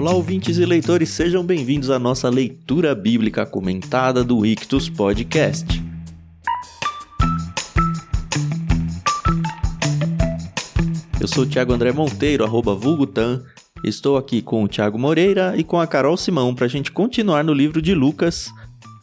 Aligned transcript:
Olá, 0.00 0.14
ouvintes 0.14 0.56
e 0.56 0.64
leitores, 0.64 1.10
sejam 1.10 1.44
bem-vindos 1.44 1.90
à 1.90 1.98
nossa 1.98 2.30
leitura 2.30 2.94
bíblica 2.94 3.44
comentada 3.44 4.24
do 4.24 4.46
Ictus 4.46 4.88
Podcast. 4.88 5.66
Eu 11.20 11.28
sou 11.28 11.44
o 11.44 11.46
Thiago 11.46 11.74
André 11.74 11.92
Monteiro, 11.92 12.42
arroba 12.42 12.74
Vulgutan. 12.74 13.44
Estou 13.84 14.16
aqui 14.16 14.40
com 14.40 14.64
o 14.64 14.68
Thiago 14.68 14.98
Moreira 14.98 15.52
e 15.58 15.62
com 15.62 15.78
a 15.78 15.86
Carol 15.86 16.16
Simão 16.16 16.54
para 16.54 16.64
a 16.64 16.70
gente 16.70 16.90
continuar 16.90 17.44
no 17.44 17.52
livro 17.52 17.82
de 17.82 17.94
Lucas, 17.94 18.50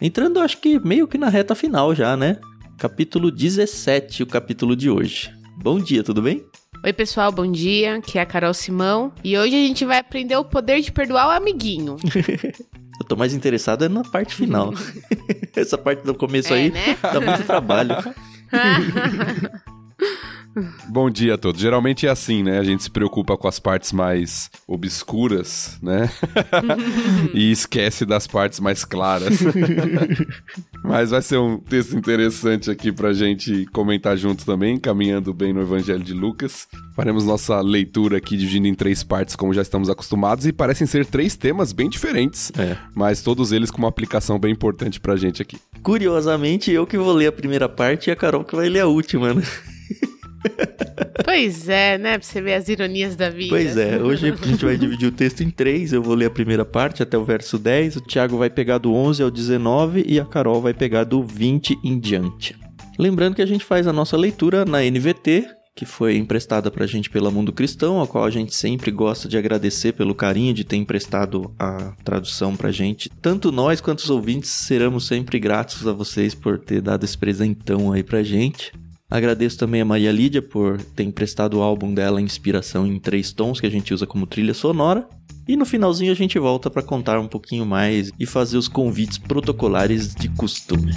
entrando 0.02 0.40
acho 0.40 0.60
que 0.60 0.80
meio 0.80 1.08
que 1.08 1.20
na 1.20 1.30
reta 1.30 1.54
final 1.54 1.94
já, 1.94 2.18
né? 2.18 2.40
Capítulo 2.76 3.30
17, 3.30 4.24
o 4.24 4.26
capítulo 4.26 4.76
de 4.76 4.90
hoje. 4.90 5.30
Bom 5.62 5.80
dia, 5.80 6.04
tudo 6.04 6.24
bem? 6.24 6.44
Oi, 6.88 6.94
pessoal, 6.94 7.34
bom 7.34 7.52
dia. 7.52 7.98
Aqui 7.98 8.18
é 8.18 8.22
a 8.22 8.26
Carol 8.26 8.54
Simão 8.54 9.12
e 9.22 9.38
hoje 9.38 9.54
a 9.54 9.68
gente 9.68 9.84
vai 9.84 9.98
aprender 9.98 10.38
o 10.38 10.46
poder 10.46 10.80
de 10.80 10.90
perdoar 10.90 11.28
o 11.28 11.32
amiguinho. 11.32 11.98
Eu 12.98 13.06
tô 13.06 13.14
mais 13.18 13.34
interessado 13.34 13.84
é 13.84 13.90
na 13.90 14.04
parte 14.04 14.34
final. 14.34 14.74
Essa 15.54 15.78
parte 15.78 16.06
do 16.06 16.16
começo 16.16 16.54
é, 16.54 16.58
aí 16.58 16.72
né? 16.72 16.98
dá 17.02 17.20
muito 17.20 17.44
trabalho. 17.46 17.94
Bom 20.90 21.10
dia 21.10 21.36
a 21.36 21.38
todos. 21.38 21.62
Geralmente 21.62 22.08
é 22.08 22.10
assim, 22.10 22.44
né? 22.44 22.60
A 22.60 22.64
gente 22.64 22.84
se 22.84 22.90
preocupa 22.90 23.38
com 23.38 23.48
as 23.48 23.60
partes 23.60 23.92
mais 23.92 24.50
obscuras, 24.68 25.78
né? 25.82 26.10
e 27.34 27.52
esquece 27.52 28.06
das 28.06 28.28
partes 28.28 28.60
mais 28.60 28.84
claras. 28.84 29.40
Mas 30.84 31.12
vai 31.12 31.22
ser 31.22 31.38
um 31.38 31.58
texto 31.58 31.96
interessante 31.96 32.72
aqui 32.72 32.92
pra 32.92 33.14
gente 33.14 33.66
comentar 33.68 34.18
junto 34.18 34.46
também, 34.46 34.78
caminhando 34.78 35.34
bem 35.34 35.54
no 35.54 35.62
Evangelho 35.62 36.04
de 36.04 36.14
Lucas. 36.14 36.68
Faremos 36.96 37.26
nossa 37.26 37.62
leitura 37.62 38.18
aqui 38.18 38.38
dividindo 38.38 38.68
em 38.68 38.74
três 38.74 39.04
partes, 39.04 39.36
como 39.36 39.54
já 39.54 39.62
estamos 39.62 39.90
acostumados, 39.90 40.46
e 40.46 40.54
parecem 40.54 40.88
ser 40.88 41.06
três 41.06 41.36
temas 41.36 41.72
bem 41.72 41.90
diferentes, 41.90 42.52
é. 42.58 42.78
mas 42.96 43.22
todos 43.22 43.52
eles 43.52 43.70
com 43.70 43.80
uma 43.80 43.90
aplicação 43.90 44.40
bem 44.40 44.52
importante 44.52 45.00
pra 45.00 45.16
gente 45.16 45.42
aqui. 45.42 45.58
Curiosamente, 45.84 46.72
eu 46.72 46.88
que 46.88 46.98
vou 46.98 47.14
ler 47.14 47.28
a 47.28 47.32
primeira 47.32 47.70
parte 47.70 48.10
e 48.10 48.12
a 48.12 48.16
Carol 48.16 48.44
que 48.44 48.56
vai 48.56 48.70
ler 48.70 48.82
a 48.82 48.88
última, 48.88 49.34
né? 49.34 49.44
Pois 51.24 51.68
é, 51.68 51.98
né? 51.98 52.18
Pra 52.18 52.28
você 52.28 52.42
ver 52.42 52.54
as 52.54 52.70
ironias 52.70 53.16
da 53.16 53.30
vida. 53.30 53.50
Pois 53.50 53.76
é, 53.76 53.98
hoje 54.02 54.30
a 54.30 54.46
gente 54.46 54.64
vai 54.64 54.78
dividir 54.78 55.08
o 55.08 55.12
texto 55.12 55.42
em 55.42 55.50
três. 55.50 55.92
Eu 55.92 56.02
vou 56.02 56.16
ler 56.16 56.26
a 56.26 56.30
primeira 56.30 56.64
parte 56.64 57.04
até 57.04 57.18
o 57.18 57.26
verso 57.26 57.58
10. 57.58 57.98
O 57.98 58.02
Thiago 58.02 58.38
vai 58.38 58.50
pegar 58.50 58.78
do 58.78 58.94
11 58.94 59.24
ao 59.24 59.32
19 59.32 60.06
e 60.08 60.20
a 60.20 60.26
Carol 60.26 60.62
vai 60.62 60.74
pegar 60.74 61.04
do 61.04 61.24
20 61.24 61.80
em 61.84 62.00
diante. 62.00 62.56
Lembrando 62.98 63.36
que 63.36 63.42
a 63.42 63.46
gente 63.46 63.64
faz 63.64 63.86
a 63.88 63.94
nossa 63.94 64.18
leitura 64.18 64.66
na 64.66 64.80
NVT, 64.82 65.48
que 65.76 65.86
foi 65.86 66.18
emprestada 66.18 66.72
pra 66.72 66.88
gente 66.88 67.10
pela 67.10 67.30
Mundo 67.30 67.54
Cristão, 67.54 68.02
a 68.02 68.08
qual 68.08 68.26
a 68.26 68.32
gente 68.32 68.56
sempre 68.56 68.90
gosta 68.90 69.28
de 69.30 69.38
agradecer 69.38 69.94
pelo 69.94 70.16
carinho 70.16 70.54
de 70.54 70.64
ter 70.64 70.78
emprestado 70.78 71.54
a 71.60 71.94
tradução 72.04 72.56
pra 72.56 72.72
gente. 72.72 73.10
Tanto 73.22 73.52
nós 73.52 73.80
quanto 73.80 74.00
os 74.00 74.10
ouvintes 74.10 74.50
seremos 74.50 75.06
sempre 75.06 75.40
gratos 75.40 75.86
a 75.86 75.92
vocês 75.92 76.34
por 76.34 76.58
ter 76.58 76.82
dado 76.82 77.04
esse 77.04 77.18
presentão 77.18 77.92
aí 77.92 78.02
pra 78.02 78.24
gente. 78.24 78.72
Agradeço 79.10 79.58
também 79.58 79.80
a 79.80 79.86
Maria 79.86 80.12
Lídia 80.12 80.42
por 80.42 80.82
ter 80.82 81.04
emprestado 81.04 81.58
o 81.58 81.62
álbum 81.62 81.94
dela 81.94 82.22
Inspiração 82.22 82.86
em 82.86 83.00
Três 83.00 83.32
Tons, 83.32 83.60
que 83.60 83.66
a 83.66 83.70
gente 83.70 83.94
usa 83.94 84.06
como 84.06 84.28
trilha 84.28 84.54
sonora. 84.54 85.08
E 85.48 85.56
no 85.56 85.66
finalzinho 85.66 86.12
a 86.12 86.16
gente 86.16 86.38
volta 86.38 86.70
para 86.70 86.84
contar 86.84 87.18
um 87.18 87.28
pouquinho 87.28 87.66
mais 87.66 88.12
e 88.20 88.26
fazer 88.26 88.58
os 88.58 88.68
convites 88.68 89.18
protocolares 89.18 90.14
de 90.14 90.28
costume. 90.28 90.94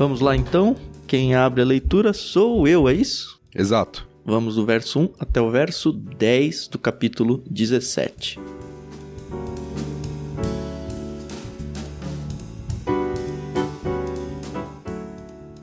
Vamos 0.00 0.22
lá 0.22 0.34
então. 0.34 0.74
Quem 1.06 1.34
abre 1.34 1.60
a 1.60 1.64
leitura 1.66 2.14
sou 2.14 2.66
eu, 2.66 2.88
é 2.88 2.94
isso? 2.94 3.38
Exato. 3.54 4.08
Vamos 4.24 4.54
do 4.54 4.64
verso 4.64 4.98
1 4.98 5.08
até 5.18 5.42
o 5.42 5.50
verso 5.50 5.92
10 5.92 6.68
do 6.68 6.78
capítulo 6.78 7.44
17. 7.50 8.40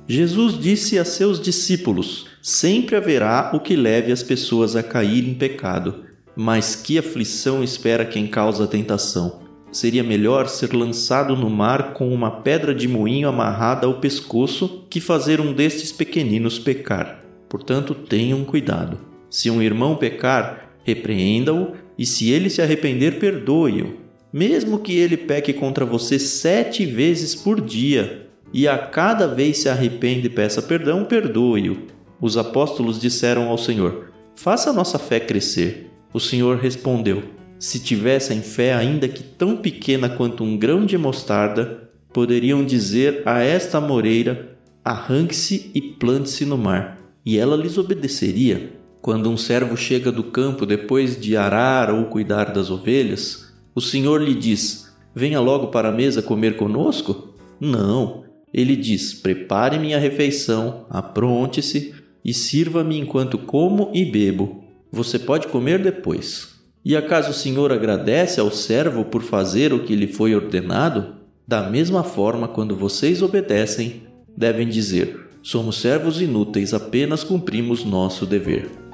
Jesus 0.08 0.60
disse 0.60 1.00
a 1.00 1.04
seus 1.04 1.42
discípulos: 1.42 2.28
Sempre 2.40 2.96
haverá 2.96 3.50
o 3.56 3.60
que 3.60 3.76
leve 3.76 4.12
as 4.12 4.22
pessoas 4.22 4.76
a 4.76 4.84
cair 4.84 5.28
em 5.28 5.34
pecado, 5.34 6.06
mas 6.36 6.76
que 6.76 7.00
aflição 7.00 7.64
espera 7.64 8.06
quem 8.06 8.28
causa 8.28 8.66
a 8.66 8.68
tentação? 8.68 9.47
Seria 9.78 10.04
melhor 10.04 10.48
ser 10.48 10.74
lançado 10.74 11.36
no 11.36 11.52
mar 11.52 11.94
com 11.94 12.12
uma 12.12 12.32
pedra 12.32 12.74
de 12.74 12.88
moinho 12.88 13.30
amarrada 13.30 13.86
ao 13.86 14.00
pescoço 14.00 14.88
que 14.90 15.00
fazer 15.00 15.40
um 15.40 15.54
destes 15.54 15.92
pequeninos 15.92 16.58
pecar. 16.58 17.24
Portanto, 17.48 17.94
tenham 17.94 18.44
cuidado. 18.44 18.98
Se 19.30 19.52
um 19.52 19.62
irmão 19.62 19.96
pecar, 19.96 20.72
repreenda-o, 20.84 21.74
e 21.96 22.08
se 22.08 22.32
ele 22.32 22.50
se 22.50 22.60
arrepender, 22.60 23.20
perdoe-o. 23.20 23.98
Mesmo 24.34 24.80
que 24.80 24.98
ele 24.98 25.16
peque 25.16 25.54
contra 25.54 25.86
você 25.86 26.18
sete 26.18 26.84
vezes 26.84 27.36
por 27.36 27.62
dia, 27.62 28.30
e 28.52 28.68
a 28.68 28.80
cada 28.80 29.28
vez 29.28 29.60
se 29.60 29.70
arrepende 29.70 30.26
e 30.26 30.32
peça 30.32 30.60
perdão, 30.60 31.06
perdoe-o. 31.06 31.84
Os 32.20 32.36
apóstolos 32.36 33.00
disseram 33.00 33.48
ao 33.48 33.60
Senhor: 33.60 34.10
Faça 34.34 34.72
a 34.72 34.74
nossa 34.74 34.98
fé 34.98 35.20
crescer. 35.20 35.92
O 36.12 36.20
Senhor 36.20 36.58
respondeu: 36.58 37.38
se 37.60 37.80
tivessem 37.80 38.42
fé, 38.42 38.74
ainda 38.74 39.08
que 39.08 39.24
tão 39.24 39.58
pequena 39.58 40.10
quanto 40.10 40.44
um 40.44 40.58
grão 40.58 40.86
de 40.86 40.98
mostarda, 40.98 41.90
poderiam 42.14 42.64
dizer 42.64 43.22
a 43.26 43.42
esta 43.42 43.80
moreira: 43.80 44.58
arranque-se 44.84 45.72
e 45.74 45.82
plante-se 45.82 46.46
no 46.46 46.58
mar, 46.58 47.00
e 47.26 47.38
ela 47.38 47.56
lhes 47.56 47.78
obedeceria. 47.78 48.74
Quando 49.02 49.30
um 49.30 49.38
servo 49.38 49.78
chega 49.78 50.12
do 50.12 50.24
campo 50.24 50.66
depois 50.66 51.20
de 51.20 51.38
arar 51.38 51.94
ou 51.94 52.06
cuidar 52.06 52.52
das 52.52 52.70
ovelhas, 52.70 53.54
o 53.74 53.82
senhor 53.82 54.22
lhe 54.22 54.34
diz: 54.34 54.94
Venha 55.16 55.40
logo 55.40 55.68
para 55.68 55.90
a 55.90 55.92
mesa 55.92 56.22
comer 56.22 56.58
conosco? 56.58 57.36
Não. 57.60 58.24
Ele 58.54 58.76
diz: 58.76 59.14
Prepare 59.14 59.80
minha 59.80 60.00
refeição, 60.00 60.86
apronte-se 60.90 61.94
e 62.24 62.34
sirva-me 62.34 62.98
enquanto 62.98 63.38
como 63.38 63.92
e 63.94 64.04
bebo. 64.04 64.64
Você 64.92 65.20
pode 65.20 65.48
comer 65.48 65.82
depois. 65.82 66.57
E 66.88 66.96
acaso 66.96 67.32
o 67.32 67.34
Senhor 67.34 67.74
agradece 67.74 68.40
ao 68.40 68.50
servo 68.50 69.04
por 69.04 69.22
fazer 69.22 69.74
o 69.74 69.84
que 69.84 69.94
lhe 69.94 70.08
foi 70.08 70.34
ordenado? 70.34 71.16
Da 71.46 71.70
mesma 71.70 72.02
forma, 72.02 72.48
quando 72.48 72.78
vocês 72.78 73.22
obedecem, 73.22 74.04
devem 74.38 74.70
dizer: 74.70 75.20
Somos 75.44 75.82
servos 75.82 76.22
inúteis, 76.22 76.74
apenas 76.74 77.26
cumprimos 77.26 77.84
nosso 77.84 78.26
dever. 78.26 78.87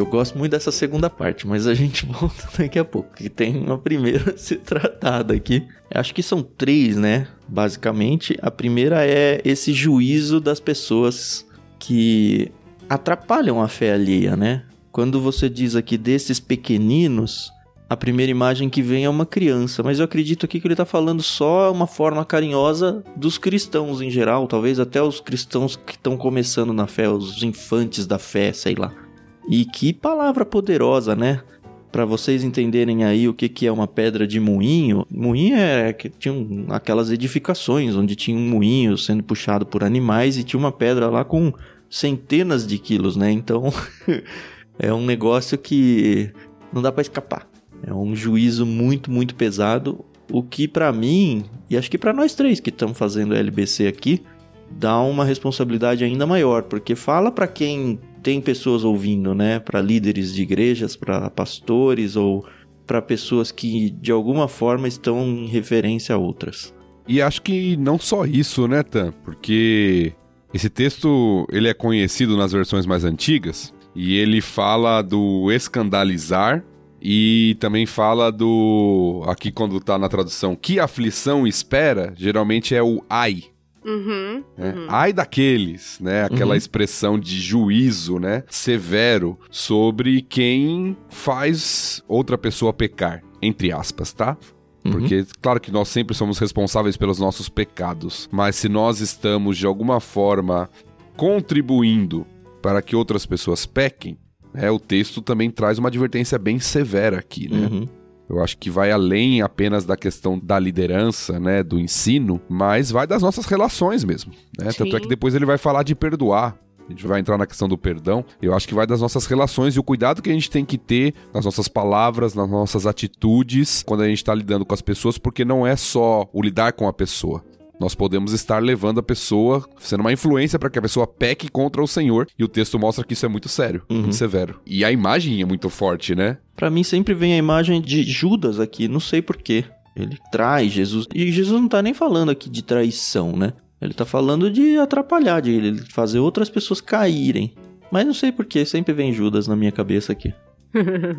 Eu 0.00 0.06
gosto 0.06 0.38
muito 0.38 0.52
dessa 0.52 0.72
segunda 0.72 1.10
parte, 1.10 1.46
mas 1.46 1.66
a 1.66 1.74
gente 1.74 2.06
volta 2.08 2.48
daqui 2.56 2.78
a 2.78 2.84
pouco, 2.86 3.14
que 3.14 3.28
tem 3.28 3.58
uma 3.58 3.76
primeira 3.76 4.32
a 4.32 4.38
ser 4.38 4.56
tratada 4.60 5.34
aqui. 5.34 5.68
Acho 5.94 6.14
que 6.14 6.22
são 6.22 6.42
três, 6.42 6.96
né? 6.96 7.28
Basicamente, 7.46 8.34
a 8.40 8.50
primeira 8.50 9.06
é 9.06 9.42
esse 9.44 9.74
juízo 9.74 10.40
das 10.40 10.58
pessoas 10.58 11.46
que 11.78 12.50
atrapalham 12.88 13.60
a 13.60 13.68
fé 13.68 13.92
alheia, 13.92 14.34
né? 14.34 14.62
Quando 14.90 15.20
você 15.20 15.50
diz 15.50 15.76
aqui 15.76 15.98
desses 15.98 16.40
pequeninos, 16.40 17.52
a 17.86 17.94
primeira 17.94 18.30
imagem 18.30 18.70
que 18.70 18.80
vem 18.80 19.04
é 19.04 19.08
uma 19.08 19.26
criança, 19.26 19.82
mas 19.82 19.98
eu 19.98 20.06
acredito 20.06 20.46
aqui 20.46 20.60
que 20.60 20.66
ele 20.66 20.72
está 20.72 20.86
falando 20.86 21.22
só 21.22 21.70
uma 21.70 21.86
forma 21.86 22.24
carinhosa 22.24 23.04
dos 23.14 23.36
cristãos 23.36 24.00
em 24.00 24.08
geral, 24.08 24.46
talvez 24.46 24.80
até 24.80 25.02
os 25.02 25.20
cristãos 25.20 25.76
que 25.76 25.92
estão 25.92 26.16
começando 26.16 26.72
na 26.72 26.86
fé, 26.86 27.06
os 27.06 27.42
infantes 27.42 28.06
da 28.06 28.18
fé, 28.18 28.50
sei 28.54 28.74
lá. 28.74 29.09
E 29.48 29.64
que 29.64 29.92
palavra 29.92 30.44
poderosa, 30.44 31.16
né? 31.16 31.42
Para 31.90 32.04
vocês 32.04 32.44
entenderem 32.44 33.04
aí 33.04 33.28
o 33.28 33.34
que, 33.34 33.48
que 33.48 33.66
é 33.66 33.72
uma 33.72 33.88
pedra 33.88 34.26
de 34.26 34.38
moinho, 34.38 35.04
moinho 35.10 35.56
é 35.56 35.92
que 35.92 36.08
tinha 36.08 36.34
aquelas 36.68 37.10
edificações 37.10 37.96
onde 37.96 38.14
tinha 38.14 38.36
um 38.36 38.48
moinho 38.48 38.96
sendo 38.96 39.24
puxado 39.24 39.66
por 39.66 39.82
animais 39.82 40.38
e 40.38 40.44
tinha 40.44 40.58
uma 40.58 40.70
pedra 40.70 41.08
lá 41.08 41.24
com 41.24 41.52
centenas 41.88 42.64
de 42.64 42.78
quilos, 42.78 43.16
né? 43.16 43.32
Então 43.32 43.72
é 44.78 44.92
um 44.92 45.04
negócio 45.04 45.58
que 45.58 46.30
não 46.72 46.80
dá 46.80 46.92
para 46.92 47.02
escapar. 47.02 47.48
É 47.84 47.92
um 47.92 48.14
juízo 48.14 48.64
muito, 48.64 49.10
muito 49.10 49.34
pesado, 49.34 50.04
o 50.30 50.44
que 50.44 50.68
para 50.68 50.92
mim 50.92 51.44
e 51.68 51.76
acho 51.76 51.90
que 51.90 51.98
para 51.98 52.12
nós 52.12 52.34
três 52.34 52.60
que 52.60 52.70
estamos 52.70 52.96
fazendo 52.96 53.34
LBC 53.34 53.88
aqui 53.88 54.22
dá 54.70 55.00
uma 55.00 55.24
responsabilidade 55.24 56.04
ainda 56.04 56.26
maior, 56.26 56.62
porque 56.64 56.94
fala 56.94 57.30
para 57.30 57.46
quem 57.46 57.98
tem 58.22 58.40
pessoas 58.40 58.84
ouvindo, 58.84 59.34
né? 59.34 59.58
Para 59.58 59.80
líderes 59.80 60.34
de 60.34 60.42
igrejas, 60.42 60.96
para 60.96 61.28
pastores 61.30 62.16
ou 62.16 62.44
para 62.86 63.00
pessoas 63.00 63.52
que 63.52 63.90
de 63.90 64.10
alguma 64.10 64.48
forma 64.48 64.88
estão 64.88 65.22
em 65.22 65.46
referência 65.46 66.14
a 66.14 66.18
outras. 66.18 66.74
E 67.06 67.20
acho 67.20 67.42
que 67.42 67.76
não 67.76 67.98
só 67.98 68.24
isso, 68.24 68.68
né, 68.68 68.82
Tan? 68.82 69.12
Porque 69.24 70.12
esse 70.52 70.68
texto 70.68 71.46
ele 71.50 71.68
é 71.68 71.74
conhecido 71.74 72.36
nas 72.36 72.52
versões 72.52 72.86
mais 72.86 73.04
antigas 73.04 73.72
e 73.94 74.16
ele 74.16 74.40
fala 74.40 75.02
do 75.02 75.50
escandalizar 75.50 76.64
e 77.00 77.56
também 77.58 77.86
fala 77.86 78.30
do. 78.30 79.22
Aqui, 79.26 79.50
quando 79.50 79.80
tá 79.80 79.98
na 79.98 80.08
tradução, 80.08 80.54
que 80.54 80.78
aflição 80.78 81.46
espera, 81.46 82.12
geralmente 82.16 82.74
é 82.74 82.82
o 82.82 83.02
ai. 83.08 83.44
Uhum, 83.84 84.44
né? 84.58 84.74
uhum. 84.76 84.86
Ai 84.88 85.12
daqueles, 85.12 85.98
né? 86.00 86.24
Aquela 86.24 86.50
Uhum. 86.52 86.56
expressão 86.56 87.18
de 87.18 87.40
juízo, 87.40 88.18
né? 88.18 88.44
Severo 88.48 89.38
sobre 89.50 90.20
quem 90.22 90.96
faz 91.08 92.02
outra 92.06 92.36
pessoa 92.36 92.72
pecar. 92.72 93.22
Entre 93.42 93.72
aspas, 93.72 94.12
tá? 94.12 94.36
Uhum. 94.84 94.92
Porque, 94.92 95.24
claro 95.40 95.60
que 95.60 95.70
nós 95.70 95.88
sempre 95.88 96.14
somos 96.14 96.38
responsáveis 96.38 96.96
pelos 96.96 97.18
nossos 97.18 97.48
pecados, 97.48 98.28
mas 98.32 98.56
se 98.56 98.68
nós 98.68 99.00
estamos 99.00 99.56
de 99.58 99.66
alguma 99.66 100.00
forma 100.00 100.68
contribuindo 101.16 102.26
para 102.62 102.82
que 102.82 102.96
outras 102.96 103.24
pessoas 103.24 103.64
pequem, 103.66 104.18
né, 104.52 104.70
o 104.70 104.78
texto 104.80 105.22
também 105.22 105.50
traz 105.50 105.78
uma 105.78 105.88
advertência 105.88 106.38
bem 106.38 106.58
severa 106.58 107.18
aqui, 107.18 107.48
né? 107.48 107.86
Eu 108.30 108.40
acho 108.40 108.56
que 108.56 108.70
vai 108.70 108.92
além 108.92 109.42
apenas 109.42 109.84
da 109.84 109.96
questão 109.96 110.38
da 110.38 110.56
liderança, 110.56 111.40
né, 111.40 111.64
do 111.64 111.80
ensino, 111.80 112.40
mas 112.48 112.88
vai 112.88 113.04
das 113.04 113.22
nossas 113.22 113.44
relações 113.44 114.04
mesmo, 114.04 114.32
né? 114.56 114.70
Tanto 114.72 114.96
é 114.96 115.00
que 115.00 115.08
depois 115.08 115.34
ele 115.34 115.44
vai 115.44 115.58
falar 115.58 115.82
de 115.82 115.96
perdoar. 115.96 116.56
A 116.86 116.92
gente 116.92 117.06
vai 117.06 117.20
entrar 117.20 117.36
na 117.36 117.46
questão 117.46 117.68
do 117.68 117.78
perdão. 117.78 118.24
Eu 118.40 118.54
acho 118.54 118.66
que 118.66 118.74
vai 118.74 118.86
das 118.86 119.00
nossas 119.00 119.26
relações 119.26 119.74
e 119.74 119.80
o 119.80 119.82
cuidado 119.82 120.22
que 120.22 120.30
a 120.30 120.32
gente 120.32 120.50
tem 120.50 120.64
que 120.64 120.78
ter 120.78 121.14
nas 121.32 121.44
nossas 121.44 121.68
palavras, 121.68 122.34
nas 122.34 122.48
nossas 122.48 122.86
atitudes, 122.86 123.84
quando 123.84 124.02
a 124.02 124.08
gente 124.08 124.18
está 124.18 124.34
lidando 124.34 124.64
com 124.64 124.74
as 124.74 124.82
pessoas, 124.82 125.18
porque 125.18 125.44
não 125.44 125.66
é 125.66 125.76
só 125.76 126.28
o 126.32 126.42
lidar 126.42 126.72
com 126.72 126.88
a 126.88 126.92
pessoa. 126.92 127.44
Nós 127.80 127.94
podemos 127.94 128.32
estar 128.34 128.62
levando 128.62 129.00
a 129.00 129.02
pessoa, 129.02 129.66
sendo 129.78 130.00
uma 130.02 130.12
influência 130.12 130.58
para 130.58 130.68
que 130.68 130.78
a 130.78 130.82
pessoa 130.82 131.06
peque 131.06 131.48
contra 131.50 131.82
o 131.82 131.88
Senhor, 131.88 132.26
e 132.38 132.44
o 132.44 132.48
texto 132.48 132.78
mostra 132.78 133.02
que 133.04 133.14
isso 133.14 133.24
é 133.24 133.28
muito 133.28 133.48
sério, 133.48 133.82
Uhum. 133.88 134.00
muito 134.02 134.14
severo. 134.16 134.60
E 134.66 134.84
a 134.84 134.92
imagem 134.92 135.40
é 135.40 135.44
muito 135.46 135.70
forte, 135.70 136.14
né? 136.14 136.36
Pra 136.54 136.68
mim 136.68 136.82
sempre 136.84 137.14
vem 137.14 137.32
a 137.32 137.38
imagem 137.38 137.80
de 137.80 138.02
Judas 138.02 138.60
aqui, 138.60 138.86
não 138.86 139.00
sei 139.00 139.22
porquê. 139.22 139.64
Ele 139.96 140.18
trai 140.30 140.68
Jesus. 140.68 141.06
E 141.14 141.32
Jesus 141.32 141.58
não 141.60 141.68
tá 141.68 141.80
nem 141.82 141.94
falando 141.94 142.30
aqui 142.30 142.50
de 142.50 142.62
traição, 142.62 143.34
né? 143.34 143.54
Ele 143.80 143.94
tá 143.94 144.04
falando 144.04 144.50
de 144.50 144.76
atrapalhar, 144.76 145.40
de 145.40 145.50
ele 145.50 145.82
fazer 145.90 146.18
outras 146.18 146.50
pessoas 146.50 146.82
caírem. 146.82 147.54
Mas 147.90 148.04
não 148.06 148.12
sei 148.12 148.30
porquê, 148.30 148.64
sempre 148.66 148.92
vem 148.92 149.10
Judas 149.12 149.48
na 149.48 149.56
minha 149.56 149.72
cabeça 149.72 150.12
aqui. 150.12 150.34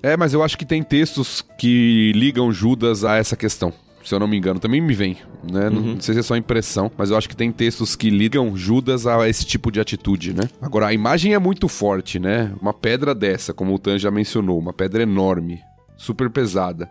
É, 0.00 0.16
mas 0.16 0.32
eu 0.32 0.44
acho 0.44 0.56
que 0.56 0.64
tem 0.64 0.80
textos 0.80 1.44
que 1.58 2.12
ligam 2.14 2.52
Judas 2.52 3.04
a 3.04 3.16
essa 3.16 3.34
questão. 3.36 3.72
Se 4.08 4.14
eu 4.14 4.18
não 4.18 4.26
me 4.26 4.38
engano, 4.38 4.58
também 4.58 4.80
me 4.80 4.94
vem, 4.94 5.18
né? 5.52 5.68
Não- 5.68 5.82
Uhum. 5.82 5.94
Não 5.96 6.00
sei 6.00 6.14
se 6.14 6.20
é 6.20 6.22
só 6.22 6.34
impressão, 6.34 6.90
mas 6.96 7.10
eu 7.10 7.16
acho 7.18 7.28
que 7.28 7.36
tem 7.36 7.52
textos 7.52 7.94
que 7.94 8.08
ligam 8.08 8.56
Judas 8.56 9.06
a 9.06 9.28
esse 9.28 9.44
tipo 9.44 9.70
de 9.70 9.80
atitude, 9.80 10.32
né? 10.32 10.44
Agora, 10.62 10.86
a 10.86 10.94
imagem 10.94 11.34
é 11.34 11.38
muito 11.38 11.68
forte, 11.68 12.18
né? 12.18 12.50
Uma 12.58 12.72
pedra 12.72 13.14
dessa, 13.14 13.52
como 13.52 13.74
o 13.74 13.78
Tan 13.78 13.98
já 13.98 14.10
mencionou, 14.10 14.58
uma 14.58 14.72
pedra 14.72 15.02
enorme, 15.02 15.60
super 15.96 16.30
pesada, 16.30 16.88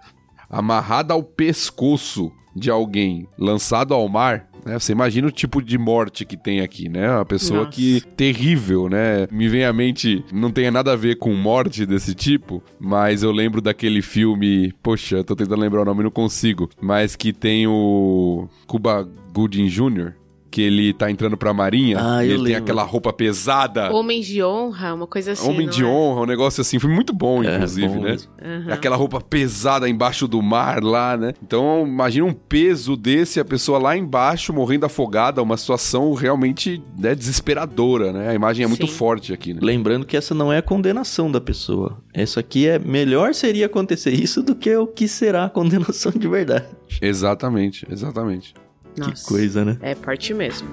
amarrada 0.47 1.13
ao 1.15 1.23
pescoço 1.23 2.31
de 2.55 2.69
alguém, 2.69 3.27
lançado 3.37 3.93
ao 3.95 4.07
mar, 4.07 4.46
né? 4.67 4.77
Você 4.77 4.91
imagina 4.91 5.27
o 5.27 5.31
tipo 5.31 5.61
de 5.61 5.77
morte 5.77 6.25
que 6.25 6.37
tem 6.37 6.61
aqui, 6.61 6.89
né? 6.89 7.09
Uma 7.09 7.25
pessoa 7.25 7.61
Nossa. 7.63 7.71
que 7.71 8.01
terrível, 8.15 8.89
né? 8.89 9.27
Me 9.31 9.47
vem 9.47 9.65
à 9.65 9.73
mente, 9.73 10.23
não 10.31 10.51
tem 10.51 10.69
nada 10.69 10.93
a 10.93 10.95
ver 10.95 11.15
com 11.17 11.33
morte 11.33 11.85
desse 11.85 12.13
tipo, 12.13 12.61
mas 12.79 13.23
eu 13.23 13.31
lembro 13.31 13.61
daquele 13.61 14.01
filme, 14.01 14.73
poxa, 14.83 15.23
tô 15.23 15.35
tentando 15.35 15.61
lembrar 15.61 15.81
o 15.81 15.85
nome 15.85 16.01
e 16.01 16.03
não 16.03 16.11
consigo, 16.11 16.69
mas 16.81 17.15
que 17.15 17.31
tem 17.31 17.65
o 17.65 18.47
Cuba 18.67 19.07
Gooding 19.33 19.67
Jr., 19.67 20.13
que 20.49 20.61
ele 20.61 20.93
tá 20.93 21.09
entrando 21.11 21.35
pra 21.37 21.53
marinha, 21.53 21.97
Ah, 21.99 22.23
e 22.23 22.27
ele 22.29 22.35
tem 22.35 22.43
lembro. 22.43 22.63
aquela 22.63 22.83
roupa 22.83 23.11
pesada, 23.13 23.91
Homens 23.93 24.25
de 24.25 24.43
honra, 24.43 24.93
uma 24.93 25.07
coisa 25.07 25.33
assim. 25.33 25.47
homem 25.49 25.65
não 25.67 25.73
de 25.73 25.83
é? 25.83 25.85
honra, 25.85 26.21
um 26.21 26.25
negócio 26.25 26.61
assim, 26.61 26.79
foi 26.79 26.89
muito 26.89 27.13
bom, 27.13 27.43
É, 27.43 27.55
inclusive, 27.55 27.87
bom 27.87 28.01
né? 28.01 28.17
Aham. 28.41 28.73
Aquela 28.73 28.95
roupa 28.95 29.19
pesada 29.21 29.87
embaixo 29.89 30.27
do 30.27 30.41
mar 30.41 30.83
lá, 30.83 31.15
né? 31.17 31.33
Então, 31.43 31.85
imagina 31.87 32.25
um 32.25 32.33
peso 32.33 32.95
desse, 32.95 33.39
a 33.39 33.45
pessoa 33.45 33.77
lá 33.77 33.97
embaixo 33.97 34.53
morrendo 34.53 34.85
afogada, 34.85 35.41
uma 35.43 35.57
situação 35.57 36.13
realmente 36.13 36.81
né, 36.97 37.13
desesperadora, 37.13 38.11
né? 38.13 38.29
A 38.29 38.33
imagem 38.33 38.63
é 38.63 38.67
muito 38.67 38.87
Sim. 38.87 38.93
forte 38.93 39.33
aqui, 39.33 39.53
né? 39.53 39.59
Lembrando 39.61 40.05
que 40.05 40.15
essa 40.17 40.33
não 40.33 40.51
é 40.51 40.57
a 40.57 40.61
condenação 40.61 41.31
da 41.31 41.41
pessoa. 41.41 41.97
Isso 42.15 42.39
aqui 42.39 42.67
é 42.67 42.79
melhor 42.79 43.33
seria 43.33 43.65
acontecer 43.67 44.11
isso 44.13 44.41
do 44.41 44.55
que 44.55 44.75
o 44.75 44.87
que 44.87 45.07
será 45.07 45.45
a 45.45 45.49
condenação 45.49 46.11
de 46.11 46.27
verdade. 46.27 46.65
Exatamente, 47.01 47.85
exatamente. 47.91 48.53
Nossa. 48.97 49.23
Que 49.23 49.23
coisa, 49.23 49.63
né? 49.63 49.77
É 49.81 49.95
forte 49.95 50.33
mesmo. 50.33 50.67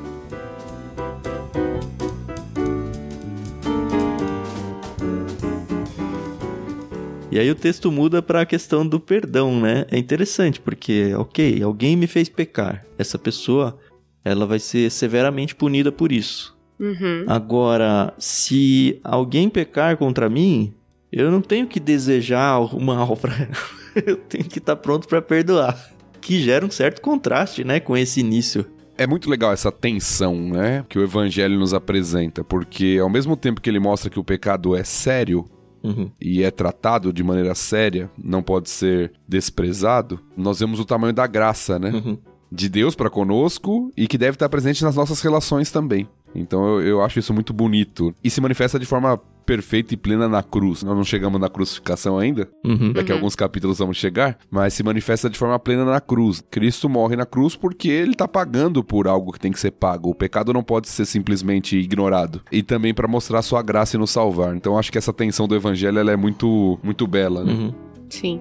E 7.30 7.38
aí 7.38 7.50
o 7.50 7.54
texto 7.56 7.90
muda 7.90 8.22
para 8.22 8.42
a 8.42 8.46
questão 8.46 8.86
do 8.86 9.00
perdão, 9.00 9.60
né? 9.60 9.86
É 9.90 9.98
interessante 9.98 10.60
porque, 10.60 11.12
ok, 11.16 11.60
alguém 11.64 11.96
me 11.96 12.06
fez 12.06 12.28
pecar. 12.28 12.86
Essa 12.96 13.18
pessoa, 13.18 13.76
ela 14.24 14.46
vai 14.46 14.60
ser 14.60 14.88
severamente 14.88 15.52
punida 15.52 15.90
por 15.90 16.12
isso. 16.12 16.56
Uhum. 16.78 17.24
Agora, 17.26 18.14
se 18.18 19.00
alguém 19.02 19.48
pecar 19.48 19.96
contra 19.96 20.28
mim, 20.28 20.72
eu 21.10 21.28
não 21.28 21.40
tenho 21.40 21.66
que 21.66 21.80
desejar 21.80 22.60
o 22.60 22.80
mal 22.80 23.16
pra 23.16 23.34
ela. 23.34 24.06
Eu 24.06 24.16
tenho 24.16 24.44
que 24.44 24.58
estar 24.58 24.76
pronto 24.76 25.08
para 25.08 25.20
perdoar. 25.20 25.93
Que 26.24 26.40
gera 26.40 26.64
um 26.64 26.70
certo 26.70 27.02
contraste, 27.02 27.62
né, 27.64 27.78
com 27.80 27.94
esse 27.94 28.18
início. 28.18 28.64
É 28.96 29.06
muito 29.06 29.28
legal 29.28 29.52
essa 29.52 29.70
tensão, 29.70 30.34
né? 30.36 30.84
Que 30.88 30.98
o 30.98 31.02
evangelho 31.02 31.58
nos 31.58 31.74
apresenta, 31.74 32.42
porque 32.42 32.98
ao 33.02 33.10
mesmo 33.10 33.36
tempo 33.36 33.60
que 33.60 33.68
ele 33.68 33.78
mostra 33.78 34.08
que 34.08 34.18
o 34.18 34.24
pecado 34.24 34.74
é 34.74 34.82
sério, 34.82 35.44
Uhum. 35.82 36.10
e 36.18 36.42
é 36.42 36.50
tratado 36.50 37.12
de 37.12 37.22
maneira 37.22 37.54
séria, 37.54 38.10
não 38.16 38.42
pode 38.42 38.70
ser 38.70 39.12
desprezado, 39.28 40.18
nós 40.34 40.58
vemos 40.60 40.80
o 40.80 40.84
tamanho 40.86 41.12
da 41.12 41.26
graça, 41.26 41.78
né? 41.78 41.90
Uhum. 41.90 42.16
De 42.50 42.70
Deus 42.70 42.94
para 42.94 43.10
conosco 43.10 43.92
e 43.94 44.06
que 44.06 44.16
deve 44.16 44.36
estar 44.36 44.48
presente 44.48 44.82
nas 44.82 44.96
nossas 44.96 45.20
relações 45.20 45.70
também. 45.70 46.08
Então 46.34 46.64
eu, 46.64 46.86
eu 46.86 47.02
acho 47.02 47.18
isso 47.18 47.34
muito 47.34 47.52
bonito. 47.52 48.14
E 48.24 48.30
se 48.30 48.40
manifesta 48.40 48.78
de 48.78 48.86
forma 48.86 49.20
perfeita 49.44 49.94
e 49.94 49.96
plena 49.96 50.28
na 50.28 50.42
cruz. 50.42 50.82
Nós 50.82 50.96
não 50.96 51.04
chegamos 51.04 51.40
na 51.40 51.48
crucificação 51.48 52.18
ainda, 52.18 52.48
Uhum. 52.64 52.92
daqui 52.92 53.12
a 53.12 53.14
alguns 53.14 53.34
capítulos 53.36 53.78
vamos 53.78 53.96
chegar, 53.96 54.38
mas 54.50 54.74
se 54.74 54.82
manifesta 54.82 55.28
de 55.30 55.38
forma 55.38 55.58
plena 55.58 55.84
na 55.84 56.00
cruz. 56.00 56.42
Cristo 56.50 56.88
morre 56.88 57.16
na 57.16 57.26
cruz 57.26 57.54
porque 57.56 57.88
ele 57.88 58.14
tá 58.14 58.26
pagando 58.26 58.82
por 58.82 59.06
algo 59.08 59.32
que 59.32 59.40
tem 59.40 59.52
que 59.52 59.60
ser 59.60 59.70
pago. 59.72 60.10
O 60.10 60.14
pecado 60.14 60.52
não 60.52 60.62
pode 60.62 60.88
ser 60.88 61.04
simplesmente 61.04 61.76
ignorado. 61.76 62.40
E 62.50 62.62
também 62.62 62.94
para 62.94 63.06
mostrar 63.08 63.42
sua 63.42 63.62
graça 63.62 63.96
e 63.96 63.98
nos 63.98 64.10
salvar. 64.10 64.54
Então 64.56 64.78
acho 64.78 64.90
que 64.90 64.98
essa 64.98 65.12
tensão 65.12 65.46
do 65.46 65.54
evangelho 65.54 65.98
ela 65.98 66.10
é 66.12 66.16
muito 66.16 66.78
muito 66.82 67.06
bela, 67.06 67.44
né? 67.44 67.52
Uhum. 67.52 67.74
Sim. 68.08 68.40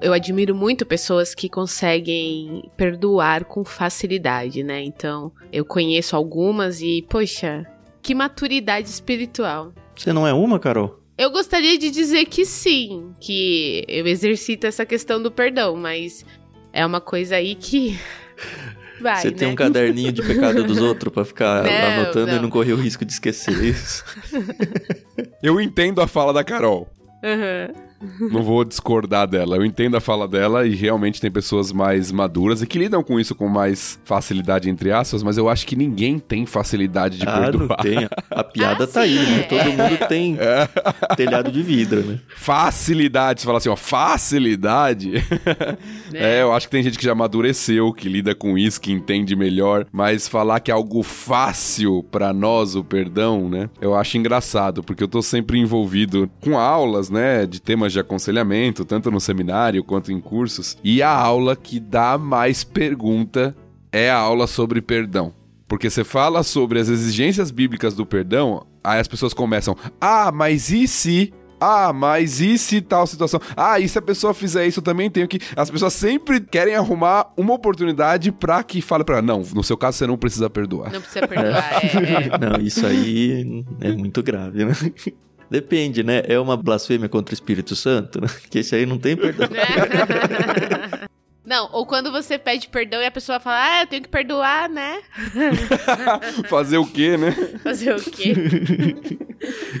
Eu 0.00 0.12
admiro 0.14 0.54
muito 0.54 0.86
pessoas 0.86 1.34
que 1.34 1.48
conseguem 1.48 2.70
perdoar 2.76 3.44
com 3.44 3.64
facilidade, 3.64 4.62
né? 4.62 4.82
Então, 4.82 5.30
eu 5.52 5.64
conheço 5.64 6.16
algumas 6.16 6.80
e, 6.80 7.04
poxa, 7.08 7.66
que 8.02 8.14
maturidade 8.14 8.88
espiritual. 8.88 9.72
Você 9.94 10.12
não 10.12 10.26
é 10.26 10.32
uma, 10.32 10.58
Carol? 10.58 10.98
Eu 11.18 11.30
gostaria 11.30 11.76
de 11.78 11.90
dizer 11.90 12.24
que 12.24 12.46
sim, 12.46 13.12
que 13.20 13.84
eu 13.86 14.06
exercito 14.06 14.66
essa 14.66 14.86
questão 14.86 15.22
do 15.22 15.30
perdão, 15.30 15.76
mas 15.76 16.24
é 16.72 16.84
uma 16.86 17.00
coisa 17.02 17.36
aí 17.36 17.54
que 17.54 17.98
vai, 19.02 19.20
Você 19.20 19.30
né? 19.30 19.36
tem 19.36 19.48
um 19.48 19.54
caderninho 19.54 20.12
de 20.12 20.22
pecado 20.22 20.64
dos 20.64 20.78
outros 20.78 21.12
pra 21.12 21.26
ficar 21.26 21.62
Não, 21.68 22.00
anotando 22.02 22.30
e 22.30 22.34
não. 22.36 22.42
não 22.44 22.50
correr 22.50 22.72
o 22.72 22.76
risco 22.76 23.04
de 23.04 23.12
esquecer 23.12 23.62
isso. 23.62 24.02
Eu 25.42 25.60
entendo 25.60 26.00
a 26.00 26.06
fala 26.06 26.32
da 26.32 26.42
Carol. 26.42 26.88
Aham. 27.22 27.89
Não 28.20 28.42
vou 28.42 28.64
discordar 28.64 29.26
dela. 29.28 29.56
Eu 29.56 29.64
entendo 29.64 29.96
a 29.96 30.00
fala 30.00 30.26
dela 30.26 30.66
e 30.66 30.74
realmente 30.74 31.20
tem 31.20 31.30
pessoas 31.30 31.70
mais 31.72 32.10
maduras 32.10 32.62
e 32.62 32.66
que 32.66 32.78
lidam 32.78 33.02
com 33.02 33.20
isso 33.20 33.34
com 33.34 33.48
mais 33.48 33.98
facilidade, 34.04 34.70
entre 34.70 34.90
aspas, 34.92 35.22
mas 35.22 35.36
eu 35.36 35.48
acho 35.48 35.66
que 35.66 35.76
ninguém 35.76 36.18
tem 36.18 36.46
facilidade 36.46 37.18
de 37.18 37.28
ah, 37.28 37.36
não 37.36 37.58
perdoar. 37.58 37.82
tem. 37.82 38.08
A 38.30 38.42
piada 38.44 38.84
Ah, 38.84 38.86
tá 38.86 39.00
aí, 39.02 39.18
sim, 39.18 39.30
né? 39.32 39.38
é. 39.40 39.42
Todo 39.42 39.64
mundo 39.72 40.08
tem 40.08 40.38
telhado 41.16 41.50
de 41.52 41.62
vidro, 41.62 42.00
né? 42.02 42.18
Facilidade, 42.36 43.40
você 43.40 43.46
fala 43.46 43.58
assim, 43.58 43.68
ó, 43.68 43.76
facilidade. 43.76 45.12
é, 46.14 46.42
eu 46.42 46.52
acho 46.52 46.66
que 46.66 46.70
tem 46.72 46.82
gente 46.82 46.98
que 46.98 47.04
já 47.04 47.12
amadureceu, 47.12 47.92
que 47.92 48.08
lida 48.08 48.34
com 48.34 48.56
isso, 48.56 48.80
que 48.80 48.92
entende 48.92 49.34
melhor, 49.36 49.86
mas 49.92 50.28
falar 50.28 50.60
que 50.60 50.70
é 50.70 50.74
algo 50.74 51.02
fácil 51.02 52.02
pra 52.10 52.32
nós 52.32 52.74
o 52.74 52.82
perdão, 52.84 53.48
né? 53.48 53.68
Eu 53.80 53.94
acho 53.94 54.16
engraçado, 54.18 54.82
porque 54.82 55.02
eu 55.02 55.08
tô 55.08 55.22
sempre 55.22 55.58
envolvido 55.58 56.30
com 56.40 56.58
aulas, 56.58 57.10
né, 57.10 57.46
de 57.46 57.60
temas 57.60 57.89
de 57.92 58.00
aconselhamento, 58.00 58.84
tanto 58.84 59.10
no 59.10 59.20
seminário 59.20 59.82
quanto 59.84 60.12
em 60.12 60.20
cursos, 60.20 60.76
e 60.82 61.02
a 61.02 61.10
aula 61.10 61.54
que 61.56 61.78
dá 61.80 62.16
mais 62.18 62.64
pergunta 62.64 63.54
é 63.92 64.10
a 64.10 64.16
aula 64.16 64.46
sobre 64.46 64.80
perdão. 64.80 65.32
Porque 65.68 65.88
você 65.88 66.02
fala 66.02 66.42
sobre 66.42 66.80
as 66.80 66.88
exigências 66.88 67.50
bíblicas 67.50 67.94
do 67.94 68.04
perdão, 68.04 68.66
aí 68.82 68.98
as 68.98 69.06
pessoas 69.06 69.32
começam: 69.32 69.76
"Ah, 70.00 70.32
mas 70.32 70.70
e 70.70 70.88
se 70.88 71.32
Ah, 71.62 71.92
mas 71.92 72.40
e 72.40 72.56
se 72.56 72.80
tal 72.80 73.06
situação? 73.06 73.38
Ah, 73.54 73.78
e 73.78 73.86
se 73.86 73.98
a 73.98 74.00
pessoa 74.02 74.32
fizer 74.32 74.66
isso, 74.66 74.80
eu 74.80 74.82
também 74.82 75.10
tenho 75.10 75.28
que. 75.28 75.38
As 75.54 75.70
pessoas 75.70 75.92
sempre 75.92 76.40
querem 76.40 76.74
arrumar 76.74 77.30
uma 77.36 77.52
oportunidade 77.52 78.32
pra 78.32 78.62
que 78.62 78.80
fale 78.80 79.04
pra 79.04 79.16
ela, 79.18 79.22
não, 79.26 79.42
no 79.54 79.62
seu 79.62 79.76
caso 79.76 79.98
você 79.98 80.06
não 80.06 80.16
precisa 80.16 80.48
perdoar. 80.48 80.90
Não 80.90 81.02
precisa 81.02 81.28
perdoar, 81.28 81.70
é, 81.84 82.34
é. 82.34 82.38
Não, 82.38 82.60
isso 82.64 82.86
aí 82.86 83.62
é 83.82 83.92
muito 83.92 84.22
grave, 84.22 84.64
né? 84.64 84.72
Depende, 85.50 86.02
né? 86.02 86.22
É 86.26 86.38
uma 86.38 86.56
blasfêmia 86.56 87.08
contra 87.08 87.32
o 87.32 87.34
Espírito 87.34 87.74
Santo, 87.74 88.20
né? 88.20 88.28
Que 88.48 88.60
esse 88.60 88.74
aí 88.74 88.86
não 88.86 88.98
tem 88.98 89.16
perdão. 89.16 89.48
Não, 91.42 91.68
ou 91.72 91.84
quando 91.84 92.12
você 92.12 92.38
pede 92.38 92.68
perdão 92.68 93.02
e 93.02 93.06
a 93.06 93.10
pessoa 93.10 93.40
fala, 93.40 93.56
ah, 93.60 93.82
eu 93.82 93.86
tenho 93.88 94.02
que 94.02 94.08
perdoar, 94.08 94.68
né? 94.68 95.00
Fazer 96.48 96.78
o 96.78 96.86
quê, 96.86 97.16
né? 97.16 97.32
Fazer 97.64 97.96
o 97.96 98.00
quê? 98.00 98.34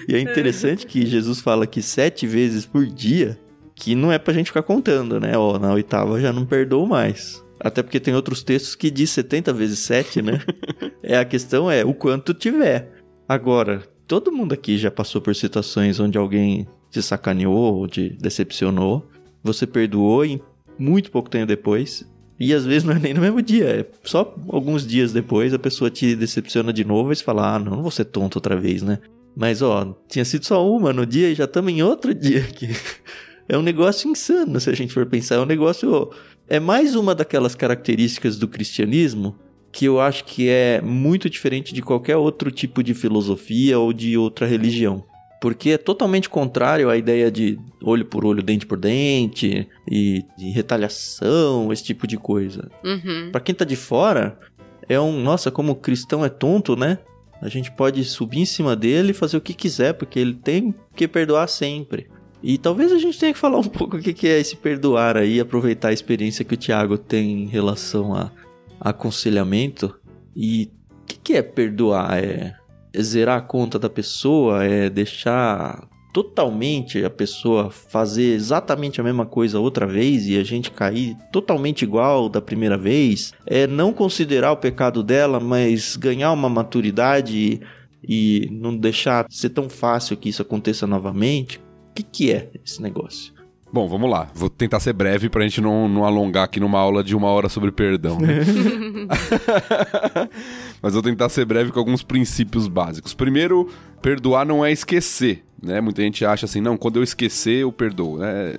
E 0.08 0.16
é 0.16 0.18
interessante 0.18 0.84
que 0.84 1.06
Jesus 1.06 1.40
fala 1.40 1.68
que 1.68 1.80
sete 1.80 2.26
vezes 2.26 2.66
por 2.66 2.84
dia, 2.84 3.38
que 3.76 3.94
não 3.94 4.10
é 4.10 4.18
pra 4.18 4.34
gente 4.34 4.48
ficar 4.48 4.64
contando, 4.64 5.20
né? 5.20 5.38
Ó, 5.38 5.60
na 5.60 5.72
oitava 5.72 6.20
já 6.20 6.32
não 6.32 6.44
perdoou 6.44 6.88
mais. 6.88 7.40
Até 7.60 7.84
porque 7.84 8.00
tem 8.00 8.14
outros 8.14 8.42
textos 8.42 8.74
que 8.74 8.90
diz 8.90 9.10
70 9.10 9.52
vezes 9.52 9.78
7, 9.80 10.22
né? 10.22 10.40
é 11.04 11.18
a 11.18 11.24
questão 11.24 11.70
é 11.70 11.84
o 11.84 11.94
quanto 11.94 12.34
tiver. 12.34 12.90
Agora, 13.28 13.84
todo 14.10 14.32
mundo 14.32 14.52
aqui 14.52 14.76
já 14.76 14.90
passou 14.90 15.20
por 15.20 15.36
situações 15.36 16.00
onde 16.00 16.18
alguém 16.18 16.66
te 16.90 17.00
sacaneou 17.00 17.76
ou 17.76 17.86
te 17.86 18.08
decepcionou. 18.20 19.08
Você 19.40 19.68
perdoou 19.68 20.24
e 20.24 20.42
muito 20.76 21.12
pouco 21.12 21.30
tempo 21.30 21.46
depois. 21.46 22.04
E 22.36 22.52
às 22.52 22.66
vezes 22.66 22.82
não 22.82 22.92
é 22.92 22.98
nem 22.98 23.14
no 23.14 23.20
mesmo 23.20 23.40
dia, 23.40 23.68
é 23.68 23.86
só 24.02 24.34
alguns 24.48 24.84
dias 24.84 25.12
depois 25.12 25.54
a 25.54 25.60
pessoa 25.60 25.90
te 25.90 26.16
decepciona 26.16 26.72
de 26.72 26.84
novo 26.84 27.12
e 27.12 27.16
você 27.16 27.22
fala: 27.22 27.54
Ah, 27.54 27.58
não, 27.60 27.76
não 27.76 27.82
vou 27.82 27.90
ser 27.92 28.06
tonto 28.06 28.38
outra 28.38 28.56
vez, 28.56 28.82
né? 28.82 28.98
Mas 29.36 29.62
ó, 29.62 29.96
tinha 30.08 30.24
sido 30.24 30.44
só 30.44 30.68
uma 30.68 30.92
no 30.92 31.06
dia 31.06 31.30
e 31.30 31.34
já 31.36 31.44
estamos 31.44 31.72
em 31.72 31.80
outro 31.80 32.12
dia 32.12 32.40
aqui. 32.40 32.68
É 33.48 33.58
um 33.58 33.62
negócio 33.62 34.08
insano 34.08 34.60
se 34.60 34.70
a 34.70 34.74
gente 34.74 34.94
for 34.94 35.04
pensar. 35.06 35.34
É 35.34 35.40
um 35.40 35.44
negócio. 35.44 36.08
É 36.48 36.60
mais 36.60 36.94
uma 36.94 37.16
daquelas 37.16 37.56
características 37.56 38.38
do 38.38 38.46
cristianismo 38.46 39.34
que 39.72 39.84
eu 39.84 40.00
acho 40.00 40.24
que 40.24 40.48
é 40.48 40.80
muito 40.80 41.30
diferente 41.30 41.72
de 41.72 41.82
qualquer 41.82 42.16
outro 42.16 42.50
tipo 42.50 42.82
de 42.82 42.94
filosofia 42.94 43.78
ou 43.78 43.92
de 43.92 44.16
outra 44.16 44.46
religião. 44.46 45.04
Porque 45.40 45.70
é 45.70 45.78
totalmente 45.78 46.28
contrário 46.28 46.90
à 46.90 46.96
ideia 46.96 47.30
de 47.30 47.58
olho 47.82 48.04
por 48.04 48.26
olho, 48.26 48.42
dente 48.42 48.66
por 48.66 48.78
dente 48.78 49.66
e 49.90 50.22
de 50.36 50.50
retaliação, 50.50 51.72
esse 51.72 51.82
tipo 51.82 52.06
de 52.06 52.18
coisa. 52.18 52.70
Uhum. 52.84 53.30
Pra 53.32 53.40
quem 53.40 53.54
tá 53.54 53.64
de 53.64 53.76
fora, 53.76 54.38
é 54.88 55.00
um, 55.00 55.22
nossa, 55.22 55.50
como 55.50 55.72
o 55.72 55.76
cristão 55.76 56.24
é 56.24 56.28
tonto, 56.28 56.76
né? 56.76 56.98
A 57.40 57.48
gente 57.48 57.70
pode 57.72 58.04
subir 58.04 58.40
em 58.40 58.44
cima 58.44 58.76
dele 58.76 59.12
e 59.12 59.14
fazer 59.14 59.38
o 59.38 59.40
que 59.40 59.54
quiser, 59.54 59.94
porque 59.94 60.18
ele 60.18 60.34
tem 60.34 60.74
que 60.94 61.08
perdoar 61.08 61.48
sempre. 61.48 62.08
E 62.42 62.58
talvez 62.58 62.92
a 62.92 62.98
gente 62.98 63.18
tenha 63.18 63.32
que 63.32 63.38
falar 63.38 63.58
um 63.58 63.64
pouco 63.64 63.96
o 63.96 64.00
que 64.00 64.12
que 64.12 64.28
é 64.28 64.38
esse 64.38 64.56
perdoar 64.56 65.16
aí, 65.16 65.40
aproveitar 65.40 65.88
a 65.88 65.92
experiência 65.92 66.44
que 66.44 66.54
o 66.54 66.56
Thiago 66.56 66.98
tem 66.98 67.44
em 67.44 67.46
relação 67.46 68.14
a 68.14 68.30
aconselhamento. 68.80 69.94
E 70.34 70.70
o 71.02 71.04
que, 71.06 71.18
que 71.18 71.34
é 71.34 71.42
perdoar? 71.42 72.22
É, 72.22 72.54
é 72.92 73.02
zerar 73.02 73.38
a 73.38 73.42
conta 73.42 73.78
da 73.78 73.90
pessoa? 73.90 74.64
É 74.64 74.88
deixar 74.88 75.88
totalmente 76.12 77.04
a 77.04 77.10
pessoa 77.10 77.70
fazer 77.70 78.34
exatamente 78.34 79.00
a 79.00 79.04
mesma 79.04 79.24
coisa 79.24 79.60
outra 79.60 79.86
vez 79.86 80.26
e 80.26 80.36
a 80.36 80.42
gente 80.42 80.70
cair 80.70 81.16
totalmente 81.32 81.82
igual 81.82 82.28
da 82.28 82.40
primeira 82.40 82.76
vez? 82.76 83.32
É 83.46 83.66
não 83.66 83.92
considerar 83.92 84.52
o 84.52 84.56
pecado 84.56 85.02
dela, 85.02 85.38
mas 85.38 85.96
ganhar 85.96 86.32
uma 86.32 86.48
maturidade 86.48 87.60
e, 88.02 88.48
não 88.50 88.76
deixar 88.76 89.26
ser 89.28 89.50
tão 89.50 89.68
fácil 89.68 90.16
que 90.16 90.28
isso 90.28 90.42
aconteça 90.42 90.86
novamente? 90.86 91.58
O 91.90 91.94
que, 91.94 92.02
que 92.02 92.32
é 92.32 92.50
esse 92.64 92.80
negócio? 92.82 93.32
Bom, 93.72 93.88
vamos 93.88 94.10
lá. 94.10 94.28
Vou 94.34 94.50
tentar 94.50 94.80
ser 94.80 94.92
breve 94.92 95.28
pra 95.28 95.42
gente 95.42 95.60
não, 95.60 95.88
não 95.88 96.04
alongar 96.04 96.44
aqui 96.44 96.58
numa 96.58 96.78
aula 96.78 97.04
de 97.04 97.14
uma 97.14 97.28
hora 97.28 97.48
sobre 97.48 97.70
perdão. 97.70 98.18
Né? 98.18 98.40
Mas 100.82 100.94
vou 100.94 101.02
tentar 101.02 101.28
ser 101.28 101.44
breve 101.44 101.70
com 101.70 101.78
alguns 101.78 102.02
princípios 102.02 102.66
básicos. 102.66 103.14
Primeiro, 103.14 103.70
perdoar 104.02 104.44
não 104.44 104.64
é 104.64 104.72
esquecer. 104.72 105.44
Né? 105.62 105.80
Muita 105.80 106.02
gente 106.02 106.24
acha 106.24 106.46
assim, 106.46 106.60
não, 106.60 106.76
quando 106.76 106.96
eu 106.96 107.02
esquecer, 107.02 107.62
eu 107.62 107.72
perdoo. 107.72 108.18
Né? 108.18 108.54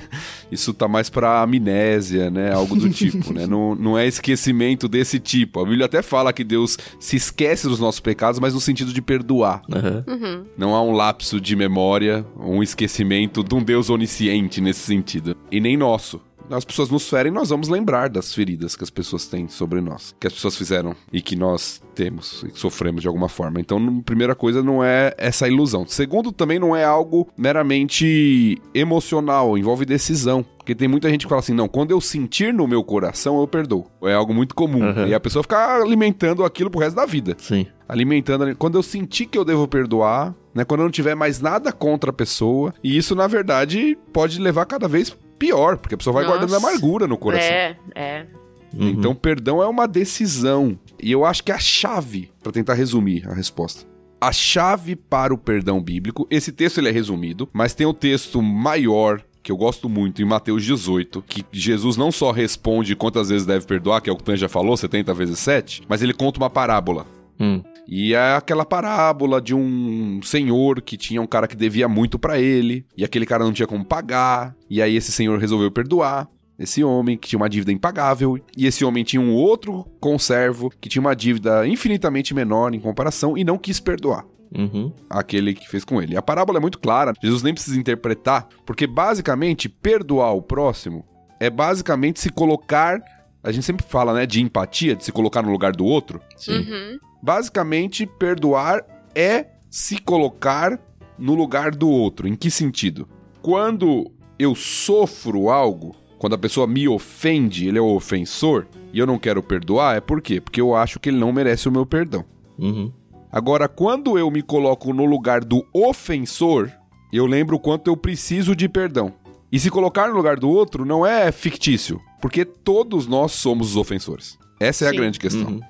Isso 0.50 0.72
tá 0.72 0.88
mais 0.88 1.10
pra 1.10 1.42
amnésia, 1.42 2.30
né? 2.30 2.52
Algo 2.52 2.76
do 2.76 2.88
tipo, 2.90 3.32
né? 3.32 3.46
Não, 3.46 3.74
não 3.74 3.98
é 3.98 4.06
esquecimento 4.06 4.88
desse 4.88 5.18
tipo. 5.18 5.60
A 5.60 5.64
Bíblia 5.64 5.86
até 5.86 6.02
fala 6.02 6.32
que 6.32 6.44
Deus 6.44 6.78
se 6.98 7.16
esquece 7.16 7.68
dos 7.68 7.80
nossos 7.80 8.00
pecados, 8.00 8.40
mas 8.40 8.54
no 8.54 8.60
sentido 8.60 8.92
de 8.92 9.02
perdoar. 9.02 9.62
Aham. 9.72 10.04
Uhum. 10.06 10.44
Não 10.56 10.74
há 10.74 10.82
um 10.82 10.92
lapso 10.92 11.40
de 11.40 11.54
memória, 11.54 12.24
um 12.38 12.62
esquecimento 12.62 13.44
de 13.44 13.54
um 13.54 13.62
Deus 13.62 13.90
onisciente 13.90 14.60
nesse 14.60 14.80
sentido. 14.80 15.36
E 15.50 15.60
nem 15.60 15.76
nosso. 15.76 16.20
As 16.50 16.64
pessoas 16.64 16.90
nos 16.90 17.08
ferem, 17.08 17.32
nós 17.32 17.48
vamos 17.48 17.68
lembrar 17.68 18.08
das 18.08 18.32
feridas 18.32 18.76
que 18.76 18.84
as 18.84 18.90
pessoas 18.90 19.26
têm 19.26 19.48
sobre 19.48 19.80
nós, 19.80 20.14
que 20.18 20.26
as 20.26 20.32
pessoas 20.32 20.56
fizeram 20.56 20.94
e 21.12 21.20
que 21.20 21.34
nós 21.34 21.82
temos 21.94 22.44
e 22.46 22.50
que 22.52 22.58
sofremos 22.58 23.02
de 23.02 23.08
alguma 23.08 23.28
forma. 23.28 23.60
Então, 23.60 24.00
primeira 24.02 24.34
coisa 24.34 24.62
não 24.62 24.82
é 24.82 25.14
essa 25.18 25.48
ilusão. 25.48 25.86
Segundo, 25.86 26.30
também 26.30 26.58
não 26.58 26.74
é 26.74 26.84
algo 26.84 27.28
meramente 27.36 28.58
emocional, 28.74 29.58
envolve 29.58 29.84
decisão. 29.84 30.44
Porque 30.56 30.74
tem 30.74 30.88
muita 30.88 31.08
gente 31.08 31.26
que 31.26 31.28
fala 31.28 31.40
assim: 31.40 31.54
não, 31.54 31.68
quando 31.68 31.92
eu 31.92 32.00
sentir 32.00 32.52
no 32.52 32.66
meu 32.66 32.82
coração, 32.82 33.40
eu 33.40 33.46
perdoo. 33.46 33.86
É 34.02 34.14
algo 34.14 34.34
muito 34.34 34.54
comum. 34.54 34.82
Aham. 34.82 35.06
E 35.06 35.14
a 35.14 35.20
pessoa 35.20 35.42
fica 35.42 35.76
alimentando 35.80 36.44
aquilo 36.44 36.70
pro 36.70 36.80
resto 36.80 36.96
da 36.96 37.06
vida 37.06 37.36
Sim. 37.38 37.66
alimentando. 37.88 38.42
ali. 38.42 38.54
Quando 38.54 38.76
eu 38.76 38.82
sentir 38.82 39.26
que 39.26 39.38
eu 39.38 39.44
devo 39.44 39.68
perdoar, 39.68 40.34
né? 40.52 40.64
Quando 40.64 40.80
eu 40.80 40.84
não 40.84 40.90
tiver 40.90 41.14
mais 41.14 41.40
nada 41.40 41.70
contra 41.70 42.10
a 42.10 42.12
pessoa. 42.12 42.74
E 42.82 42.96
isso, 42.96 43.14
na 43.14 43.28
verdade, 43.28 43.96
pode 44.12 44.40
levar 44.40 44.64
cada 44.64 44.88
vez 44.88 45.16
pior, 45.38 45.76
porque 45.76 45.94
a 45.94 45.98
pessoa 45.98 46.14
vai 46.14 46.24
Nossa. 46.24 46.38
guardando 46.38 46.56
amargura 46.56 47.06
no 47.06 47.16
coração. 47.16 47.50
É, 47.50 47.76
é. 47.94 48.26
Uhum. 48.74 48.88
Então, 48.88 49.14
perdão 49.14 49.62
é 49.62 49.66
uma 49.66 49.86
decisão. 49.86 50.78
E 51.02 51.10
eu 51.10 51.24
acho 51.24 51.42
que 51.42 51.52
a 51.52 51.58
chave, 51.58 52.30
pra 52.42 52.52
tentar 52.52 52.74
resumir 52.74 53.28
a 53.28 53.34
resposta. 53.34 53.86
A 54.20 54.32
chave 54.32 54.96
para 54.96 55.32
o 55.32 55.38
perdão 55.38 55.80
bíblico, 55.80 56.26
esse 56.30 56.50
texto 56.50 56.78
ele 56.78 56.88
é 56.88 56.92
resumido, 56.92 57.48
mas 57.52 57.74
tem 57.74 57.86
o 57.86 57.92
texto 57.92 58.40
maior 58.42 59.22
que 59.46 59.52
eu 59.52 59.56
gosto 59.56 59.88
muito 59.88 60.20
em 60.20 60.24
Mateus 60.24 60.64
18, 60.64 61.22
que 61.22 61.44
Jesus 61.52 61.96
não 61.96 62.10
só 62.10 62.32
responde 62.32 62.96
quantas 62.96 63.28
vezes 63.28 63.46
deve 63.46 63.64
perdoar, 63.64 64.00
que 64.00 64.10
é 64.10 64.12
o 64.12 64.16
que 64.16 64.22
o 64.22 64.24
Tan 64.24 64.36
já 64.36 64.48
falou, 64.48 64.76
70 64.76 65.14
vezes 65.14 65.38
7, 65.38 65.84
mas 65.88 66.02
ele 66.02 66.12
conta 66.12 66.40
uma 66.40 66.50
parábola. 66.50 67.06
Hum. 67.38 67.62
E 67.88 68.14
é 68.14 68.34
aquela 68.34 68.64
parábola 68.64 69.40
de 69.40 69.54
um 69.54 70.20
senhor 70.22 70.80
que 70.80 70.96
tinha 70.96 71.22
um 71.22 71.26
cara 71.26 71.46
que 71.46 71.56
devia 71.56 71.88
muito 71.88 72.18
pra 72.18 72.40
ele, 72.40 72.84
e 72.96 73.04
aquele 73.04 73.24
cara 73.26 73.44
não 73.44 73.52
tinha 73.52 73.66
como 73.66 73.84
pagar, 73.84 74.54
e 74.68 74.82
aí 74.82 74.96
esse 74.96 75.12
senhor 75.12 75.38
resolveu 75.38 75.70
perdoar 75.70 76.28
esse 76.58 76.82
homem 76.82 77.18
que 77.18 77.28
tinha 77.28 77.38
uma 77.38 77.50
dívida 77.50 77.70
impagável, 77.70 78.38
e 78.56 78.66
esse 78.66 78.84
homem 78.84 79.04
tinha 79.04 79.20
um 79.20 79.32
outro 79.34 79.86
conservo 80.00 80.72
que 80.80 80.88
tinha 80.88 81.00
uma 81.02 81.14
dívida 81.14 81.66
infinitamente 81.68 82.34
menor 82.34 82.74
em 82.74 82.80
comparação 82.80 83.36
e 83.36 83.44
não 83.44 83.58
quis 83.58 83.78
perdoar 83.78 84.24
Uhum. 84.56 84.92
aquele 85.10 85.52
que 85.54 85.68
fez 85.68 85.84
com 85.84 86.00
ele. 86.00 86.16
A 86.16 86.22
parábola 86.22 86.58
é 86.58 86.60
muito 86.60 86.78
clara, 86.78 87.12
Jesus 87.22 87.42
nem 87.42 87.52
precisa 87.52 87.78
interpretar, 87.78 88.48
porque 88.64 88.86
basicamente 88.86 89.68
perdoar 89.68 90.32
o 90.32 90.40
próximo 90.40 91.04
é 91.38 91.50
basicamente 91.50 92.20
se 92.20 92.30
colocar, 92.30 92.98
a 93.46 93.52
gente 93.52 93.64
sempre 93.64 93.86
fala, 93.88 94.12
né, 94.12 94.26
de 94.26 94.42
empatia, 94.42 94.96
de 94.96 95.04
se 95.04 95.12
colocar 95.12 95.40
no 95.40 95.52
lugar 95.52 95.70
do 95.70 95.84
outro. 95.84 96.20
Sim. 96.36 96.58
Uhum. 96.58 96.98
Basicamente, 97.22 98.04
perdoar 98.04 98.84
é 99.14 99.46
se 99.70 99.98
colocar 99.98 100.80
no 101.16 101.34
lugar 101.36 101.70
do 101.70 101.88
outro. 101.88 102.26
Em 102.26 102.34
que 102.34 102.50
sentido? 102.50 103.08
Quando 103.40 104.10
eu 104.36 104.52
sofro 104.56 105.48
algo, 105.48 105.94
quando 106.18 106.34
a 106.34 106.38
pessoa 106.38 106.66
me 106.66 106.88
ofende, 106.88 107.68
ele 107.68 107.78
é 107.78 107.80
o 107.80 107.94
ofensor, 107.94 108.66
e 108.92 108.98
eu 108.98 109.06
não 109.06 109.16
quero 109.16 109.40
perdoar, 109.42 109.96
é 109.96 110.00
por 110.00 110.20
quê? 110.20 110.40
Porque 110.40 110.60
eu 110.60 110.74
acho 110.74 110.98
que 110.98 111.08
ele 111.08 111.18
não 111.18 111.32
merece 111.32 111.68
o 111.68 111.72
meu 111.72 111.86
perdão. 111.86 112.24
Uhum. 112.58 112.92
Agora, 113.30 113.68
quando 113.68 114.18
eu 114.18 114.28
me 114.28 114.42
coloco 114.42 114.92
no 114.92 115.04
lugar 115.04 115.44
do 115.44 115.64
ofensor, 115.72 116.68
eu 117.12 117.26
lembro 117.26 117.56
o 117.56 117.60
quanto 117.60 117.86
eu 117.88 117.96
preciso 117.96 118.56
de 118.56 118.68
perdão. 118.68 119.14
E 119.50 119.58
se 119.60 119.70
colocar 119.70 120.08
no 120.08 120.14
lugar 120.14 120.36
do 120.36 120.48
outro 120.48 120.84
não 120.84 121.06
é 121.06 121.30
fictício, 121.30 122.00
porque 122.20 122.44
todos 122.44 123.06
nós 123.06 123.32
somos 123.32 123.70
os 123.70 123.76
ofensores. 123.76 124.38
Essa 124.58 124.86
é 124.86 124.88
a 124.88 124.90
Sim. 124.90 124.96
grande 124.96 125.18
questão. 125.18 125.46
Uhum. 125.48 125.60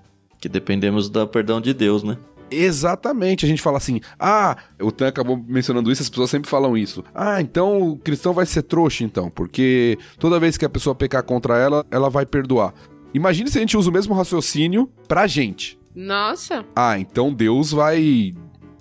Que 0.41 0.49
dependemos 0.49 1.09
do 1.09 1.27
perdão 1.27 1.61
de 1.61 1.75
Deus, 1.75 2.03
né? 2.03 2.17
Exatamente, 2.51 3.45
a 3.45 3.49
gente 3.49 3.61
fala 3.61 3.77
assim, 3.77 4.01
ah, 4.21 4.57
o 4.81 4.93
Tan 4.93 5.09
acabou 5.09 5.37
mencionando 5.49 5.91
isso, 5.91 6.03
as 6.03 6.09
pessoas 6.09 6.31
sempre 6.31 6.49
falam 6.49 6.77
isso. 6.77 7.03
Ah, 7.13 7.41
então 7.41 7.91
o 7.91 7.97
cristão 7.97 8.33
vai 8.33 8.47
ser 8.47 8.63
trouxa 8.63 9.03
então, 9.03 9.29
porque 9.29 9.99
toda 10.19 10.39
vez 10.39 10.57
que 10.57 10.65
a 10.65 10.69
pessoa 10.69 10.95
pecar 10.95 11.25
contra 11.25 11.59
ela, 11.59 11.85
ela 11.91 12.09
vai 12.09 12.25
perdoar. 12.25 12.73
Imagine 13.13 13.51
se 13.51 13.59
a 13.59 13.61
gente 13.61 13.77
usa 13.77 13.91
o 13.91 13.93
mesmo 13.93 14.15
raciocínio 14.15 14.89
pra 15.09 15.27
gente. 15.27 15.77
Nossa. 15.95 16.65
Ah, 16.77 16.99
então 16.99 17.33
Deus 17.35 17.73
vai 17.73 18.33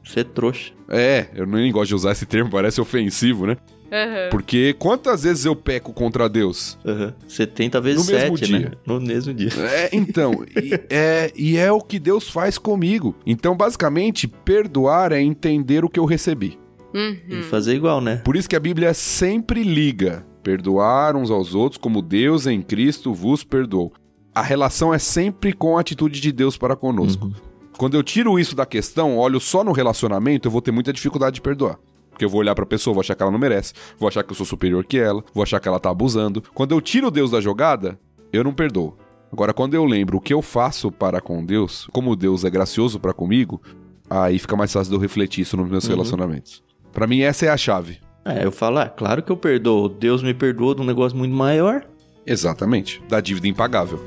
Ser 0.06 0.25
trouxa. 0.25 0.72
É, 0.88 1.28
eu 1.34 1.48
nem 1.48 1.72
gosto 1.72 1.90
de 1.90 1.96
usar 1.96 2.12
esse 2.12 2.25
termo, 2.25 2.52
parece 2.52 2.80
ofensivo, 2.80 3.48
né? 3.48 3.58
Uhum. 3.92 4.30
Porque 4.32 4.75
quantas 4.77 5.24
vezes 5.24 5.46
eu 5.46 5.56
peco 5.56 5.94
contra 5.94 6.27
Deus? 6.27 6.77
Uhum. 6.84 7.13
70 7.27 7.82
vezes 7.82 8.06
No 8.06 8.12
mesmo 8.13 8.38
7, 8.38 8.48
dia. 8.50 8.60
né? 8.60 8.72
No 8.86 9.00
mesmo 9.00 9.34
dia. 9.34 9.50
É, 9.60 9.89
então, 9.94 10.44
e, 10.56 10.74
é, 10.89 11.32
e 11.36 11.58
é 11.58 11.72
o 11.72 11.80
que 11.80 12.00
Deus 12.00 12.30
faz 12.30 12.58
comigo. 12.58 13.15
Então, 13.25 13.56
basicamente, 13.56 14.27
perdoar 14.27 15.12
é 15.12 15.22
entender 15.22 15.86
o 15.86 15.89
que 15.89 16.00
eu 16.00 16.06
recebi. 16.06 16.58
Uhum. 16.94 17.18
E 17.30 17.44
fazer 17.44 17.75
igual, 17.75 18.00
né? 18.01 18.18
Por 18.24 18.36
isso 18.36 18.50
que 18.50 18.56
a 18.56 18.60
Bíblia 18.60 18.94
sempre 18.94 19.63
liga 19.63 20.25
perdoar 20.42 21.15
uns 21.15 21.32
aos 21.32 21.56
outros 21.56 21.77
como 21.77 22.01
Deus 22.01 22.46
em 22.46 22.62
Cristo 22.62 23.13
vos 23.13 23.44
perdoou. 23.44 23.92
A 24.34 24.42
relação 24.42 24.94
é 24.94 25.00
sempre 25.00 25.54
com 25.54 25.77
a 25.77 25.82
atitude 25.82 26.22
de 26.22 26.32
Deus 26.32 26.56
para 26.58 26.75
conosco. 26.75 27.25
Uhum. 27.25 27.34
Quando 27.77 27.96
eu 27.96 28.04
tiro 28.04 28.39
isso 28.39 28.56
da 28.56 28.65
questão, 28.65 29.18
olho 29.18 29.39
só 29.39 29.63
no 29.63 29.72
relacionamento, 29.72 30.48
eu 30.48 30.51
vou 30.51 30.62
ter 30.62 30.72
muita 30.72 30.94
dificuldade 30.94 31.36
de 31.36 31.42
perdoar. 31.42 31.77
Porque 32.15 32.24
eu 32.24 32.29
vou 32.29 32.39
olhar 32.39 32.55
pra 32.55 32.65
pessoa, 32.65 32.93
vou 32.93 33.01
achar 33.01 33.13
que 33.13 33.22
ela 33.22 33.29
não 33.31 33.38
merece, 33.38 33.74
vou 34.00 34.07
achar 34.07 34.24
que 34.24 34.31
eu 34.31 34.36
sou 34.38 34.45
superior 34.45 34.86
que 34.86 34.98
ela, 34.98 35.22
vou 35.34 35.43
achar 35.43 35.60
que 35.60 35.67
ela 35.67 35.81
tá 35.81 35.89
abusando. 35.89 36.41
Quando 36.53 36.72
eu 36.74 36.79
tiro 36.79 37.12
Deus 37.12 37.29
da 37.29 37.41
jogada, 37.41 38.00
eu 38.31 38.41
não 38.41 38.53
perdoo. 38.53 38.98
Agora, 39.34 39.53
quando 39.53 39.74
eu 39.74 39.84
lembro 39.84 40.15
o 40.17 40.22
que 40.22 40.34
eu 40.34 40.41
faço 40.41 40.89
para 40.89 41.19
com 41.19 41.43
Deus, 41.45 41.89
como 41.91 42.15
Deus 42.15 42.45
é 42.45 42.50
gracioso 42.50 43.01
para 43.01 43.12
comigo, 43.13 43.62
aí 44.10 44.39
fica 44.39 44.55
mais 44.55 44.72
fácil 44.72 44.91
de 44.91 44.95
eu 44.95 45.01
refletir 45.01 45.41
isso 45.41 45.57
nos 45.57 45.69
meus 45.69 45.84
Uhum. 45.84 45.89
relacionamentos. 45.91 46.63
Pra 46.93 47.05
mim, 47.05 47.19
essa 47.19 47.45
é 47.45 47.50
a 47.50 47.57
chave. 47.57 48.00
É, 48.24 48.45
eu 48.45 48.51
falo, 48.53 48.77
ah, 48.79 48.88
claro 48.88 49.22
que 49.22 49.29
eu 49.34 49.36
perdoo. 49.36 49.89
Deus 49.89 50.24
me 50.24 50.34
perdoou 50.34 50.74
de 50.74 50.81
um 50.81 50.86
negócio 50.86 51.17
muito 51.17 51.36
maior. 51.36 51.86
Exatamente. 52.25 53.03
Da 53.10 53.19
dívida 53.19 53.48
impagável. 53.50 54.00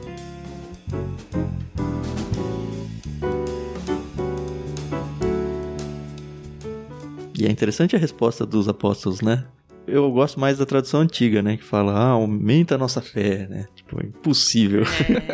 E 7.39 7.47
é 7.47 7.51
interessante 7.51 7.95
a 7.95 7.99
resposta 7.99 8.45
dos 8.45 8.69
apóstolos, 8.69 9.21
né? 9.21 9.45
Eu 9.87 10.11
gosto 10.11 10.41
mais 10.41 10.59
da 10.59 10.67
tradução 10.67 11.01
antiga, 11.01 11.41
né? 11.41 11.57
Que 11.57 11.63
fala, 11.63 11.93
ah, 11.93 12.09
aumenta 12.09 12.75
a 12.75 12.79
nossa 12.79 13.01
fé, 13.01 13.47
né? 13.49 13.67
Tipo, 13.77 14.03
é 14.03 14.07
impossível. 14.07 14.83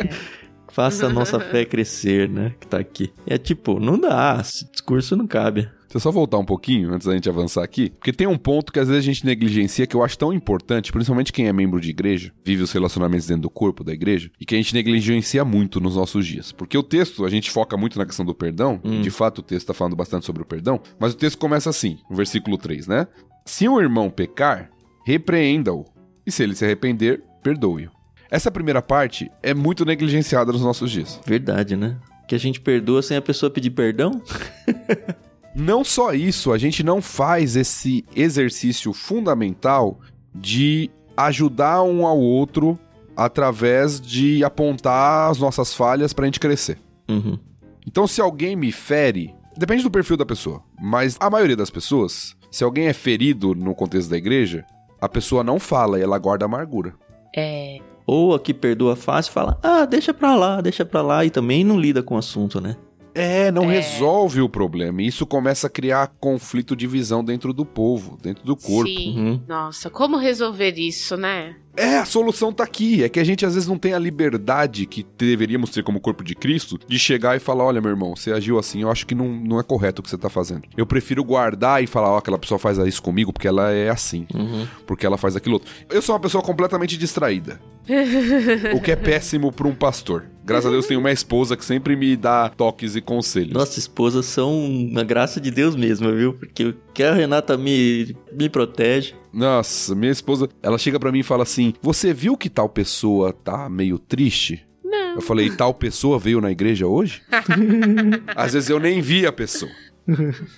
Faça 0.69 1.07
a 1.07 1.09
nossa 1.09 1.39
fé 1.39 1.63
crescer, 1.65 2.29
né? 2.29 2.53
Que 2.59 2.67
tá 2.67 2.77
aqui. 2.77 3.11
É 3.25 3.39
tipo, 3.39 3.79
não 3.79 3.99
dá, 3.99 4.37
esse 4.39 4.69
discurso 4.71 5.15
não 5.15 5.25
cabe. 5.25 5.67
Deixa 5.95 6.09
eu 6.09 6.11
só 6.11 6.19
voltar 6.19 6.37
um 6.37 6.43
pouquinho 6.43 6.93
antes 6.93 7.07
da 7.07 7.13
gente 7.13 7.29
avançar 7.29 7.63
aqui, 7.63 7.89
porque 7.89 8.11
tem 8.11 8.27
um 8.27 8.37
ponto 8.37 8.73
que 8.73 8.81
às 8.81 8.89
vezes 8.89 9.01
a 9.01 9.05
gente 9.05 9.25
negligencia 9.25 9.87
que 9.87 9.95
eu 9.95 10.03
acho 10.03 10.17
tão 10.17 10.33
importante, 10.33 10.91
principalmente 10.91 11.31
quem 11.31 11.47
é 11.47 11.53
membro 11.53 11.79
de 11.79 11.89
igreja, 11.89 12.33
vive 12.43 12.63
os 12.63 12.71
relacionamentos 12.73 13.25
dentro 13.27 13.43
do 13.43 13.49
corpo 13.49 13.81
da 13.81 13.93
igreja, 13.93 14.29
e 14.37 14.45
que 14.45 14.53
a 14.53 14.57
gente 14.57 14.73
negligencia 14.73 15.45
muito 15.45 15.79
nos 15.79 15.95
nossos 15.95 16.27
dias. 16.27 16.51
Porque 16.51 16.77
o 16.77 16.83
texto, 16.83 17.23
a 17.23 17.29
gente 17.29 17.49
foca 17.49 17.77
muito 17.77 17.97
na 17.97 18.05
questão 18.05 18.25
do 18.25 18.35
perdão, 18.35 18.81
e 18.83 18.99
de 18.99 19.09
fato 19.09 19.39
o 19.39 19.41
texto 19.41 19.67
tá 19.67 19.73
falando 19.73 19.95
bastante 19.95 20.25
sobre 20.25 20.41
o 20.41 20.45
perdão, 20.45 20.81
mas 20.99 21.13
o 21.13 21.17
texto 21.17 21.37
começa 21.37 21.69
assim, 21.69 21.97
no 22.09 22.15
versículo 22.17 22.57
3, 22.57 22.87
né? 22.87 23.07
Se 23.45 23.65
um 23.69 23.79
irmão 23.79 24.09
pecar, 24.09 24.69
repreenda-o, 25.05 25.85
e 26.27 26.31
se 26.31 26.43
ele 26.43 26.55
se 26.55 26.65
arrepender, 26.65 27.23
perdoe-o. 27.41 27.89
Essa 28.29 28.51
primeira 28.51 28.81
parte 28.81 29.31
é 29.41 29.53
muito 29.53 29.85
negligenciada 29.85 30.51
nos 30.51 30.61
nossos 30.61 30.91
dias. 30.91 31.21
Verdade, 31.25 31.77
né? 31.77 31.95
Que 32.27 32.35
a 32.35 32.39
gente 32.39 32.59
perdoa 32.59 33.01
sem 33.01 33.15
a 33.15 33.21
pessoa 33.21 33.49
pedir 33.49 33.69
perdão? 33.69 34.21
Não 35.55 35.85
só 35.85 36.13
isso, 36.13 36.51
a 36.51 36.57
gente 36.57 36.83
não 36.83 37.01
faz 37.01 37.55
esse 37.55 38.03
exercício 38.13 38.91
fundamental 38.91 40.01
de 40.33 40.91
ajudar 41.15 41.81
um 41.81 42.05
ao 42.05 42.19
outro 42.19 42.77
através 43.15 44.01
de 44.01 44.43
apontar 44.43 45.31
as 45.31 45.39
nossas 45.39 45.73
falhas 45.73 46.11
pra 46.11 46.25
gente 46.25 46.41
crescer. 46.41 46.77
Uhum. 47.07 47.39
Então, 47.87 48.05
se 48.05 48.19
alguém 48.19 48.55
me 48.55 48.71
fere, 48.71 49.33
depende 49.55 49.81
do 49.81 49.91
perfil 49.91 50.17
da 50.17 50.25
pessoa, 50.25 50.61
mas 50.77 51.15
a 51.21 51.29
maioria 51.29 51.55
das 51.55 51.69
pessoas, 51.69 52.35
se 52.51 52.63
alguém 52.63 52.87
é 52.87 52.93
ferido 52.93 53.55
no 53.55 53.73
contexto 53.73 54.09
da 54.09 54.17
igreja, 54.17 54.65
a 54.99 55.07
pessoa 55.07 55.43
não 55.43 55.57
fala 55.57 55.97
e 55.97 56.01
ela 56.01 56.17
guarda 56.17 56.43
amargura. 56.43 56.93
É. 57.33 57.79
Ou 58.05 58.35
a 58.35 58.39
que 58.39 58.53
perdoa 58.53 58.95
fácil 58.95 59.31
fala, 59.31 59.57
ah, 59.63 59.85
deixa 59.85 60.13
pra 60.13 60.35
lá, 60.35 60.59
deixa 60.59 60.83
pra 60.83 61.01
lá, 61.01 61.23
e 61.23 61.29
também 61.29 61.63
não 61.63 61.79
lida 61.79 62.03
com 62.03 62.15
o 62.15 62.17
assunto, 62.17 62.59
né? 62.59 62.75
É, 63.15 63.49
não 63.49 63.65
resolve 63.65 64.41
o 64.41 64.49
problema. 64.49 65.01
E 65.01 65.07
isso 65.07 65.25
começa 65.25 65.67
a 65.67 65.69
criar 65.69 66.11
conflito 66.19 66.75
de 66.75 66.85
visão 66.85 67.23
dentro 67.23 67.53
do 67.53 67.65
povo, 67.65 68.17
dentro 68.21 68.45
do 68.45 68.57
corpo. 68.57 68.89
Sim. 68.89 69.17
Uhum. 69.17 69.41
Nossa, 69.47 69.89
como 69.89 70.17
resolver 70.17 70.73
isso, 70.77 71.15
né? 71.15 71.55
É, 71.77 71.97
a 71.97 72.05
solução 72.05 72.51
tá 72.51 72.63
aqui. 72.65 73.03
É 73.03 73.09
que 73.09 73.19
a 73.19 73.23
gente 73.23 73.45
às 73.45 73.53
vezes 73.53 73.67
não 73.69 73.77
tem 73.77 73.93
a 73.93 73.99
liberdade 73.99 74.85
que 74.85 75.05
deveríamos 75.17 75.69
ter 75.69 75.83
como 75.83 75.99
corpo 76.01 76.23
de 76.25 76.35
Cristo 76.35 76.77
de 76.87 76.99
chegar 76.99 77.37
e 77.37 77.39
falar: 77.39 77.63
olha, 77.63 77.79
meu 77.81 77.89
irmão, 77.91 78.15
você 78.15 78.31
agiu 78.33 78.59
assim, 78.59 78.81
eu 78.81 78.91
acho 78.91 79.05
que 79.07 79.15
não, 79.15 79.27
não 79.27 79.59
é 79.59 79.63
correto 79.63 80.01
o 80.01 80.03
que 80.03 80.09
você 80.09 80.17
tá 80.17 80.29
fazendo. 80.29 80.63
Eu 80.75 80.85
prefiro 80.85 81.23
guardar 81.23 81.81
e 81.81 81.87
falar: 81.87 82.11
ó, 82.11 82.17
aquela 82.17 82.37
pessoa 82.37 82.59
faz 82.59 82.77
isso 82.79 83.01
comigo 83.01 83.31
porque 83.31 83.47
ela 83.47 83.71
é 83.71 83.89
assim, 83.89 84.27
Uhum. 84.33 84.67
porque 84.85 85.05
ela 85.05 85.17
faz 85.17 85.35
aquilo 85.37 85.55
outro. 85.55 85.71
Eu 85.89 86.01
sou 86.01 86.13
uma 86.15 86.21
pessoa 86.21 86.43
completamente 86.43 86.97
distraída. 86.97 87.61
o 88.75 88.81
que 88.81 88.91
é 88.91 88.95
péssimo 88.95 89.51
pra 89.51 89.67
um 89.67 89.75
pastor. 89.75 90.25
Graças 90.45 90.67
a 90.67 90.69
Deus 90.69 90.85
tenho 90.85 90.99
uma 90.99 91.11
esposa 91.11 91.57
que 91.57 91.65
sempre 91.65 91.95
me 91.95 92.15
dá 92.15 92.49
toques 92.49 92.95
e 92.95 93.01
conselhos. 93.01 93.51
Nossas 93.51 93.79
esposas 93.79 94.27
são 94.27 94.63
uma 94.63 95.03
graça 95.03 95.41
de 95.41 95.49
Deus 95.49 95.75
mesmo, 95.75 96.11
viu? 96.11 96.33
Porque 96.33 96.65
o 96.65 96.75
que 96.93 97.01
a 97.01 97.15
Renata 97.15 97.57
me, 97.57 98.15
me 98.31 98.47
protege. 98.47 99.15
Nossa, 99.33 99.95
minha 99.95 100.11
esposa, 100.11 100.47
ela 100.61 100.77
chega 100.77 100.99
pra 100.99 101.11
mim 101.11 101.19
e 101.19 101.23
fala 101.23 101.41
assim: 101.41 101.73
Você 101.81 102.13
viu 102.13 102.37
que 102.37 102.47
tal 102.47 102.69
pessoa 102.69 103.33
tá 103.33 103.67
meio 103.67 103.97
triste? 103.97 104.63
Não. 104.83 105.15
Eu 105.15 105.21
falei, 105.21 105.49
tal 105.49 105.73
pessoa 105.73 106.19
veio 106.19 106.39
na 106.39 106.51
igreja 106.51 106.85
hoje? 106.85 107.23
Às 108.35 108.53
vezes 108.53 108.69
eu 108.69 108.79
nem 108.79 109.01
vi 109.01 109.25
a 109.25 109.31
pessoa. 109.31 109.71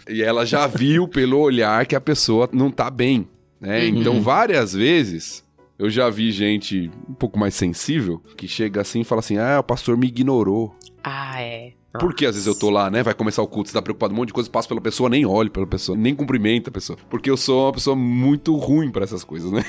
E 0.09 0.21
ela 0.21 0.45
já 0.45 0.67
viu 0.67 1.07
pelo 1.07 1.39
olhar 1.39 1.85
que 1.85 1.95
a 1.95 2.01
pessoa 2.01 2.49
não 2.51 2.69
tá 2.69 2.91
bem, 2.91 3.25
né? 3.61 3.87
Então, 3.87 4.21
várias 4.21 4.73
vezes 4.73 5.46
eu 5.77 5.89
já 5.89 6.09
vi 6.09 6.31
gente 6.31 6.89
um 7.07 7.13
pouco 7.13 7.37
mais 7.37 7.55
sensível 7.55 8.19
que 8.35 8.47
chega 8.47 8.81
assim 8.81 9.01
e 9.01 9.03
fala 9.03 9.19
assim: 9.19 9.37
"Ah, 9.37 9.59
o 9.59 9.63
pastor 9.63 9.97
me 9.97 10.07
ignorou". 10.07 10.75
Ah, 11.03 11.41
é. 11.41 11.73
Porque 11.99 12.25
às 12.25 12.35
vezes 12.35 12.47
eu 12.47 12.55
tô 12.55 12.69
lá, 12.69 12.89
né? 12.89 13.03
Vai 13.03 13.13
começar 13.13 13.41
o 13.41 13.47
culto, 13.47 13.69
você 13.69 13.73
tá 13.73 13.81
preocupado, 13.81 14.13
um 14.13 14.17
monte 14.17 14.27
de 14.27 14.33
coisa, 14.33 14.49
passo 14.49 14.67
pela 14.67 14.81
pessoa, 14.81 15.09
nem 15.09 15.25
olho 15.25 15.49
pela 15.49 15.65
pessoa, 15.65 15.97
nem 15.97 16.13
cumprimento 16.13 16.69
a 16.69 16.71
pessoa. 16.71 16.97
Porque 17.09 17.29
eu 17.29 17.37
sou 17.37 17.65
uma 17.65 17.73
pessoa 17.73 17.95
muito 17.95 18.55
ruim 18.55 18.91
pra 18.91 19.03
essas 19.03 19.23
coisas, 19.23 19.51
né? 19.51 19.63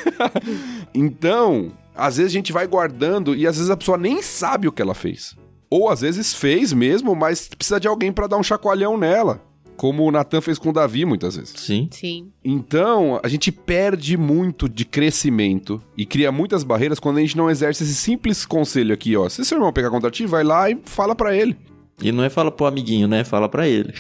então, 0.95 1.73
às 1.95 2.17
vezes 2.17 2.33
a 2.33 2.35
gente 2.35 2.53
vai 2.53 2.67
guardando 2.67 3.35
e 3.35 3.47
às 3.47 3.57
vezes 3.57 3.71
a 3.71 3.77
pessoa 3.77 3.97
nem 3.97 4.23
sabe 4.23 4.69
o 4.69 4.73
que 4.73 4.83
ela 4.83 4.95
fez. 4.95 5.37
Ou 5.71 5.89
às 5.89 6.01
vezes 6.01 6.35
fez 6.35 6.73
mesmo, 6.73 7.15
mas 7.15 7.49
precisa 7.49 7.79
de 7.79 7.89
alguém 7.89 8.13
pra 8.13 8.27
dar 8.27 8.37
um 8.37 8.43
chacoalhão 8.43 8.97
nela. 8.97 9.43
Como 9.79 10.05
o 10.05 10.11
Natan 10.11 10.41
fez 10.41 10.59
com 10.59 10.71
o 10.71 10.73
Davi 10.73 11.05
muitas 11.05 11.37
vezes. 11.37 11.55
Sim. 11.57 11.89
Sim. 11.93 12.33
Então, 12.45 13.21
a 13.23 13.29
gente 13.29 13.53
perde 13.53 14.17
muito 14.17 14.69
de 14.69 14.85
crescimento 14.85 15.81
e 15.97 16.05
cria 16.05 16.33
muitas 16.33 16.65
barreiras 16.65 16.99
quando 16.99 17.19
a 17.19 17.21
gente 17.21 17.37
não 17.37 17.49
exerce 17.49 17.85
esse 17.85 17.95
simples 17.95 18.45
conselho 18.45 18.93
aqui, 18.93 19.17
ó. 19.17 19.29
Se 19.29 19.45
seu 19.45 19.57
irmão 19.57 19.73
pegar 19.73 19.91
contra 19.91 20.11
ti, 20.11 20.27
vai 20.27 20.43
lá 20.43 20.69
e 20.69 20.77
fala 20.85 21.15
pra 21.15 21.35
ele. 21.35 21.57
E 22.03 22.11
não 22.11 22.25
é 22.25 22.29
fala 22.29 22.51
pro 22.51 22.67
amiguinho, 22.67 23.07
né? 23.07 23.23
Fala 23.23 23.49
pra 23.49 23.69
ele. 23.69 23.95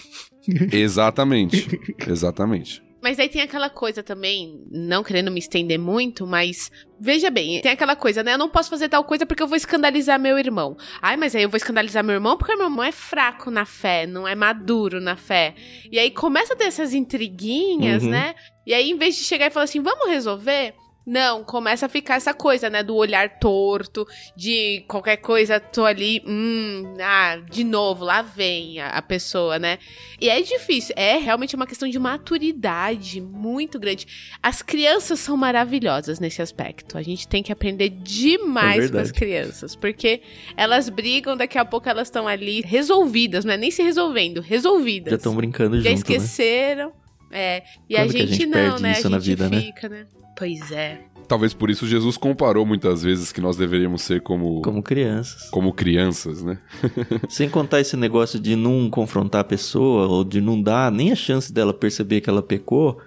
Exatamente. 0.72 1.80
Exatamente. 2.06 2.82
Mas 3.08 3.18
aí 3.18 3.26
tem 3.26 3.40
aquela 3.40 3.70
coisa 3.70 4.02
também, 4.02 4.62
não 4.70 5.02
querendo 5.02 5.30
me 5.30 5.38
estender 5.38 5.78
muito, 5.78 6.26
mas 6.26 6.70
veja 7.00 7.30
bem, 7.30 7.58
tem 7.62 7.72
aquela 7.72 7.96
coisa, 7.96 8.22
né? 8.22 8.34
Eu 8.34 8.38
não 8.38 8.50
posso 8.50 8.68
fazer 8.68 8.86
tal 8.90 9.02
coisa 9.02 9.24
porque 9.24 9.42
eu 9.42 9.46
vou 9.46 9.56
escandalizar 9.56 10.20
meu 10.20 10.38
irmão. 10.38 10.76
Ai, 11.00 11.16
mas 11.16 11.34
aí 11.34 11.42
eu 11.42 11.48
vou 11.48 11.56
escandalizar 11.56 12.04
meu 12.04 12.12
irmão 12.16 12.36
porque 12.36 12.54
meu 12.54 12.66
irmão 12.66 12.84
é 12.84 12.92
fraco 12.92 13.50
na 13.50 13.64
fé, 13.64 14.06
não 14.06 14.28
é 14.28 14.34
maduro 14.34 15.00
na 15.00 15.16
fé. 15.16 15.54
E 15.90 15.98
aí 15.98 16.10
começa 16.10 16.52
a 16.52 16.56
ter 16.56 16.64
essas 16.64 16.92
intriguinhas, 16.92 18.02
Uhum. 18.02 18.10
né? 18.10 18.34
E 18.66 18.74
aí, 18.74 18.90
em 18.90 18.98
vez 18.98 19.16
de 19.16 19.24
chegar 19.24 19.46
e 19.46 19.50
falar 19.50 19.64
assim, 19.64 19.80
vamos 19.80 20.08
resolver? 20.10 20.74
Não, 21.08 21.42
começa 21.42 21.86
a 21.86 21.88
ficar 21.88 22.16
essa 22.16 22.34
coisa, 22.34 22.68
né? 22.68 22.82
Do 22.82 22.94
olhar 22.94 23.38
torto, 23.38 24.06
de 24.36 24.84
qualquer 24.86 25.16
coisa, 25.16 25.58
tô 25.58 25.86
ali, 25.86 26.22
hum, 26.26 26.96
ah, 27.00 27.38
de 27.50 27.64
novo, 27.64 28.04
lá 28.04 28.20
vem 28.20 28.78
a, 28.78 28.90
a 28.90 29.00
pessoa, 29.00 29.58
né? 29.58 29.78
E 30.20 30.28
é 30.28 30.42
difícil, 30.42 30.94
é 30.98 31.16
realmente 31.16 31.56
uma 31.56 31.66
questão 31.66 31.88
de 31.88 31.98
maturidade 31.98 33.22
muito 33.22 33.78
grande. 33.78 34.36
As 34.42 34.60
crianças 34.60 35.18
são 35.18 35.34
maravilhosas 35.34 36.20
nesse 36.20 36.42
aspecto. 36.42 36.98
A 36.98 37.02
gente 37.02 37.26
tem 37.26 37.42
que 37.42 37.50
aprender 37.50 37.88
demais 37.88 38.84
É 38.84 38.92
com 38.92 38.98
as 38.98 39.10
crianças, 39.10 39.74
porque 39.74 40.20
elas 40.58 40.90
brigam, 40.90 41.38
daqui 41.38 41.56
a 41.56 41.64
pouco 41.64 41.88
elas 41.88 42.08
estão 42.08 42.28
ali 42.28 42.60
resolvidas, 42.60 43.46
não 43.46 43.54
é 43.54 43.56
nem 43.56 43.70
se 43.70 43.82
resolvendo, 43.82 44.42
resolvidas. 44.42 45.12
Já 45.12 45.16
estão 45.16 45.34
brincando 45.34 45.80
Já 45.80 45.88
junto, 45.88 46.10
né? 46.10 46.16
esqueceram. 46.16 46.92
É. 47.30 47.62
E 47.88 47.96
a 47.96 48.00
Quando 48.00 48.10
a 48.10 48.18
gente, 48.18 48.32
gente 48.34 48.46
não, 48.46 48.52
perde 48.52 48.82
né? 48.82 48.92
isso 48.92 49.06
a 49.06 49.10
na 49.10 49.18
gente 49.18 49.28
vida, 49.28 49.48
né? 49.48 49.60
fica, 49.62 49.88
né? 49.88 50.06
Pois 50.38 50.70
é. 50.70 51.00
Talvez 51.26 51.52
por 51.52 51.68
isso 51.68 51.86
Jesus 51.86 52.16
comparou 52.16 52.64
muitas 52.64 53.02
vezes 53.02 53.32
que 53.32 53.40
nós 53.40 53.56
deveríamos 53.56 54.00
ser 54.02 54.22
como, 54.22 54.62
como... 54.62 54.62
Como 54.62 54.82
crianças. 54.82 55.50
crianças, 55.76 56.42
né? 56.42 56.58
Sem 57.28 57.50
contar 57.50 57.80
esse 57.80 57.96
negócio 57.96 58.38
de 58.40 58.56
não 58.56 58.88
confrontar 58.88 59.42
a 59.42 59.44
pessoa 59.44 60.06
ou 60.06 60.24
de 60.24 60.40
não 60.40 60.60
dar 60.62 60.90
nem 60.90 61.12
a 61.12 61.16
chance 61.16 61.52
dela 61.52 61.74
perceber 61.74 62.22
que 62.22 62.30
ela 62.30 62.42
pecou. 62.42 62.98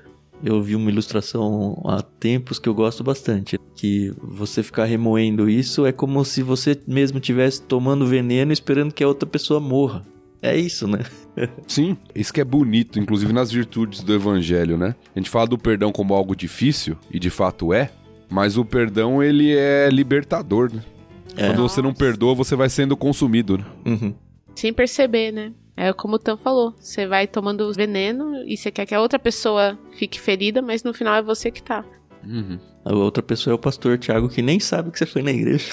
Eu 0.43 0.61
vi 0.61 0.75
uma 0.75 0.91
ilustração 0.91 1.81
há 1.85 2.01
tempos 2.01 2.59
que 2.59 2.69
eu 2.69 2.75
gosto 2.75 3.03
bastante. 3.03 3.57
Que 3.75 4.13
você 4.21 4.61
ficar 4.61 4.85
remoendo 4.85 5.49
isso 5.49 5.85
é 5.85 5.91
como 5.91 6.23
se 6.23 6.43
você 6.43 6.79
mesmo 6.85 7.17
estivesse 7.17 7.61
tomando 7.63 8.05
veneno 8.05 8.51
esperando 8.51 8.93
que 8.93 9.03
a 9.03 9.07
outra 9.07 9.27
pessoa 9.27 9.59
morra. 9.59 10.05
É 10.41 10.57
isso, 10.57 10.87
né? 10.87 10.99
Sim, 11.67 11.95
isso 12.15 12.33
que 12.33 12.41
é 12.41 12.43
bonito, 12.43 12.99
inclusive 12.99 13.31
nas 13.31 13.51
virtudes 13.51 14.01
do 14.01 14.13
evangelho, 14.13 14.77
né? 14.77 14.95
A 15.15 15.19
gente 15.19 15.29
fala 15.29 15.47
do 15.47 15.57
perdão 15.57 15.91
como 15.91 16.13
algo 16.13 16.35
difícil, 16.35 16.97
e 17.11 17.19
de 17.19 17.29
fato 17.29 17.73
é, 17.73 17.91
mas 18.29 18.57
o 18.57 18.65
perdão 18.65 19.21
ele 19.21 19.55
é 19.55 19.89
libertador, 19.89 20.73
né? 20.73 20.83
É. 21.37 21.47
Quando 21.47 21.61
você 21.61 21.81
não 21.81 21.93
perdoa, 21.93 22.33
você 22.33 22.55
vai 22.55 22.69
sendo 22.69 22.97
consumido, 22.97 23.57
né? 23.57 23.65
Uhum. 23.85 24.15
Sem 24.55 24.73
perceber, 24.73 25.31
né? 25.31 25.53
É 25.77 25.93
como 25.93 26.15
o 26.15 26.19
Tan 26.19 26.37
falou, 26.37 26.75
você 26.79 27.07
vai 27.07 27.27
tomando 27.27 27.71
veneno 27.73 28.43
e 28.45 28.57
você 28.57 28.69
quer 28.69 28.85
que 28.85 28.93
a 28.93 29.01
outra 29.01 29.17
pessoa 29.17 29.79
fique 29.97 30.19
ferida, 30.19 30.61
mas 30.61 30.83
no 30.83 30.93
final 30.93 31.15
é 31.15 31.21
você 31.21 31.49
que 31.49 31.63
tá. 31.63 31.85
Uhum. 32.25 32.59
A 32.83 32.93
outra 32.93 33.23
pessoa 33.23 33.53
é 33.53 33.55
o 33.55 33.59
pastor 33.59 33.97
Tiago 33.97 34.29
que 34.29 34.41
nem 34.41 34.59
sabe 34.59 34.91
que 34.91 34.99
você 34.99 35.05
foi 35.05 35.21
na 35.21 35.31
igreja. 35.31 35.71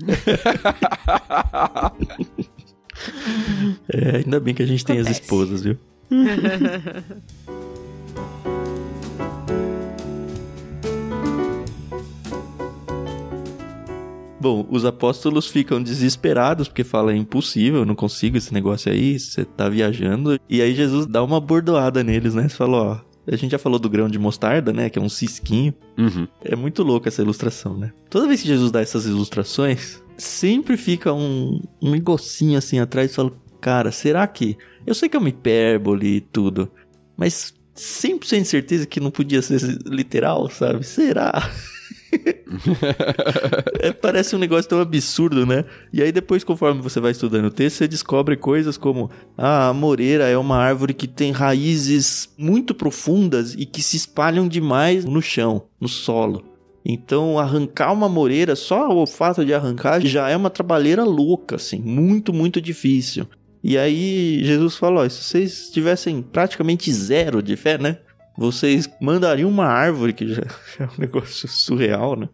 é, 3.88 4.16
ainda 4.18 4.40
bem 4.40 4.54
que 4.54 4.62
a 4.62 4.66
gente 4.66 4.84
tem 4.84 4.98
as 4.98 5.06
Acontece. 5.06 5.22
esposas, 5.22 5.62
viu? 5.62 5.76
Bom, 14.44 14.66
os 14.70 14.84
apóstolos 14.84 15.46
ficam 15.46 15.82
desesperados 15.82 16.68
porque 16.68 16.84
falam 16.84 17.14
é 17.14 17.16
impossível, 17.16 17.80
eu 17.80 17.86
não 17.86 17.94
consigo 17.94 18.36
esse 18.36 18.52
negócio 18.52 18.92
aí, 18.92 19.18
você 19.18 19.42
tá 19.42 19.70
viajando. 19.70 20.38
E 20.50 20.60
aí 20.60 20.74
Jesus 20.74 21.06
dá 21.06 21.24
uma 21.24 21.40
bordoada 21.40 22.04
neles, 22.04 22.34
né? 22.34 22.46
Você 22.46 22.54
falou, 22.54 22.84
ó, 22.88 23.00
a 23.26 23.36
gente 23.36 23.52
já 23.52 23.58
falou 23.58 23.78
do 23.78 23.88
grão 23.88 24.06
de 24.06 24.18
mostarda, 24.18 24.70
né? 24.70 24.90
Que 24.90 24.98
é 24.98 25.02
um 25.02 25.08
cisquinho. 25.08 25.72
Uhum. 25.96 26.28
É 26.44 26.54
muito 26.54 26.82
louco 26.82 27.08
essa 27.08 27.22
ilustração, 27.22 27.74
né? 27.74 27.90
Toda 28.10 28.28
vez 28.28 28.42
que 28.42 28.48
Jesus 28.48 28.70
dá 28.70 28.82
essas 28.82 29.06
ilustrações, 29.06 30.02
sempre 30.16 30.76
fica 30.76 31.12
um, 31.12 31.60
um 31.82 31.90
negocinho 31.90 32.58
assim 32.58 32.78
atrás 32.78 33.10
e 33.10 33.14
fala, 33.14 33.32
cara, 33.60 33.90
será 33.90 34.26
que. 34.26 34.56
Eu 34.86 34.94
sei 34.94 35.08
que 35.08 35.16
é 35.16 35.20
uma 35.20 35.28
hipérbole 35.28 36.16
e 36.16 36.20
tudo, 36.20 36.70
mas 37.16 37.54
100% 37.74 38.42
de 38.42 38.48
certeza 38.48 38.86
que 38.86 39.00
não 39.00 39.10
podia 39.10 39.42
ser 39.42 39.60
literal, 39.86 40.50
sabe? 40.50 40.84
Será? 40.84 41.50
É, 43.80 43.92
parece 43.92 44.36
um 44.36 44.38
negócio 44.38 44.68
tão 44.68 44.80
absurdo, 44.80 45.44
né? 45.44 45.64
E 45.92 46.00
aí 46.00 46.12
depois, 46.12 46.44
conforme 46.44 46.80
você 46.80 47.00
vai 47.00 47.10
estudando 47.10 47.46
o 47.46 47.50
texto, 47.50 47.78
você 47.78 47.88
descobre 47.88 48.36
coisas 48.36 48.76
como 48.76 49.10
ah, 49.36 49.68
a 49.68 49.74
moreira 49.74 50.28
é 50.28 50.38
uma 50.38 50.56
árvore 50.56 50.94
que 50.94 51.08
tem 51.08 51.32
raízes 51.32 52.32
muito 52.38 52.72
profundas 52.72 53.54
e 53.54 53.66
que 53.66 53.82
se 53.82 53.96
espalham 53.96 54.46
demais 54.46 55.04
no 55.04 55.20
chão, 55.20 55.64
no 55.80 55.88
solo. 55.88 56.53
Então, 56.84 57.38
arrancar 57.38 57.92
uma 57.92 58.08
moreira, 58.08 58.54
só 58.54 58.90
o 58.90 59.06
fato 59.06 59.44
de 59.44 59.54
arrancar 59.54 60.00
já 60.04 60.28
é 60.28 60.36
uma 60.36 60.50
trabalheira 60.50 61.02
louca, 61.02 61.56
assim, 61.56 61.80
muito, 61.80 62.32
muito 62.32 62.60
difícil. 62.60 63.26
E 63.62 63.78
aí 63.78 64.44
Jesus 64.44 64.76
falou: 64.76 65.08
se 65.08 65.24
vocês 65.24 65.70
tivessem 65.70 66.20
praticamente 66.20 66.92
zero 66.92 67.42
de 67.42 67.56
fé, 67.56 67.78
né? 67.78 67.96
Vocês 68.36 68.90
mandariam 69.00 69.48
uma 69.48 69.64
árvore, 69.64 70.12
que 70.12 70.28
já 70.28 70.42
já 70.78 70.84
é 70.84 70.84
um 70.84 70.98
negócio 70.98 71.48
surreal, 71.48 72.16
né? 72.16 72.28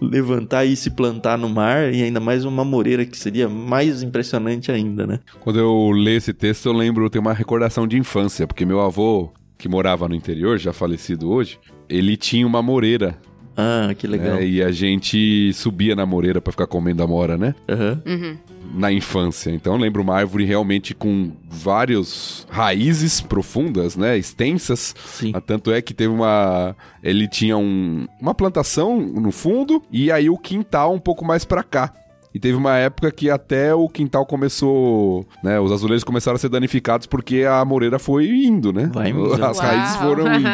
Levantar 0.00 0.64
e 0.64 0.76
se 0.76 0.90
plantar 0.90 1.36
no 1.36 1.48
mar, 1.48 1.92
e 1.92 2.04
ainda 2.04 2.20
mais 2.20 2.44
uma 2.44 2.64
moreira 2.64 3.04
que 3.04 3.18
seria 3.18 3.48
mais 3.48 4.04
impressionante 4.04 4.70
ainda, 4.70 5.04
né? 5.04 5.18
Quando 5.40 5.58
eu 5.58 5.90
leio 5.90 6.18
esse 6.18 6.32
texto, 6.32 6.66
eu 6.66 6.72
lembro, 6.72 7.10
tem 7.10 7.20
uma 7.20 7.32
recordação 7.32 7.84
de 7.84 7.98
infância, 7.98 8.46
porque 8.46 8.64
meu 8.64 8.80
avô, 8.80 9.32
que 9.56 9.68
morava 9.68 10.08
no 10.08 10.14
interior, 10.14 10.56
já 10.56 10.72
falecido 10.72 11.28
hoje, 11.28 11.58
ele 11.88 12.16
tinha 12.16 12.46
uma 12.46 12.62
moreira, 12.62 13.18
Ah, 13.60 13.92
que 13.92 14.06
legal. 14.06 14.36
né? 14.36 14.46
E 14.46 14.62
a 14.62 14.70
gente 14.70 15.52
subia 15.52 15.96
na 15.96 16.06
moreira 16.06 16.40
pra 16.40 16.52
ficar 16.52 16.68
comendo 16.68 17.02
amora, 17.02 17.36
né? 17.36 17.56
Aham. 17.68 18.00
Uhum. 18.06 18.36
Na 18.74 18.92
infância. 18.92 19.50
Então 19.50 19.72
eu 19.74 19.80
lembro 19.80 20.00
uma 20.02 20.14
árvore 20.14 20.44
realmente 20.44 20.94
com 20.94 21.32
vários 21.50 22.46
raízes 22.50 23.20
profundas, 23.20 23.96
né? 23.96 24.16
Extensas. 24.16 24.94
Sim. 25.06 25.32
Ah, 25.34 25.40
Tanto 25.40 25.72
é 25.72 25.82
que 25.82 25.92
teve 25.92 26.12
uma. 26.12 26.76
Ele 27.02 27.26
tinha 27.26 27.56
um... 27.56 28.06
uma 28.20 28.34
plantação 28.34 29.00
no 29.00 29.32
fundo 29.32 29.82
e 29.90 30.12
aí 30.12 30.30
o 30.30 30.36
quintal 30.38 30.94
um 30.94 30.98
pouco 31.00 31.24
mais 31.24 31.44
pra 31.44 31.62
cá. 31.64 31.92
E 32.38 32.40
teve 32.40 32.56
uma 32.56 32.76
época 32.76 33.10
que 33.10 33.28
até 33.28 33.74
o 33.74 33.88
quintal 33.88 34.24
começou, 34.24 35.26
né? 35.42 35.58
Os 35.58 35.72
azulejos 35.72 36.04
começaram 36.04 36.36
a 36.36 36.38
ser 36.38 36.48
danificados 36.48 37.04
porque 37.04 37.42
a 37.42 37.64
moreira 37.64 37.98
foi 37.98 38.28
indo, 38.28 38.72
né? 38.72 38.88
Vai 38.94 39.10
indo. 39.10 39.34
As 39.44 39.58
raízes 39.58 39.96
Uau. 39.96 40.04
foram 40.04 40.26
indo. 40.38 40.48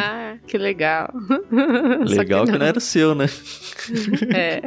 que 0.47 0.57
legal. 0.57 1.13
Só 2.09 2.15
Legal 2.15 2.45
que 2.45 2.57
não 2.57 2.65
era 2.65 2.79
seu, 2.79 3.13
né? 3.13 3.27
É. 4.33 4.63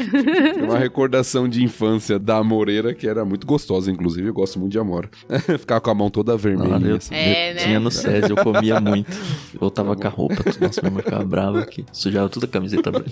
Uma 0.62 0.78
recordação 0.78 1.48
de 1.48 1.64
infância 1.64 2.20
da 2.20 2.40
Moreira 2.44 2.94
que 2.94 3.08
era 3.08 3.24
muito 3.24 3.44
gostosa, 3.48 3.90
inclusive. 3.90 4.28
Eu 4.28 4.32
gosto 4.32 4.60
muito 4.60 4.70
de 4.70 4.78
Amora. 4.78 5.10
Ficava 5.58 5.80
com 5.80 5.90
a 5.90 5.94
mão 5.94 6.08
toda 6.08 6.36
vermelha. 6.36 6.76
Olha, 6.76 6.86
eu, 6.86 6.96
assim. 6.96 7.16
É, 7.16 7.50
eu 7.50 7.54
né? 7.56 7.60
tinha 7.60 7.80
no 7.80 7.90
SESI, 7.90 8.30
eu 8.30 8.36
comia 8.36 8.80
muito. 8.80 9.10
Voltava 9.58 9.96
com 9.96 10.06
a 10.06 10.10
roupa, 10.10 10.36
nossa, 10.60 10.80
minha 10.82 10.92
mãe 10.92 11.02
ficava 11.02 11.24
brava 11.24 11.58
aqui. 11.58 11.84
Sujava 11.92 12.28
toda 12.28 12.46
a 12.46 12.48
camiseta 12.48 12.92
branca. 12.92 13.10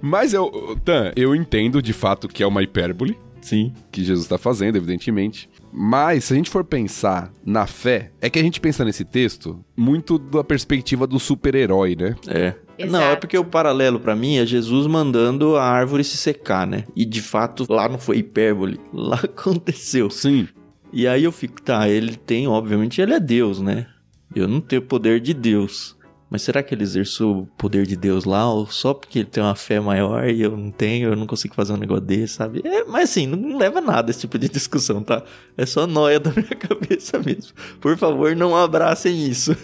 Mas 0.00 0.34
eu, 0.34 0.78
Tan, 0.84 1.12
eu 1.16 1.34
entendo 1.34 1.80
de 1.80 1.92
fato 1.92 2.28
que 2.28 2.42
é 2.42 2.46
uma 2.46 2.62
hipérbole 2.62 3.18
Sim. 3.40 3.72
que 3.92 4.02
Jesus 4.02 4.24
está 4.24 4.38
fazendo, 4.38 4.76
evidentemente. 4.76 5.50
Mas 5.72 6.24
se 6.24 6.32
a 6.32 6.36
gente 6.36 6.50
for 6.50 6.64
pensar 6.64 7.32
na 7.44 7.66
fé, 7.66 8.10
é 8.20 8.30
que 8.30 8.38
a 8.38 8.42
gente 8.42 8.60
pensa 8.60 8.84
nesse 8.84 9.04
texto 9.04 9.62
muito 9.76 10.18
da 10.18 10.42
perspectiva 10.42 11.06
do 11.06 11.18
super-herói, 11.18 11.96
né? 11.96 12.16
É. 12.26 12.54
Exato. 12.76 12.92
Não, 12.92 13.10
é 13.10 13.16
porque 13.16 13.38
o 13.38 13.44
paralelo 13.44 14.00
pra 14.00 14.16
mim 14.16 14.36
é 14.36 14.46
Jesus 14.46 14.86
mandando 14.86 15.56
a 15.56 15.64
árvore 15.64 16.02
se 16.02 16.16
secar, 16.16 16.66
né? 16.66 16.84
E 16.96 17.04
de 17.04 17.22
fato 17.22 17.66
lá 17.68 17.88
não 17.88 17.98
foi 17.98 18.18
hipérbole, 18.18 18.80
lá 18.92 19.20
aconteceu. 19.22 20.10
Sim. 20.10 20.48
E 20.92 21.06
aí 21.06 21.24
eu 21.24 21.32
fico, 21.32 21.60
tá, 21.60 21.88
ele 21.88 22.16
tem, 22.16 22.46
obviamente, 22.46 23.00
ele 23.00 23.14
é 23.14 23.20
Deus, 23.20 23.60
né? 23.60 23.86
Eu 24.34 24.48
não 24.48 24.60
tenho 24.60 24.82
o 24.82 24.84
poder 24.84 25.20
de 25.20 25.34
Deus. 25.34 25.93
Mas 26.34 26.42
será 26.42 26.64
que 26.64 26.74
ele 26.74 26.82
exerceu 26.82 27.30
o 27.30 27.46
poder 27.46 27.86
de 27.86 27.94
Deus 27.94 28.24
lá? 28.24 28.52
Ou 28.52 28.66
só 28.66 28.92
porque 28.92 29.20
ele 29.20 29.28
tem 29.28 29.40
uma 29.40 29.54
fé 29.54 29.78
maior 29.78 30.28
e 30.28 30.42
eu 30.42 30.56
não 30.56 30.72
tenho, 30.72 31.10
eu 31.10 31.14
não 31.14 31.28
consigo 31.28 31.54
fazer 31.54 31.72
um 31.72 31.76
negócio 31.76 32.04
desse, 32.04 32.34
sabe? 32.34 32.60
É, 32.64 32.82
mas 32.82 33.10
assim, 33.10 33.24
não 33.24 33.56
leva 33.56 33.78
a 33.78 33.80
nada 33.80 34.10
esse 34.10 34.22
tipo 34.22 34.36
de 34.36 34.48
discussão, 34.48 35.00
tá? 35.00 35.22
É 35.56 35.64
só 35.64 35.86
noia 35.86 36.18
da 36.18 36.30
minha 36.34 36.56
cabeça 36.56 37.20
mesmo. 37.20 37.52
Por 37.80 37.96
favor, 37.96 38.34
não 38.34 38.56
abracem 38.56 39.28
isso. 39.28 39.56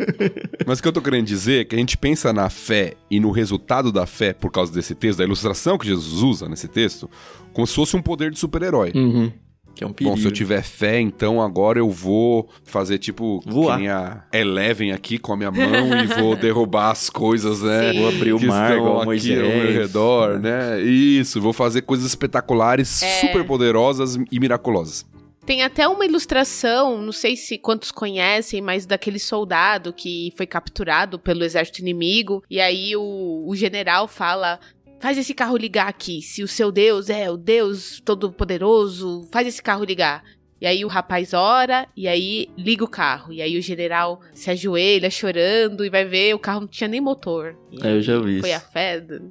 Mas 0.66 0.78
o 0.78 0.82
que 0.82 0.88
eu 0.88 0.92
tô 0.94 1.02
querendo 1.02 1.26
dizer 1.26 1.60
é 1.60 1.64
que 1.66 1.76
a 1.76 1.78
gente 1.78 1.98
pensa 1.98 2.32
na 2.32 2.48
fé 2.48 2.94
e 3.10 3.20
no 3.20 3.30
resultado 3.30 3.92
da 3.92 4.06
fé 4.06 4.32
por 4.32 4.50
causa 4.50 4.72
desse 4.72 4.94
texto, 4.94 5.18
da 5.18 5.24
ilustração 5.24 5.76
que 5.76 5.86
Jesus 5.86 6.22
usa 6.22 6.48
nesse 6.48 6.68
texto, 6.68 7.06
como 7.52 7.66
se 7.66 7.74
fosse 7.74 7.94
um 7.98 8.00
poder 8.00 8.30
de 8.30 8.38
super-herói. 8.38 8.92
Uhum. 8.94 9.30
Que 9.74 9.82
é 9.82 9.86
um 9.86 9.92
perigo. 9.92 10.14
Bom, 10.14 10.20
se 10.20 10.26
eu 10.26 10.32
tiver 10.32 10.62
fé, 10.62 11.00
então 11.00 11.40
agora 11.42 11.78
eu 11.78 11.90
vou 11.90 12.48
fazer 12.62 12.98
tipo 12.98 13.42
Voar. 13.46 13.78
que 13.80 13.88
a 13.88 14.24
Eleven 14.32 14.92
aqui 14.92 15.18
com 15.18 15.32
a 15.32 15.36
minha 15.36 15.50
mão 15.50 15.98
e 16.02 16.06
vou 16.06 16.36
derrubar 16.36 16.90
as 16.90 17.10
coisas, 17.10 17.60
né? 17.62 17.92
Sim. 17.92 17.98
Vou 18.00 18.08
abrir 18.08 18.32
o 18.34 18.38
que 18.38 18.46
mar 18.46 18.70
estão 18.70 18.78
igual 18.84 18.96
aqui 18.98 19.06
Moisés. 19.06 19.40
ao 19.40 19.48
meu 19.48 19.72
redor, 19.72 20.38
né? 20.38 20.80
Isso, 20.80 21.40
vou 21.40 21.52
fazer 21.52 21.82
coisas 21.82 22.06
espetaculares, 22.06 23.02
É. 23.02 23.20
super 23.20 23.44
poderosas 23.44 24.16
e 24.30 24.38
miraculosas. 24.40 25.04
Tem 25.46 25.62
até 25.62 25.86
uma 25.86 26.06
ilustração, 26.06 27.02
não 27.02 27.12
sei 27.12 27.36
se 27.36 27.58
quantos 27.58 27.90
conhecem, 27.90 28.62
mas 28.62 28.86
daquele 28.86 29.18
soldado 29.18 29.92
que 29.92 30.32
foi 30.38 30.46
capturado 30.46 31.18
pelo 31.18 31.44
exército 31.44 31.80
inimigo. 31.82 32.42
E 32.48 32.58
aí 32.60 32.96
o, 32.96 33.44
o 33.46 33.54
general 33.54 34.08
fala: 34.08 34.58
faz 35.04 35.18
esse 35.18 35.34
carro 35.34 35.54
ligar 35.58 35.86
aqui. 35.86 36.22
Se 36.22 36.42
o 36.42 36.48
seu 36.48 36.72
Deus 36.72 37.10
é 37.10 37.30
o 37.30 37.36
Deus 37.36 38.00
Todo-Poderoso, 38.02 39.28
faz 39.30 39.46
esse 39.46 39.62
carro 39.62 39.84
ligar. 39.84 40.24
E 40.60 40.66
aí 40.66 40.82
o 40.82 40.88
rapaz 40.88 41.34
ora 41.34 41.86
e 41.94 42.08
aí 42.08 42.48
liga 42.56 42.82
o 42.82 42.88
carro. 42.88 43.30
E 43.30 43.42
aí 43.42 43.58
o 43.58 43.60
general 43.60 44.22
se 44.32 44.50
ajoelha 44.50 45.10
chorando 45.10 45.84
e 45.84 45.90
vai 45.90 46.06
ver 46.06 46.34
o 46.34 46.38
carro 46.38 46.62
não 46.62 46.68
tinha 46.68 46.88
nem 46.88 47.02
motor. 47.02 47.54
E 47.70 47.86
É, 47.86 47.92
eu 47.92 48.00
já 48.00 48.18
vi 48.18 48.40
Foi 48.40 48.48
isso. 48.48 48.56
a 48.58 48.60
fé. 48.60 48.98
do- 48.98 49.30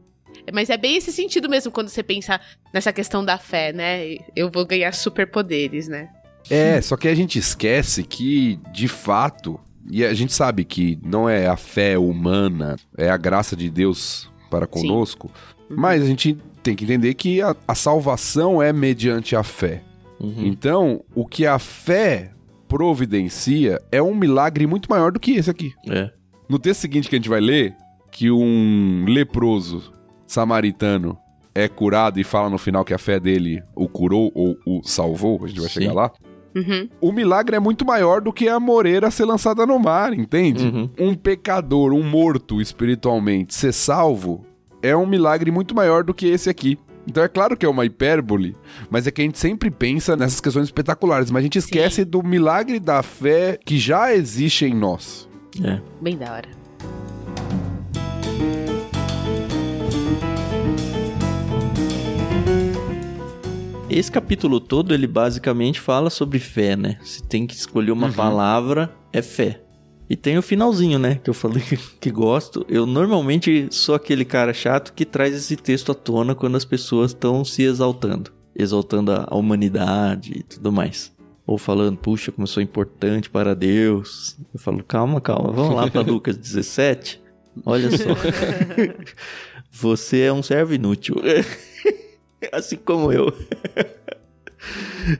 Mas 0.54 0.70
é 0.70 0.78
bem 0.78 0.96
esse 0.98 1.12
sentido 1.12 1.50
mesmo 1.50 1.72
quando 1.72 1.88
você 1.90 2.04
pensa 2.04 2.40
nessa 2.72 2.94
questão 2.94 3.26
da 3.26 3.40
fé, 3.40 3.74
né? 3.74 4.18
Eu 4.36 4.52
vou 4.52 4.66
ganhar 4.68 4.94
superpoderes, 4.94 5.88
né? 5.88 6.10
É, 6.52 6.80
só 6.82 6.96
que 6.96 7.08
a 7.08 7.16
gente 7.16 7.40
esquece 7.40 8.04
que, 8.04 8.60
de 8.72 8.88
fato, 8.88 9.60
e 9.90 10.06
a 10.06 10.14
gente 10.14 10.34
sabe 10.34 10.64
que 10.66 11.00
não 11.04 11.28
é 11.28 11.48
a 11.48 11.58
fé 11.58 11.98
humana, 11.98 12.76
é 12.96 13.10
a 13.10 13.18
graça 13.18 13.56
de 13.56 13.70
Deus 13.72 14.30
para 14.52 14.68
conosco, 14.68 15.32
mas 15.70 16.04
a 16.04 16.06
gente 16.06 16.38
tem 16.62 16.76
que 16.76 16.86
entender 16.86 17.14
que 17.14 17.42
a, 17.42 17.56
a 17.68 17.76
salvação 17.76 18.62
é 18.62 18.72
mediante 18.72 19.36
a 19.36 19.44
fé. 19.44 19.82
Uhum. 20.20 20.46
Então, 20.46 21.04
o 21.14 21.26
que 21.26 21.46
a 21.46 21.60
fé 21.60 22.32
providencia 22.68 23.80
é 23.92 24.02
um 24.02 24.16
milagre 24.16 24.66
muito 24.66 24.90
maior 24.90 25.12
do 25.12 25.20
que 25.20 25.34
esse 25.34 25.50
aqui. 25.50 25.74
É. 25.88 26.10
No 26.48 26.58
texto 26.58 26.82
seguinte 26.82 27.10
que 27.10 27.16
a 27.16 27.20
gente 27.20 27.30
vai 27.30 27.42
ler, 27.42 27.76
que 28.12 28.32
um 28.32 29.06
leproso 29.08 29.92
samaritano 30.26 31.18
é 31.54 31.68
curado 31.68 32.20
e 32.20 32.24
fala 32.24 32.50
no 32.50 32.58
final 32.58 32.84
que 32.84 32.94
a 32.94 32.98
fé 32.98 33.20
dele 33.20 33.62
o 33.76 33.88
curou 33.88 34.32
ou 34.34 34.58
o 34.66 34.82
salvou, 34.84 35.44
a 35.44 35.48
gente 35.48 35.60
vai 35.60 35.70
Sim. 35.70 35.82
chegar 35.82 35.94
lá. 35.94 36.12
Uhum. 36.56 36.88
O 37.02 37.12
milagre 37.12 37.56
é 37.56 37.60
muito 37.60 37.86
maior 37.86 38.22
do 38.22 38.32
que 38.32 38.48
a 38.48 38.60
moreira 38.60 39.10
ser 39.10 39.26
lançada 39.26 39.66
no 39.66 39.78
mar, 39.80 40.14
entende? 40.14 40.66
Uhum. 40.66 40.90
Um 41.00 41.16
pecador, 41.16 41.94
um 41.94 42.04
morto 42.04 42.62
espiritualmente, 42.62 43.54
ser 43.56 43.74
salvo 43.74 44.46
é 44.84 44.96
um 44.96 45.08
milagre 45.08 45.50
muito 45.50 45.74
maior 45.74 46.04
do 46.04 46.14
que 46.14 46.28
esse 46.28 46.50
aqui. 46.50 46.78
Então 47.08 47.24
é 47.24 47.28
claro 47.28 47.58
que 47.58 47.66
é 47.66 47.70
uma 47.70 47.86
hipérbole, 47.86 48.56
mas 48.90 49.08
é 49.08 49.12
que 49.12 49.22
a 49.22 49.26
gente 49.26 49.40
sempre 49.40 49.72
pensa 49.72 50.16
nessas 50.16 50.40
questões 50.40 50.66
espetaculares, 50.66 51.32
mas 51.32 51.40
a 51.42 51.44
gente 51.44 51.58
esquece 51.58 52.06
do 52.06 52.22
milagre 52.24 52.80
da 52.80 53.02
fé 53.02 53.58
que 53.66 53.78
já 53.78 54.14
existe 54.14 54.66
em 54.66 54.74
nós. 54.76 55.28
É. 55.64 55.80
Bem 56.02 56.18
da 56.18 56.32
hora. 56.34 56.50
Esse 63.90 64.12
capítulo 64.12 64.60
todo, 64.60 64.94
ele 64.94 65.06
basicamente 65.06 65.80
fala 65.80 66.10
sobre 66.10 66.40
fé, 66.40 66.76
né? 66.76 66.98
Se 67.04 67.22
tem 67.22 67.46
que 67.46 67.54
escolher 67.54 67.92
uma 67.92 68.08
Uhum. 68.08 68.14
palavra, 68.14 68.92
é 69.12 69.22
fé. 69.22 69.62
E 70.10 70.16
tem 70.16 70.38
o 70.38 70.42
finalzinho, 70.42 71.00
né? 71.00 71.20
Que 71.24 71.30
eu 71.30 71.34
falei 71.34 71.62
que, 71.62 71.78
que 72.00 72.12
gosto. 72.12 72.66
Eu 72.70 72.86
normalmente 72.86 73.68
sou 73.72 73.96
aquele 73.96 74.26
cara 74.26 74.54
chato 74.54 74.94
que 74.94 75.06
traz 75.06 75.36
esse 75.36 75.56
texto 75.56 75.92
à 75.92 75.96
tona 75.96 76.36
quando 76.36 76.56
as 76.58 76.66
pessoas 76.66 77.12
estão 77.12 77.44
se 77.44 77.64
exaltando. 77.64 78.32
Exaltando 78.56 79.12
a 79.12 79.28
a 79.30 79.36
humanidade 79.36 80.40
e 80.40 80.44
tudo 80.44 80.72
mais. 80.72 81.12
Ou 81.46 81.58
falando, 81.58 81.98
puxa, 81.98 82.32
como 82.32 82.44
eu 82.44 82.48
sou 82.48 82.62
importante 82.64 83.30
para 83.30 83.56
Deus. 83.56 84.38
Eu 84.54 84.60
falo, 84.60 84.84
calma, 84.84 85.20
calma, 85.20 85.52
vamos 85.52 85.76
lá 85.76 85.90
para 85.90 86.02
Lucas 86.10 86.38
17. 86.38 87.22
Olha 87.66 87.90
só. 87.92 88.10
Você 89.72 90.22
é 90.22 90.34
um 90.34 90.44
servo 90.44 90.74
inútil. 90.74 91.16
assim 92.52 92.78
como 92.78 93.12
eu. 93.12 93.34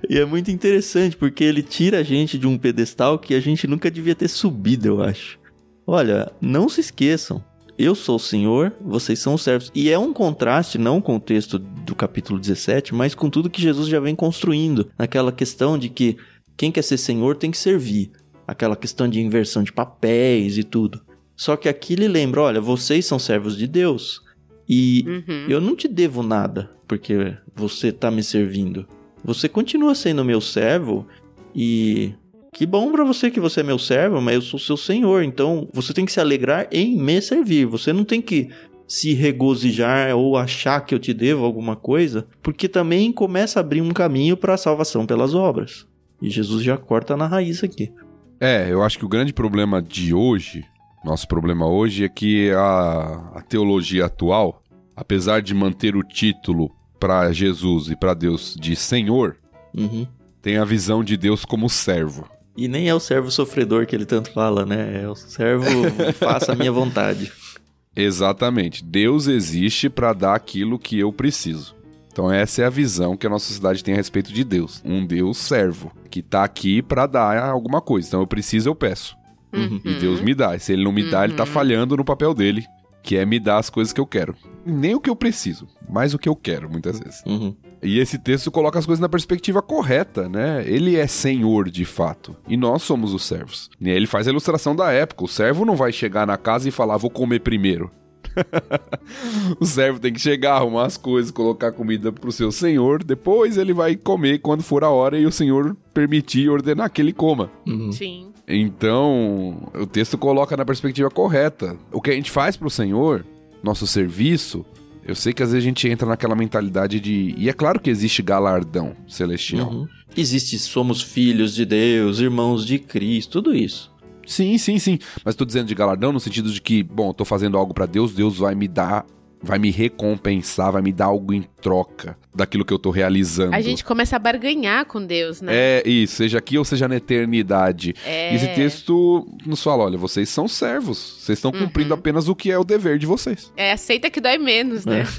E 0.10 0.18
é 0.18 0.26
muito 0.26 0.50
interessante 0.52 1.16
porque 1.18 1.44
ele 1.44 1.62
tira 1.62 2.00
a 2.00 2.04
gente 2.04 2.38
de 2.38 2.48
um 2.48 2.58
pedestal 2.58 3.18
que 3.20 3.34
a 3.34 3.40
gente 3.40 3.68
nunca 3.68 3.90
devia 3.92 4.16
ter 4.16 4.28
subido, 4.28 4.88
eu 4.88 5.02
acho. 5.02 5.40
Olha, 5.86 6.32
não 6.42 6.70
se 6.70 6.82
esqueçam. 6.82 7.44
Eu 7.78 7.96
sou 7.96 8.18
o 8.18 8.20
Senhor, 8.20 8.72
vocês 8.80 9.18
são 9.20 9.34
os 9.34 9.42
servos. 9.42 9.72
E 9.74 9.90
é 9.90 9.98
um 9.98 10.14
contraste, 10.14 10.78
não 10.78 11.02
com 11.02 11.16
o 11.16 11.20
texto 11.20 11.58
do 11.58 11.96
capítulo 11.96 12.40
17, 12.40 12.94
mas 12.94 13.16
com 13.16 13.30
tudo 13.30 13.50
que 13.50 13.62
Jesus 13.62 13.88
já 13.90 14.00
vem 14.00 14.16
construindo. 14.16 14.90
Naquela 14.98 15.32
questão 15.32 15.78
de 15.78 15.90
que 15.90 16.16
quem 16.56 16.72
quer 16.72 16.84
ser 16.84 16.98
Senhor 16.98 17.36
tem 17.36 17.50
que 17.50 17.58
servir. 17.58 18.12
Aquela 18.48 18.76
questão 18.76 19.08
de 19.08 19.20
inversão 19.20 19.64
de 19.64 19.74
papéis 19.74 20.58
e 20.58 20.64
tudo. 20.64 21.02
Só 21.36 21.56
que 21.58 21.68
aqui 21.68 21.94
ele 21.94 22.08
lembra: 22.08 22.42
olha, 22.42 22.62
vocês 22.62 23.06
são 23.06 23.18
servos 23.18 23.58
de 23.58 23.66
Deus. 23.68 24.22
E 24.70 25.04
Uhum. 25.08 25.46
eu 25.50 25.60
não 25.60 25.76
te 25.76 25.88
devo 25.88 26.22
nada 26.24 26.70
porque 26.88 27.36
você 27.56 27.92
tá 27.92 28.12
me 28.12 28.24
servindo. 28.24 28.88
Você 29.24 29.48
continua 29.48 29.96
sendo 29.96 30.26
meu 30.26 30.42
servo 30.42 31.08
e 31.56 32.14
que 32.54 32.66
bom 32.66 32.92
pra 32.92 33.04
você 33.04 33.32
que 33.32 33.40
você 33.40 33.62
é 33.62 33.64
meu 33.64 33.80
servo, 33.80 34.22
mas 34.22 34.36
eu 34.36 34.42
sou 34.42 34.60
seu 34.60 34.78
senhor, 34.78 35.24
então 35.24 35.68
você 35.74 35.94
tem 35.94 36.06
que 36.06 36.12
se 36.12 36.20
alegrar 36.20 36.68
em 36.72 36.96
me 36.96 37.22
servir. 37.22 37.66
Você 37.66 37.92
não 37.92 38.04
tem 38.04 38.22
que 38.22 38.50
se 38.88 39.14
regozijar 39.14 40.16
ou 40.16 40.38
achar 40.38 40.82
que 40.82 40.94
eu 40.94 41.00
te 41.00 41.14
devo 41.14 41.46
alguma 41.46 41.76
coisa, 41.76 42.28
porque 42.42 42.68
também 42.68 43.12
começa 43.12 43.60
a 43.60 43.62
abrir 43.62 43.82
um 43.82 43.92
caminho 43.92 44.38
para 44.38 44.54
a 44.54 44.58
salvação 44.58 45.06
pelas 45.06 45.34
obras. 45.34 45.88
E 46.22 46.30
Jesus 46.30 46.64
já 46.64 46.78
corta 46.78 47.18
na 47.18 47.26
raiz 47.26 47.64
aqui. 47.64 47.92
É, 48.40 48.72
eu 48.72 48.84
acho 48.84 49.00
que 49.00 49.06
o 49.06 49.10
grande 49.10 49.34
problema 49.34 49.82
de 49.82 50.14
hoje, 50.14 50.64
nosso 51.04 51.28
problema 51.28 51.66
hoje, 51.66 52.04
é 52.04 52.10
que 52.10 52.52
a, 52.52 53.32
a 53.36 53.42
teologia 53.42 54.06
atual, 54.06 54.62
apesar 54.96 55.42
de 55.42 55.54
manter 55.54 55.96
o 55.96 56.04
título 56.04 56.70
para 57.04 57.34
Jesus 57.34 57.90
e 57.90 57.98
para 57.98 58.14
Deus 58.14 58.56
de 58.58 58.78
Senhor, 58.78 59.36
Uhum. 59.76 60.08
tem 60.42 60.56
a 60.56 60.64
visão 60.64 61.04
de 61.04 61.18
Deus 61.18 61.44
como 61.44 61.70
servo. 61.70 62.26
E 62.56 62.66
nem 62.70 62.88
é 62.88 62.96
o 62.96 63.00
servo 63.00 63.30
sofredor 63.30 63.86
que 63.86 63.94
ele 63.94 64.06
tanto 64.06 64.32
fala, 64.32 64.66
né? 64.66 65.02
É 65.04 65.10
o 65.10 65.14
servo 65.14 65.66
faça 66.14 66.54
a 66.54 66.56
minha 66.56 66.72
vontade. 66.72 67.30
Exatamente. 67.94 68.82
Deus 68.86 69.28
existe 69.28 69.90
para 69.90 70.14
dar 70.14 70.34
aquilo 70.34 70.80
que 70.80 70.98
eu 70.98 71.12
preciso. 71.12 71.76
Então 72.10 72.32
essa 72.32 72.62
é 72.62 72.66
a 72.66 72.70
visão 72.70 73.18
que 73.18 73.28
a 73.28 73.30
nossa 73.30 73.48
sociedade 73.48 73.84
tem 73.84 73.96
a 73.96 73.98
respeito 73.98 74.32
de 74.32 74.46
Deus. 74.46 74.82
Um 74.86 75.06
Deus 75.06 75.38
servo, 75.40 75.92
que 76.10 76.22
tá 76.22 76.46
aqui 76.46 76.82
para 76.82 77.06
dar 77.06 77.50
alguma 77.50 77.82
coisa. 77.82 78.08
Então 78.08 78.22
eu 78.22 78.28
preciso, 78.28 78.70
eu 78.70 78.76
peço. 78.76 79.14
Uhum. 79.52 79.82
E 79.84 79.96
Deus 79.96 80.22
me 80.22 80.34
dá. 80.34 80.56
E 80.56 80.60
se 80.60 80.72
ele 80.72 80.86
não 80.86 80.92
me 80.94 81.04
dá, 81.12 81.26
ele 81.26 81.34
tá 81.34 81.46
falhando 81.46 81.98
no 81.98 82.06
papel 82.06 82.34
dele, 82.34 82.66
que 83.04 83.18
é 83.18 83.26
me 83.26 83.40
dar 83.40 83.58
as 83.58 83.70
coisas 83.70 83.94
que 83.94 84.00
eu 84.00 84.08
quero. 84.08 84.36
Nem 84.66 84.96
o 84.96 85.00
que 85.00 85.10
eu 85.10 85.16
preciso, 85.16 85.68
mas 85.90 86.14
o 86.14 86.18
que 86.18 86.30
eu 86.30 86.36
quero, 86.36 86.70
muitas 86.70 86.98
vezes. 86.98 87.22
Uhum. 87.26 87.54
E 87.84 88.00
esse 88.00 88.18
texto 88.18 88.50
coloca 88.50 88.80
as 88.80 88.86
coisas 88.86 89.02
na 89.02 89.10
perspectiva 89.10 89.62
correta, 89.62 90.30
né? 90.30 90.64
Ele 90.66 90.96
é 90.96 91.06
senhor 91.06 91.70
de 91.70 91.84
fato. 91.84 92.34
E 92.48 92.56
nós 92.56 92.82
somos 92.82 93.14
os 93.14 93.26
servos. 93.26 93.70
E 93.80 93.90
aí 93.90 93.96
ele 93.96 94.08
faz 94.08 94.26
a 94.26 94.32
ilustração 94.32 94.74
da 94.74 94.90
época. 94.92 95.26
O 95.26 95.28
servo 95.28 95.66
não 95.66 95.76
vai 95.76 95.92
chegar 95.92 96.26
na 96.26 96.38
casa 96.38 96.70
e 96.70 96.72
falar, 96.72 96.96
vou 96.96 97.10
comer 97.10 97.42
primeiro. 97.42 97.92
o 99.60 99.66
servo 99.66 100.00
tem 100.00 100.14
que 100.14 100.20
chegar, 100.20 100.56
arrumar 100.56 100.86
as 100.86 100.98
coisas, 100.98 101.32
colocar 101.32 101.72
comida 101.72 102.12
pro 102.12 102.32
seu 102.32 102.52
senhor. 102.52 103.04
Depois 103.04 103.58
ele 103.58 103.74
vai 103.74 103.96
comer 103.96 104.40
quando 104.40 104.64
for 104.64 104.84
a 104.84 104.90
hora 104.90 105.18
e 105.18 105.26
o 105.26 105.32
senhor 105.32 105.76
permitir 105.94 106.44
e 106.44 106.50
ordenar 106.50 106.92
que 106.92 107.02
ele 107.02 107.14
coma. 107.14 107.52
Uhum. 107.68 107.92
Sim. 107.92 108.34
Então, 108.48 109.72
o 109.74 109.86
texto 109.86 110.18
coloca 110.18 110.58
na 110.58 110.66
perspectiva 110.66 111.10
correta. 111.10 111.78
O 111.92 112.02
que 112.02 112.12
a 112.12 112.14
gente 112.14 112.30
faz 112.30 112.58
pro 112.58 112.70
Senhor, 112.70 113.26
nosso 113.64 113.88
serviço, 113.88 114.66
eu 115.06 115.16
sei 115.16 115.34
que 115.34 115.42
às 115.42 115.52
vezes 115.52 115.64
a 115.64 115.68
gente 115.68 115.88
entra 115.88 116.08
naquela 116.08 116.36
mentalidade 116.36 117.00
de. 117.00 117.34
E 117.38 117.50
é 117.50 117.54
claro 117.54 117.80
que 117.80 117.90
existe 117.90 118.22
galardão 118.22 118.96
celestial. 119.08 119.70
Uhum. 119.70 119.88
Existe, 120.16 120.60
somos 120.60 121.02
filhos 121.02 121.56
de 121.56 121.66
Deus, 121.66 122.20
irmãos 122.20 122.66
de 122.66 122.80
Cristo, 122.80 123.42
tudo 123.42 123.56
isso. 123.56 123.93
Sim, 124.26 124.58
sim, 124.58 124.80
sim. 124.80 125.00
Mas 125.24 125.36
tô 125.36 125.46
dizendo 125.46 125.68
de 125.68 125.76
galardão 125.76 126.12
no 126.12 126.20
sentido 126.20 126.52
de 126.52 126.62
que, 126.62 126.84
bom, 126.84 127.10
eu 127.10 127.14
tô 127.14 127.26
fazendo 127.26 127.58
algo 127.58 127.74
pra 127.74 127.86
Deus, 127.86 128.14
Deus 128.14 128.38
vai 128.38 128.56
me 128.56 128.68
dar, 128.68 129.06
vai 129.42 129.60
me 129.60 129.70
recompensar, 129.72 130.72
vai 130.72 130.82
me 130.82 130.92
dar 130.92 131.06
algo 131.06 131.34
em 131.34 131.44
troca 131.62 132.18
daquilo 132.34 132.66
que 132.66 132.74
eu 132.74 132.80
tô 132.80 132.90
realizando. 132.90 133.54
A 133.54 133.62
gente 133.62 133.84
começa 133.84 134.16
a 134.16 134.20
barganhar 134.20 134.86
com 134.86 135.06
Deus, 135.06 135.42
né? 135.42 135.52
É 135.54 135.84
isso, 135.86 136.16
seja 136.16 136.38
aqui 136.38 136.58
ou 136.58 136.66
seja 136.66 136.88
na 136.88 136.96
eternidade. 136.96 137.94
É. 138.06 138.34
Esse 138.34 138.48
texto 138.50 139.28
nos 139.46 139.62
fala: 139.62 139.84
olha, 139.84 139.98
vocês 139.98 140.30
são 140.30 140.48
servos, 140.48 141.18
vocês 141.20 141.38
estão 141.38 141.52
cumprindo 141.52 141.94
apenas 141.94 142.28
o 142.28 142.36
que 142.36 142.52
é 142.52 142.58
o 142.58 142.64
dever 142.64 142.98
de 142.98 143.06
vocês. 143.06 143.52
É, 143.56 143.72
aceita 143.74 144.10
que 144.10 144.22
dói 144.22 144.38
menos, 144.38 144.86
né? 144.86 145.04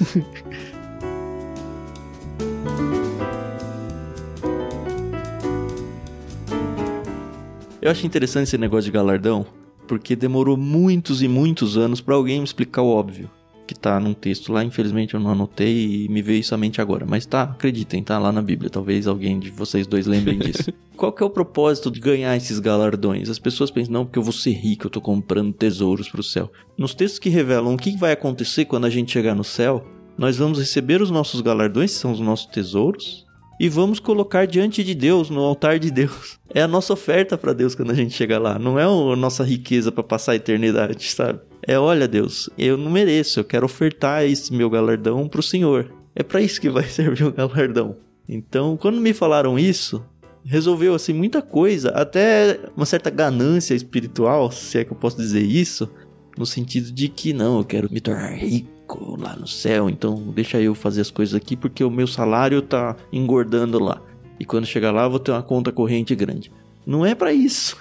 Eu 7.85 7.91
acho 7.91 8.03
interessante 8.03 8.47
esse 8.47 8.57
negócio 8.57 8.85
de 8.85 8.91
galardão, 8.91 9.45
porque 9.87 10.15
demorou 10.15 10.57
muitos 10.57 11.21
e 11.21 11.27
muitos 11.27 11.77
anos 11.77 12.01
pra 12.01 12.15
alguém 12.15 12.39
me 12.39 12.43
explicar 12.43 12.81
o 12.81 12.87
óbvio. 12.87 13.29
Que 13.67 13.75
tá 13.75 13.99
num 13.99 14.15
texto 14.15 14.51
lá, 14.51 14.63
infelizmente 14.63 15.13
eu 15.13 15.19
não 15.19 15.29
anotei 15.29 16.05
e 16.05 16.09
me 16.09 16.19
veio 16.23 16.39
isso 16.39 16.55
à 16.55 16.57
mente 16.57 16.81
agora. 16.81 17.05
Mas 17.07 17.27
tá, 17.27 17.43
acreditem, 17.43 18.01
tá 18.01 18.17
lá 18.17 18.31
na 18.31 18.41
Bíblia. 18.41 18.71
Talvez 18.71 19.05
alguém 19.05 19.37
de 19.37 19.51
vocês 19.51 19.85
dois 19.85 20.07
lembrem 20.07 20.39
disso. 20.41 20.73
Qual 20.97 21.13
que 21.13 21.21
é 21.21 21.25
o 21.27 21.29
propósito 21.29 21.91
de 21.91 21.99
ganhar 21.99 22.35
esses 22.35 22.57
galardões? 22.57 23.29
As 23.29 23.37
pessoas 23.37 23.69
pensam, 23.69 23.93
não, 23.93 24.03
porque 24.03 24.17
eu 24.17 24.23
vou 24.23 24.33
ser 24.33 24.53
rico, 24.53 24.87
eu 24.87 24.91
tô 24.91 24.99
comprando 24.99 25.53
tesouros 25.53 26.09
pro 26.09 26.23
céu. 26.23 26.51
Nos 26.75 26.95
textos 26.95 27.19
que 27.19 27.29
revelam 27.29 27.75
o 27.75 27.77
que 27.77 27.95
vai 27.97 28.13
acontecer 28.13 28.65
quando 28.65 28.85
a 28.85 28.89
gente 28.89 29.11
chegar 29.11 29.35
no 29.35 29.43
céu, 29.43 29.85
nós 30.17 30.37
vamos 30.37 30.57
receber 30.57 31.03
os 31.03 31.11
nossos 31.11 31.39
galardões, 31.39 31.93
que 31.93 31.99
são 31.99 32.11
os 32.11 32.19
nossos 32.19 32.47
tesouros, 32.47 33.24
e 33.59 33.69
vamos 33.69 33.99
colocar 33.99 34.45
diante 34.45 34.83
de 34.83 34.93
Deus, 34.93 35.29
no 35.29 35.41
altar 35.41 35.79
de 35.79 35.89
Deus. 35.89 36.39
É 36.53 36.61
a 36.61 36.67
nossa 36.67 36.93
oferta 36.93 37.37
para 37.37 37.53
Deus 37.53 37.73
quando 37.75 37.91
a 37.91 37.95
gente 37.95 38.13
chegar 38.13 38.39
lá. 38.39 38.59
Não 38.59 38.79
é 38.79 38.83
a 38.83 39.15
nossa 39.15 39.43
riqueza 39.43 39.91
para 39.91 40.03
passar 40.03 40.33
a 40.33 40.35
eternidade, 40.35 41.09
sabe? 41.11 41.39
É, 41.65 41.79
olha 41.79 42.07
Deus, 42.07 42.49
eu 42.57 42.77
não 42.77 42.91
mereço, 42.91 43.39
eu 43.39 43.43
quero 43.43 43.65
ofertar 43.65 44.23
esse 44.23 44.53
meu 44.53 44.69
galardão 44.69 45.27
pro 45.27 45.41
Senhor. 45.41 45.91
É 46.15 46.23
para 46.23 46.41
isso 46.41 46.61
que 46.61 46.69
vai 46.69 46.83
servir 46.87 47.23
o 47.23 47.31
galardão. 47.31 47.95
Então, 48.27 48.77
quando 48.77 48.99
me 48.99 49.13
falaram 49.13 49.57
isso, 49.57 50.03
resolveu 50.43 50.93
assim 50.93 51.13
muita 51.13 51.41
coisa, 51.41 51.89
até 51.89 52.59
uma 52.75 52.85
certa 52.85 53.09
ganância 53.09 53.73
espiritual, 53.73 54.51
se 54.51 54.79
é 54.79 54.83
que 54.83 54.91
eu 54.91 54.97
posso 54.97 55.17
dizer 55.17 55.41
isso, 55.41 55.89
no 56.37 56.45
sentido 56.45 56.91
de 56.91 57.07
que 57.07 57.33
não, 57.33 57.59
eu 57.59 57.63
quero 57.63 57.91
me 57.91 58.01
tornar 58.01 58.33
rico 58.35 58.74
lá 59.19 59.35
no 59.35 59.47
céu, 59.47 59.89
então 59.89 60.15
deixa 60.35 60.59
eu 60.61 60.73
fazer 60.75 61.01
as 61.01 61.11
coisas 61.11 61.35
aqui 61.35 61.55
porque 61.55 61.83
o 61.83 61.89
meu 61.91 62.07
salário 62.07 62.61
tá 62.61 62.95
engordando 63.11 63.79
lá. 63.79 64.01
E 64.39 64.45
quando 64.45 64.65
chegar 64.65 64.91
lá 64.91 65.03
eu 65.03 65.09
vou 65.09 65.19
ter 65.19 65.31
uma 65.31 65.43
conta 65.43 65.71
corrente 65.71 66.13
grande. 66.15 66.51
Não 66.85 67.05
é 67.05 67.15
pra 67.15 67.31
isso. 67.33 67.77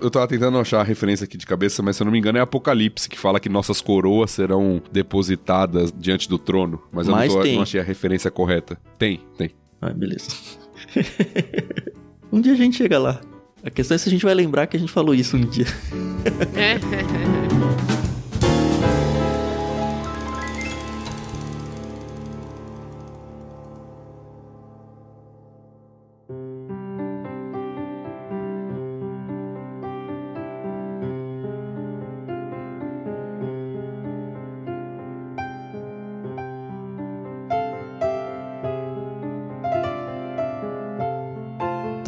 Eu 0.00 0.10
tava 0.10 0.26
tentando 0.26 0.58
achar 0.58 0.80
a 0.80 0.84
referência 0.84 1.24
aqui 1.24 1.36
de 1.36 1.46
cabeça, 1.46 1.80
mas 1.82 1.96
se 1.96 2.02
eu 2.02 2.04
não 2.04 2.12
me 2.12 2.18
engano 2.18 2.36
é 2.36 2.40
Apocalipse, 2.40 3.08
que 3.08 3.16
fala 3.18 3.38
que 3.38 3.48
nossas 3.48 3.80
coroas 3.80 4.32
serão 4.32 4.82
depositadas 4.90 5.92
diante 5.96 6.28
do 6.28 6.38
trono. 6.38 6.82
Mas 6.90 7.06
eu 7.06 7.12
não, 7.12 7.18
Mas 7.18 7.32
tô- 7.32 7.40
tem. 7.40 7.54
não 7.54 7.62
achei 7.62 7.80
a 7.80 7.84
referência 7.84 8.30
correta. 8.30 8.76
Tem, 8.98 9.20
tem. 9.38 9.50
Ah, 9.80 9.90
beleza. 9.90 10.26
um 12.32 12.40
dia 12.40 12.52
a 12.52 12.56
gente 12.56 12.76
chega 12.76 12.98
lá. 12.98 13.20
A 13.64 13.70
questão 13.70 13.94
é 13.94 13.98
se 13.98 14.08
a 14.08 14.12
gente 14.12 14.24
vai 14.24 14.34
lembrar 14.34 14.66
que 14.66 14.76
a 14.76 14.80
gente 14.80 14.90
falou 14.90 15.14
isso 15.14 15.36
um 15.36 15.40
dia. 15.40 15.66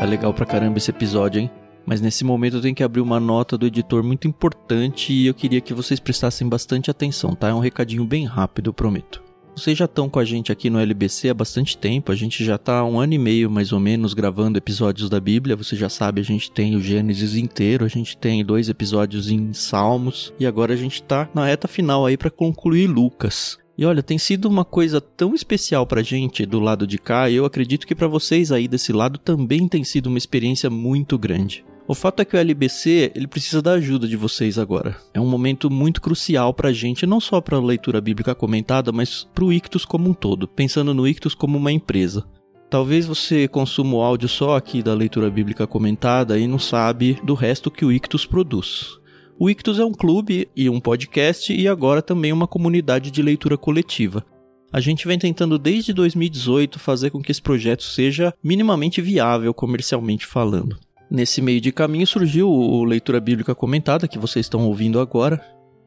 Tá 0.04 0.10
legal 0.10 0.34
pra 0.34 0.44
caramba 0.44 0.76
esse 0.76 0.90
episódio, 0.90 1.40
hein? 1.40 1.50
Mas 1.86 1.98
nesse 1.98 2.24
momento 2.24 2.58
eu 2.58 2.60
tenho 2.60 2.74
que 2.74 2.82
abrir 2.82 3.00
uma 3.00 3.18
nota 3.18 3.56
do 3.56 3.64
editor 3.64 4.02
muito 4.02 4.28
importante 4.28 5.14
e 5.14 5.26
eu 5.26 5.32
queria 5.32 5.62
que 5.62 5.72
vocês 5.72 5.98
prestassem 5.98 6.46
bastante 6.46 6.90
atenção, 6.90 7.34
tá? 7.34 7.48
É 7.48 7.54
um 7.54 7.58
recadinho 7.58 8.04
bem 8.04 8.26
rápido, 8.26 8.68
eu 8.68 8.74
prometo. 8.74 9.22
Vocês 9.56 9.78
já 9.78 9.86
estão 9.86 10.10
com 10.10 10.18
a 10.18 10.24
gente 10.26 10.52
aqui 10.52 10.68
no 10.68 10.78
LBC 10.78 11.30
há 11.30 11.34
bastante 11.34 11.78
tempo, 11.78 12.12
a 12.12 12.14
gente 12.14 12.44
já 12.44 12.56
está 12.56 12.80
há 12.80 12.84
um 12.84 13.00
ano 13.00 13.14
e 13.14 13.18
meio 13.18 13.50
mais 13.50 13.72
ou 13.72 13.80
menos 13.80 14.12
gravando 14.12 14.58
episódios 14.58 15.08
da 15.08 15.18
Bíblia. 15.18 15.56
Você 15.56 15.74
já 15.74 15.88
sabe, 15.88 16.20
a 16.20 16.24
gente 16.24 16.50
tem 16.50 16.76
o 16.76 16.82
Gênesis 16.82 17.34
inteiro, 17.34 17.82
a 17.82 17.88
gente 17.88 18.14
tem 18.14 18.44
dois 18.44 18.68
episódios 18.68 19.30
em 19.30 19.54
Salmos 19.54 20.34
e 20.38 20.46
agora 20.46 20.74
a 20.74 20.76
gente 20.76 20.96
está 20.96 21.30
na 21.34 21.46
reta 21.46 21.66
final 21.66 22.04
aí 22.04 22.18
para 22.18 22.30
concluir 22.30 22.88
Lucas. 22.88 23.58
E 23.76 23.84
olha, 23.84 24.02
tem 24.02 24.18
sido 24.18 24.48
uma 24.48 24.64
coisa 24.64 25.00
tão 25.00 25.34
especial 25.34 25.86
pra 25.86 26.02
gente 26.02 26.46
do 26.46 26.60
lado 26.60 26.86
de 26.86 26.96
cá, 26.96 27.28
e 27.28 27.34
eu 27.34 27.44
acredito 27.44 27.86
que 27.86 27.94
para 27.94 28.06
vocês 28.06 28.52
aí 28.52 28.68
desse 28.68 28.92
lado 28.92 29.18
também 29.18 29.66
tem 29.66 29.82
sido 29.82 30.06
uma 30.06 30.18
experiência 30.18 30.70
muito 30.70 31.18
grande. 31.18 31.64
O 31.86 31.94
fato 31.94 32.20
é 32.20 32.24
que 32.24 32.34
o 32.34 32.38
LBC 32.38 33.12
ele 33.14 33.26
precisa 33.26 33.60
da 33.60 33.72
ajuda 33.72 34.08
de 34.08 34.16
vocês 34.16 34.58
agora. 34.58 34.96
É 35.12 35.20
um 35.20 35.28
momento 35.28 35.68
muito 35.68 36.00
crucial 36.00 36.54
para 36.54 36.70
a 36.70 36.72
gente, 36.72 37.04
não 37.04 37.20
só 37.20 37.42
para 37.42 37.58
a 37.58 37.62
leitura 37.62 38.00
bíblica 38.00 38.34
comentada, 38.34 38.90
mas 38.90 39.28
para 39.34 39.44
o 39.44 39.52
Ictus 39.52 39.84
como 39.84 40.08
um 40.08 40.14
todo, 40.14 40.48
pensando 40.48 40.94
no 40.94 41.06
Ictus 41.06 41.34
como 41.34 41.58
uma 41.58 41.72
empresa. 41.72 42.24
Talvez 42.70 43.06
você 43.06 43.46
consuma 43.46 43.96
o 43.96 44.02
áudio 44.02 44.28
só 44.28 44.56
aqui 44.56 44.82
da 44.82 44.94
leitura 44.94 45.30
bíblica 45.30 45.66
comentada 45.66 46.38
e 46.38 46.48
não 46.48 46.58
sabe 46.58 47.18
do 47.22 47.34
resto 47.34 47.70
que 47.70 47.84
o 47.84 47.92
Ictus 47.92 48.24
produz. 48.24 48.98
O 49.36 49.50
Ictus 49.50 49.80
é 49.80 49.84
um 49.84 49.92
clube 49.92 50.48
e 50.54 50.70
um 50.70 50.78
podcast 50.78 51.52
e 51.52 51.66
agora 51.66 52.00
também 52.00 52.32
uma 52.32 52.46
comunidade 52.46 53.10
de 53.10 53.20
leitura 53.20 53.58
coletiva. 53.58 54.24
A 54.72 54.80
gente 54.80 55.06
vem 55.08 55.18
tentando 55.18 55.58
desde 55.58 55.92
2018 55.92 56.78
fazer 56.78 57.10
com 57.10 57.20
que 57.20 57.32
esse 57.32 57.42
projeto 57.42 57.82
seja 57.82 58.32
minimamente 58.42 59.02
viável 59.02 59.52
comercialmente 59.52 60.24
falando. 60.24 60.78
Nesse 61.10 61.42
meio 61.42 61.60
de 61.60 61.72
caminho 61.72 62.06
surgiu 62.06 62.48
o 62.48 62.84
Leitura 62.84 63.20
Bíblica 63.20 63.54
Comentada, 63.54 64.08
que 64.08 64.18
vocês 64.18 64.46
estão 64.46 64.66
ouvindo 64.66 65.00
agora, 65.00 65.40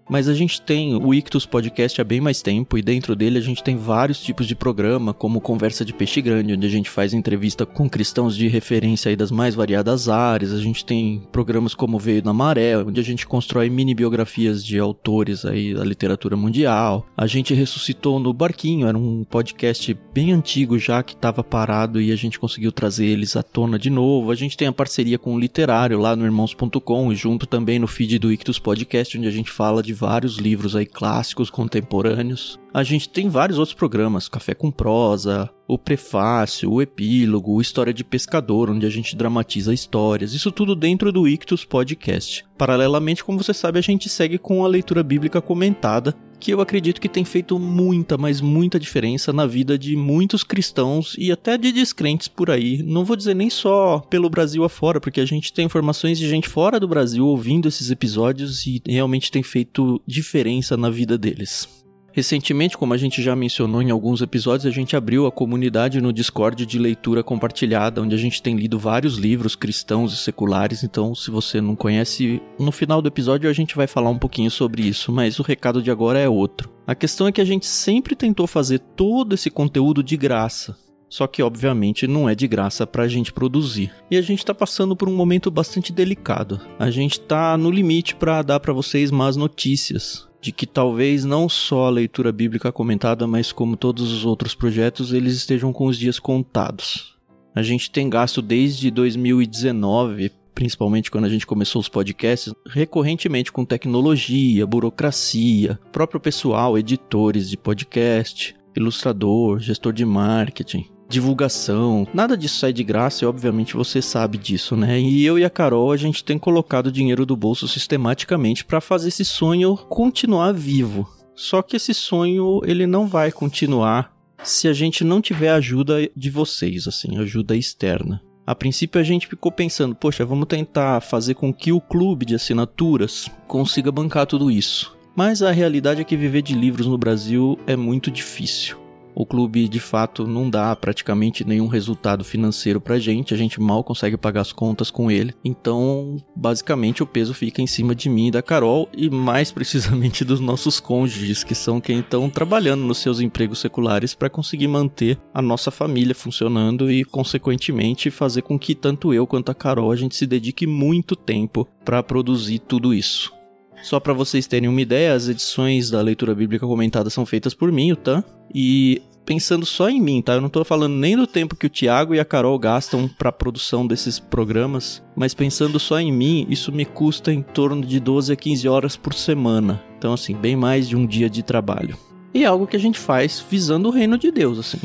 mas 0.09 0.27
a 0.27 0.33
gente 0.33 0.61
tem 0.61 0.95
o 0.95 1.13
Ictus 1.13 1.45
Podcast 1.45 1.99
há 1.99 2.03
bem 2.03 2.21
mais 2.21 2.41
tempo 2.41 2.77
e 2.77 2.81
dentro 2.81 3.15
dele 3.15 3.37
a 3.37 3.41
gente 3.41 3.63
tem 3.63 3.75
vários 3.75 4.21
tipos 4.21 4.47
de 4.47 4.55
programa, 4.55 5.13
como 5.13 5.41
Conversa 5.41 5.83
de 5.83 5.93
Peixe 5.93 6.21
Grande, 6.21 6.53
onde 6.53 6.65
a 6.65 6.69
gente 6.69 6.89
faz 6.89 7.13
entrevista 7.13 7.65
com 7.65 7.89
cristãos 7.89 8.35
de 8.35 8.47
referência 8.47 9.09
aí 9.09 9.15
das 9.15 9.31
mais 9.31 9.55
variadas 9.55 10.07
áreas. 10.07 10.53
A 10.53 10.59
gente 10.59 10.85
tem 10.85 11.21
programas 11.31 11.73
como 11.73 11.99
Veio 11.99 12.23
na 12.23 12.33
Maré, 12.33 12.77
onde 12.77 12.99
a 12.99 13.03
gente 13.03 13.27
constrói 13.27 13.69
mini 13.69 13.93
biografias 13.93 14.63
de 14.63 14.79
autores 14.79 15.45
aí 15.45 15.73
da 15.73 15.83
literatura 15.83 16.37
mundial. 16.37 17.05
A 17.15 17.27
gente 17.27 17.53
ressuscitou 17.53 18.19
no 18.19 18.33
Barquinho, 18.33 18.87
era 18.87 18.97
um 18.97 19.23
podcast 19.23 19.97
bem 20.13 20.31
antigo 20.31 20.79
já 20.79 21.03
que 21.03 21.13
estava 21.13 21.43
parado 21.43 21.99
e 21.99 22.11
a 22.11 22.15
gente 22.15 22.39
conseguiu 22.39 22.71
trazer 22.71 23.05
eles 23.05 23.35
à 23.35 23.43
tona 23.43 23.77
de 23.77 23.89
novo. 23.89 24.31
A 24.31 24.35
gente 24.35 24.55
tem 24.55 24.67
a 24.67 24.73
parceria 24.73 25.17
com 25.17 25.35
o 25.35 25.39
Literário 25.39 25.99
lá 25.99 26.15
no 26.15 26.23
irmãos.com 26.23 27.11
e 27.11 27.15
junto 27.15 27.45
também 27.45 27.79
no 27.79 27.87
feed 27.87 28.19
do 28.19 28.31
Ictus 28.31 28.59
Podcast, 28.59 29.17
onde 29.17 29.27
a 29.27 29.31
gente 29.31 29.51
fala 29.51 29.83
de 29.83 29.96
vários 29.97 30.37
livros 30.37 30.75
aí 30.75 30.85
clássicos 30.85 31.49
contemporâneos. 31.49 32.59
A 32.73 32.83
gente 32.83 33.09
tem 33.09 33.27
vários 33.27 33.57
outros 33.57 33.75
programas, 33.75 34.29
Café 34.29 34.53
com 34.53 34.69
Prosa, 34.69 35.49
o 35.67 35.77
Prefácio, 35.77 36.71
o 36.71 36.81
Epílogo, 36.81 37.53
o 37.53 37.61
História 37.61 37.93
de 37.93 38.03
Pescador, 38.03 38.69
onde 38.69 38.85
a 38.85 38.89
gente 38.89 39.15
dramatiza 39.15 39.73
histórias. 39.73 40.33
Isso 40.33 40.51
tudo 40.51 40.75
dentro 40.75 41.11
do 41.11 41.27
Ictus 41.27 41.65
Podcast. 41.65 42.45
Paralelamente, 42.57 43.23
como 43.23 43.41
você 43.41 43.53
sabe, 43.53 43.79
a 43.79 43.81
gente 43.81 44.07
segue 44.07 44.37
com 44.37 44.63
a 44.63 44.67
leitura 44.67 45.03
bíblica 45.03 45.41
comentada, 45.41 46.13
que 46.39 46.51
eu 46.51 46.61
acredito 46.61 47.01
que 47.01 47.09
tem 47.09 47.25
feito 47.25 47.57
muita, 47.59 48.17
mas 48.17 48.41
muita 48.41 48.79
diferença 48.79 49.33
na 49.33 49.45
vida 49.45 49.77
de 49.77 49.95
muitos 49.95 50.43
cristãos 50.43 51.15
e 51.17 51.31
até 51.31 51.57
de 51.57 51.71
descrentes 51.71 52.27
por 52.27 52.49
aí. 52.49 52.83
Não 52.83 53.03
vou 53.03 53.15
dizer 53.15 53.33
nem 53.33 53.49
só 53.49 53.99
pelo 53.99 54.29
Brasil 54.29 54.63
afora, 54.63 54.99
porque 54.99 55.21
a 55.21 55.25
gente 55.25 55.51
tem 55.51 55.65
informações 55.65 56.19
de 56.19 56.29
gente 56.29 56.47
fora 56.47 56.79
do 56.79 56.87
Brasil 56.87 57.25
ouvindo 57.25 57.67
esses 57.67 57.89
episódios 57.89 58.65
e 58.65 58.81
realmente 58.87 59.31
tem 59.31 59.43
feito 59.43 60.01
diferença 60.05 60.77
na 60.77 60.89
vida 60.89 61.17
deles. 61.17 61.86
Recentemente, 62.17 62.75
como 62.75 62.95
a 62.95 62.97
gente 62.97 63.21
já 63.21 63.35
mencionou 63.35 63.79
em 63.79 63.91
alguns 63.91 64.23
episódios, 64.23 64.65
a 64.65 64.71
gente 64.71 64.95
abriu 64.95 65.27
a 65.27 65.31
comunidade 65.31 66.01
no 66.01 66.11
Discord 66.11 66.65
de 66.65 66.79
leitura 66.79 67.21
compartilhada, 67.21 68.01
onde 68.01 68.15
a 68.15 68.17
gente 68.17 68.41
tem 68.41 68.55
lido 68.55 68.79
vários 68.79 69.19
livros 69.19 69.55
cristãos 69.55 70.11
e 70.13 70.17
seculares. 70.17 70.83
Então, 70.83 71.13
se 71.13 71.29
você 71.29 71.61
não 71.61 71.75
conhece, 71.75 72.41
no 72.57 72.71
final 72.71 73.03
do 73.03 73.07
episódio 73.07 73.47
a 73.47 73.53
gente 73.53 73.75
vai 73.75 73.85
falar 73.85 74.09
um 74.09 74.17
pouquinho 74.17 74.49
sobre 74.49 74.81
isso, 74.81 75.11
mas 75.11 75.37
o 75.37 75.43
recado 75.43 75.79
de 75.79 75.91
agora 75.91 76.17
é 76.17 76.27
outro. 76.27 76.71
A 76.87 76.95
questão 76.95 77.27
é 77.27 77.31
que 77.31 77.39
a 77.39 77.45
gente 77.45 77.67
sempre 77.67 78.15
tentou 78.15 78.47
fazer 78.47 78.79
todo 78.79 79.35
esse 79.35 79.51
conteúdo 79.51 80.01
de 80.01 80.17
graça. 80.17 80.75
Só 81.07 81.27
que, 81.27 81.43
obviamente, 81.43 82.07
não 82.07 82.27
é 82.27 82.33
de 82.33 82.47
graça 82.47 82.87
para 82.87 83.03
a 83.03 83.07
gente 83.07 83.31
produzir. 83.31 83.93
E 84.09 84.17
a 84.17 84.23
gente 84.23 84.39
está 84.39 84.55
passando 84.55 84.95
por 84.95 85.07
um 85.07 85.15
momento 85.15 85.51
bastante 85.51 85.93
delicado. 85.93 86.59
A 86.79 86.89
gente 86.89 87.19
está 87.19 87.55
no 87.55 87.69
limite 87.69 88.15
para 88.15 88.41
dar 88.41 88.59
para 88.59 88.73
vocês 88.73 89.11
más 89.11 89.37
notícias 89.37 90.26
de 90.41 90.51
que 90.51 90.65
talvez 90.65 91.25
não 91.25 91.49
só 91.49 91.85
a 91.85 91.89
leitura 91.89 92.31
bíblica 92.31 92.71
comentada, 92.71 93.25
mas 93.27 93.51
como 93.51 93.75
todos 93.75 94.11
os 94.11 94.25
outros 94.25 94.53
projetos, 94.55 95.13
eles 95.13 95.35
estejam 95.35 95.73
com 95.73 95.85
os 95.85 95.97
dias 95.97 96.19
contados. 96.19 97.15
A 97.55 97.61
gente 97.61 97.89
tem 97.89 98.09
gasto 98.09 98.41
desde 98.41 98.91
2019, 98.91 100.31
principalmente 100.53 101.09
quando 101.09 101.25
a 101.25 101.29
gente 101.29 101.47
começou 101.47 101.79
os 101.79 101.89
podcasts, 101.89 102.53
recorrentemente 102.67 103.51
com 103.51 103.65
tecnologia, 103.65 104.65
burocracia, 104.65 105.79
próprio 105.91 106.19
pessoal, 106.19 106.77
editores 106.77 107.49
de 107.49 107.57
podcast, 107.57 108.55
ilustrador, 108.75 109.59
gestor 109.59 109.91
de 109.91 110.05
marketing 110.05 110.96
divulgação, 111.09 112.07
nada 112.13 112.37
disso 112.37 112.59
sai 112.59 112.73
de 112.73 112.83
graça 112.83 113.23
e 113.23 113.27
obviamente 113.27 113.75
você 113.75 114.01
sabe 114.01 114.37
disso, 114.37 114.75
né? 114.75 114.99
E 114.99 115.25
eu 115.25 115.39
e 115.39 115.45
a 115.45 115.49
Carol 115.49 115.91
a 115.91 115.97
gente 115.97 116.23
tem 116.23 116.37
colocado 116.37 116.91
dinheiro 116.91 117.25
do 117.25 117.35
bolso 117.35 117.67
sistematicamente 117.67 118.65
para 118.65 118.81
fazer 118.81 119.09
esse 119.09 119.23
sonho 119.23 119.77
continuar 119.89 120.51
vivo. 120.53 121.07
Só 121.35 121.61
que 121.61 121.75
esse 121.75 121.93
sonho 121.93 122.61
ele 122.65 122.87
não 122.87 123.07
vai 123.07 123.31
continuar 123.31 124.11
se 124.43 124.67
a 124.67 124.73
gente 124.73 125.03
não 125.03 125.21
tiver 125.21 125.49
ajuda 125.49 126.09
de 126.15 126.29
vocês, 126.29 126.87
assim, 126.87 127.17
ajuda 127.17 127.55
externa. 127.55 128.21
A 128.45 128.55
princípio 128.55 128.99
a 128.99 129.03
gente 129.03 129.27
ficou 129.27 129.51
pensando, 129.51 129.93
poxa, 129.93 130.25
vamos 130.25 130.47
tentar 130.47 131.01
fazer 131.01 131.33
com 131.33 131.53
que 131.53 131.71
o 131.71 131.81
clube 131.81 132.25
de 132.25 132.35
assinaturas 132.35 133.29
consiga 133.45 133.91
bancar 133.91 134.25
tudo 134.25 134.49
isso. 134.49 134.95
Mas 135.15 135.41
a 135.41 135.51
realidade 135.51 136.01
é 136.01 136.03
que 136.03 136.15
viver 136.15 136.43
de 136.43 136.53
livros 136.53 136.87
no 136.87 136.97
Brasil 136.97 137.59
é 137.67 137.75
muito 137.75 138.09
difícil 138.09 138.86
o 139.19 139.25
clube 139.25 139.67
de 139.67 139.79
fato 139.79 140.27
não 140.27 140.47
dá 140.47 140.75
praticamente 140.75 141.43
nenhum 141.43 141.65
resultado 141.65 142.23
financeiro 142.23 142.79
pra 142.79 142.99
gente, 142.99 143.33
a 143.33 143.37
gente 143.37 143.59
mal 143.59 143.83
consegue 143.83 144.15
pagar 144.15 144.41
as 144.41 144.51
contas 144.51 144.91
com 144.91 145.09
ele. 145.09 145.33
Então, 145.43 146.17
basicamente, 146.35 147.01
o 147.01 147.07
peso 147.07 147.33
fica 147.33 147.59
em 147.59 147.65
cima 147.65 147.95
de 147.95 148.09
mim 148.09 148.27
e 148.27 148.31
da 148.31 148.43
Carol 148.43 148.87
e 148.95 149.09
mais 149.09 149.51
precisamente 149.51 150.23
dos 150.23 150.39
nossos 150.39 150.79
cônjuges, 150.79 151.43
que 151.43 151.55
são 151.55 151.81
quem 151.81 152.01
estão 152.01 152.29
trabalhando 152.29 152.83
nos 152.83 152.99
seus 152.99 153.19
empregos 153.19 153.57
seculares 153.57 154.13
para 154.13 154.29
conseguir 154.29 154.67
manter 154.67 155.17
a 155.33 155.41
nossa 155.41 155.71
família 155.71 156.13
funcionando 156.13 156.91
e, 156.91 157.03
consequentemente, 157.03 158.11
fazer 158.11 158.43
com 158.43 158.59
que 158.59 158.75
tanto 158.75 159.15
eu 159.15 159.25
quanto 159.25 159.49
a 159.49 159.55
Carol 159.55 159.91
a 159.91 159.95
gente 159.95 160.15
se 160.15 160.27
dedique 160.27 160.67
muito 160.67 161.15
tempo 161.15 161.67
para 161.83 162.03
produzir 162.03 162.59
tudo 162.59 162.93
isso. 162.93 163.36
Só 163.81 163.99
para 163.99 164.13
vocês 164.13 164.47
terem 164.47 164.69
uma 164.69 164.81
ideia, 164.81 165.13
as 165.13 165.27
edições 165.27 165.89
da 165.89 166.01
leitura 166.01 166.35
bíblica 166.35 166.65
comentada 166.65 167.09
são 167.09 167.25
feitas 167.25 167.53
por 167.53 167.71
mim, 167.71 167.91
o 167.91 167.95
Tan, 167.95 168.23
e 168.53 169.01
pensando 169.25 169.65
só 169.65 169.89
em 169.89 170.01
mim, 170.01 170.21
tá? 170.21 170.35
Eu 170.35 170.41
não 170.41 170.49
tô 170.49 170.63
falando 170.63 170.95
nem 170.95 171.17
do 171.17 171.27
tempo 171.27 171.55
que 171.55 171.67
o 171.67 171.69
Thiago 171.69 172.15
e 172.15 172.19
a 172.19 172.25
Carol 172.25 172.57
gastam 172.57 173.09
para 173.09 173.29
produção 173.29 173.85
desses 173.85 174.19
programas, 174.19 175.03
mas 175.15 175.33
pensando 175.33 175.77
só 175.79 175.99
em 175.99 176.11
mim, 176.11 176.47
isso 176.49 176.71
me 176.71 176.85
custa 176.85 177.31
em 177.33 177.41
torno 177.41 177.85
de 177.85 177.99
12 177.99 178.31
a 178.31 178.35
15 178.35 178.67
horas 178.69 178.95
por 178.95 179.13
semana. 179.13 179.83
Então, 179.97 180.13
assim, 180.13 180.33
bem 180.33 180.55
mais 180.55 180.87
de 180.87 180.95
um 180.95 181.05
dia 181.05 181.29
de 181.29 181.43
trabalho. 181.43 181.97
E 182.33 182.43
é 182.43 182.45
algo 182.45 182.67
que 182.67 182.77
a 182.77 182.79
gente 182.79 182.97
faz 182.97 183.43
visando 183.49 183.89
o 183.89 183.91
reino 183.91 184.17
de 184.17 184.31
Deus, 184.31 184.59
assim, 184.59 184.79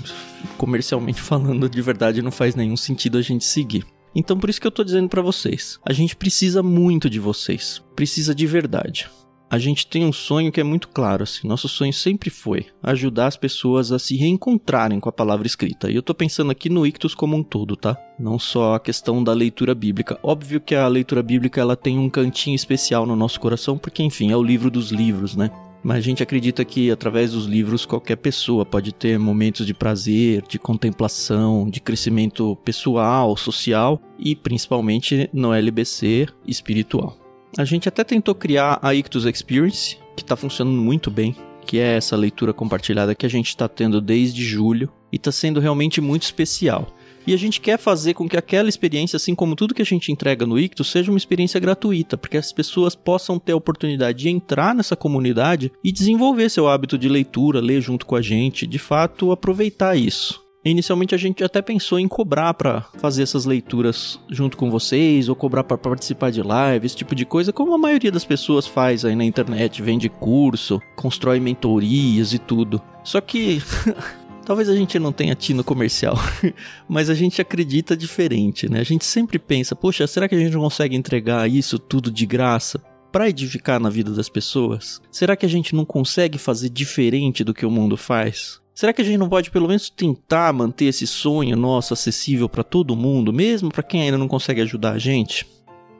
comercialmente 0.58 1.20
falando, 1.20 1.68
de 1.68 1.80
verdade 1.80 2.20
não 2.20 2.30
faz 2.30 2.54
nenhum 2.54 2.76
sentido 2.76 3.18
a 3.18 3.22
gente 3.22 3.44
seguir. 3.44 3.84
Então 4.14 4.38
por 4.38 4.50
isso 4.50 4.60
que 4.60 4.66
eu 4.66 4.72
tô 4.72 4.84
dizendo 4.84 5.08
para 5.08 5.22
vocês, 5.22 5.78
a 5.84 5.92
gente 5.92 6.16
precisa 6.16 6.62
muito 6.62 7.08
de 7.08 7.18
vocês, 7.18 7.82
precisa 7.94 8.34
de 8.34 8.46
verdade 8.46 9.08
a 9.52 9.58
gente 9.58 9.86
tem 9.86 10.02
um 10.02 10.14
sonho 10.14 10.50
que 10.50 10.62
é 10.62 10.64
muito 10.64 10.88
claro, 10.88 11.24
assim. 11.24 11.46
Nosso 11.46 11.68
sonho 11.68 11.92
sempre 11.92 12.30
foi 12.30 12.68
ajudar 12.82 13.26
as 13.26 13.36
pessoas 13.36 13.92
a 13.92 13.98
se 13.98 14.16
reencontrarem 14.16 14.98
com 14.98 15.10
a 15.10 15.12
palavra 15.12 15.46
escrita. 15.46 15.90
E 15.90 15.94
eu 15.94 16.02
tô 16.02 16.14
pensando 16.14 16.50
aqui 16.50 16.70
no 16.70 16.86
Ictus 16.86 17.14
como 17.14 17.36
um 17.36 17.42
todo, 17.42 17.76
tá? 17.76 17.94
Não 18.18 18.38
só 18.38 18.76
a 18.76 18.80
questão 18.80 19.22
da 19.22 19.34
leitura 19.34 19.74
bíblica. 19.74 20.18
Óbvio 20.22 20.58
que 20.58 20.74
a 20.74 20.88
leitura 20.88 21.22
bíblica 21.22 21.60
ela 21.60 21.76
tem 21.76 21.98
um 21.98 22.08
cantinho 22.08 22.54
especial 22.54 23.04
no 23.04 23.14
nosso 23.14 23.38
coração, 23.38 23.76
porque 23.76 24.02
enfim, 24.02 24.32
é 24.32 24.36
o 24.38 24.42
livro 24.42 24.70
dos 24.70 24.90
livros, 24.90 25.36
né? 25.36 25.50
Mas 25.82 25.98
a 25.98 26.00
gente 26.00 26.22
acredita 26.22 26.64
que 26.64 26.90
através 26.90 27.32
dos 27.32 27.46
livros 27.46 27.84
qualquer 27.84 28.16
pessoa 28.16 28.64
pode 28.64 28.92
ter 28.92 29.18
momentos 29.18 29.66
de 29.66 29.74
prazer, 29.74 30.42
de 30.48 30.58
contemplação, 30.58 31.68
de 31.68 31.80
crescimento 31.80 32.56
pessoal, 32.64 33.36
social 33.36 34.00
e 34.18 34.36
principalmente 34.36 35.28
no 35.32 35.52
LBC 35.52 36.28
espiritual. 36.46 37.18
A 37.58 37.64
gente 37.64 37.88
até 37.88 38.04
tentou 38.04 38.34
criar 38.34 38.78
a 38.80 38.94
Ictus 38.94 39.26
Experience, 39.26 39.98
que 40.16 40.22
está 40.22 40.36
funcionando 40.36 40.80
muito 40.80 41.10
bem, 41.10 41.34
que 41.66 41.78
é 41.78 41.96
essa 41.96 42.16
leitura 42.16 42.52
compartilhada 42.52 43.14
que 43.14 43.26
a 43.26 43.28
gente 43.28 43.48
está 43.48 43.68
tendo 43.68 44.00
desde 44.00 44.42
julho 44.44 44.90
e 45.12 45.16
está 45.16 45.30
sendo 45.32 45.60
realmente 45.60 46.00
muito 46.00 46.22
especial. 46.22 46.88
E 47.26 47.32
a 47.32 47.36
gente 47.36 47.60
quer 47.60 47.78
fazer 47.78 48.14
com 48.14 48.28
que 48.28 48.36
aquela 48.36 48.68
experiência, 48.68 49.16
assim 49.16 49.34
como 49.34 49.54
tudo 49.54 49.74
que 49.74 49.82
a 49.82 49.86
gente 49.86 50.10
entrega 50.10 50.46
no 50.46 50.58
Ictus, 50.58 50.90
seja 50.90 51.10
uma 51.10 51.18
experiência 51.18 51.60
gratuita, 51.60 52.16
porque 52.16 52.36
as 52.36 52.52
pessoas 52.52 52.94
possam 52.94 53.38
ter 53.38 53.52
a 53.52 53.56
oportunidade 53.56 54.18
de 54.18 54.28
entrar 54.28 54.74
nessa 54.74 54.96
comunidade 54.96 55.72
e 55.84 55.92
desenvolver 55.92 56.48
seu 56.48 56.68
hábito 56.68 56.98
de 56.98 57.08
leitura, 57.08 57.60
ler 57.60 57.80
junto 57.80 58.06
com 58.06 58.16
a 58.16 58.22
gente, 58.22 58.66
de 58.66 58.78
fato 58.78 59.30
aproveitar 59.30 59.96
isso. 59.96 60.42
Inicialmente 60.64 61.12
a 61.12 61.18
gente 61.18 61.42
até 61.42 61.60
pensou 61.60 61.98
em 61.98 62.06
cobrar 62.06 62.54
para 62.54 62.82
fazer 62.98 63.24
essas 63.24 63.44
leituras 63.44 64.20
junto 64.30 64.56
com 64.56 64.70
vocês, 64.70 65.28
ou 65.28 65.34
cobrar 65.34 65.64
para 65.64 65.76
participar 65.76 66.30
de 66.30 66.40
live, 66.40 66.86
esse 66.86 66.94
tipo 66.94 67.16
de 67.16 67.24
coisa, 67.24 67.52
como 67.52 67.74
a 67.74 67.78
maioria 67.78 68.12
das 68.12 68.24
pessoas 68.24 68.64
faz 68.64 69.04
aí 69.04 69.16
na 69.16 69.24
internet, 69.24 69.82
vende 69.82 70.08
curso, 70.08 70.80
constrói 70.94 71.40
mentorias 71.40 72.32
e 72.32 72.38
tudo. 72.38 72.80
Só 73.02 73.20
que 73.20 73.60
Talvez 74.44 74.68
a 74.68 74.74
gente 74.74 74.98
não 74.98 75.12
tenha 75.12 75.34
tino 75.34 75.62
comercial, 75.62 76.16
mas 76.88 77.08
a 77.08 77.14
gente 77.14 77.40
acredita 77.40 77.96
diferente, 77.96 78.68
né? 78.68 78.80
A 78.80 78.84
gente 78.84 79.04
sempre 79.04 79.38
pensa, 79.38 79.76
poxa, 79.76 80.06
será 80.06 80.28
que 80.28 80.34
a 80.34 80.38
gente 80.38 80.52
não 80.52 80.62
consegue 80.62 80.96
entregar 80.96 81.48
isso 81.48 81.78
tudo 81.78 82.10
de 82.10 82.26
graça 82.26 82.82
para 83.12 83.28
edificar 83.28 83.78
na 83.78 83.88
vida 83.88 84.10
das 84.10 84.28
pessoas? 84.28 85.00
Será 85.10 85.36
que 85.36 85.46
a 85.46 85.48
gente 85.48 85.74
não 85.74 85.84
consegue 85.84 86.38
fazer 86.38 86.70
diferente 86.70 87.44
do 87.44 87.54
que 87.54 87.64
o 87.64 87.70
mundo 87.70 87.96
faz? 87.96 88.60
Será 88.74 88.92
que 88.92 89.02
a 89.02 89.04
gente 89.04 89.18
não 89.18 89.28
pode 89.28 89.50
pelo 89.50 89.68
menos 89.68 89.90
tentar 89.90 90.52
manter 90.52 90.86
esse 90.86 91.06
sonho 91.06 91.56
nosso 91.56 91.92
acessível 91.92 92.48
para 92.48 92.64
todo 92.64 92.96
mundo, 92.96 93.32
mesmo 93.32 93.70
para 93.70 93.82
quem 93.82 94.02
ainda 94.02 94.18
não 94.18 94.26
consegue 94.26 94.62
ajudar 94.62 94.92
a 94.92 94.98
gente? 94.98 95.46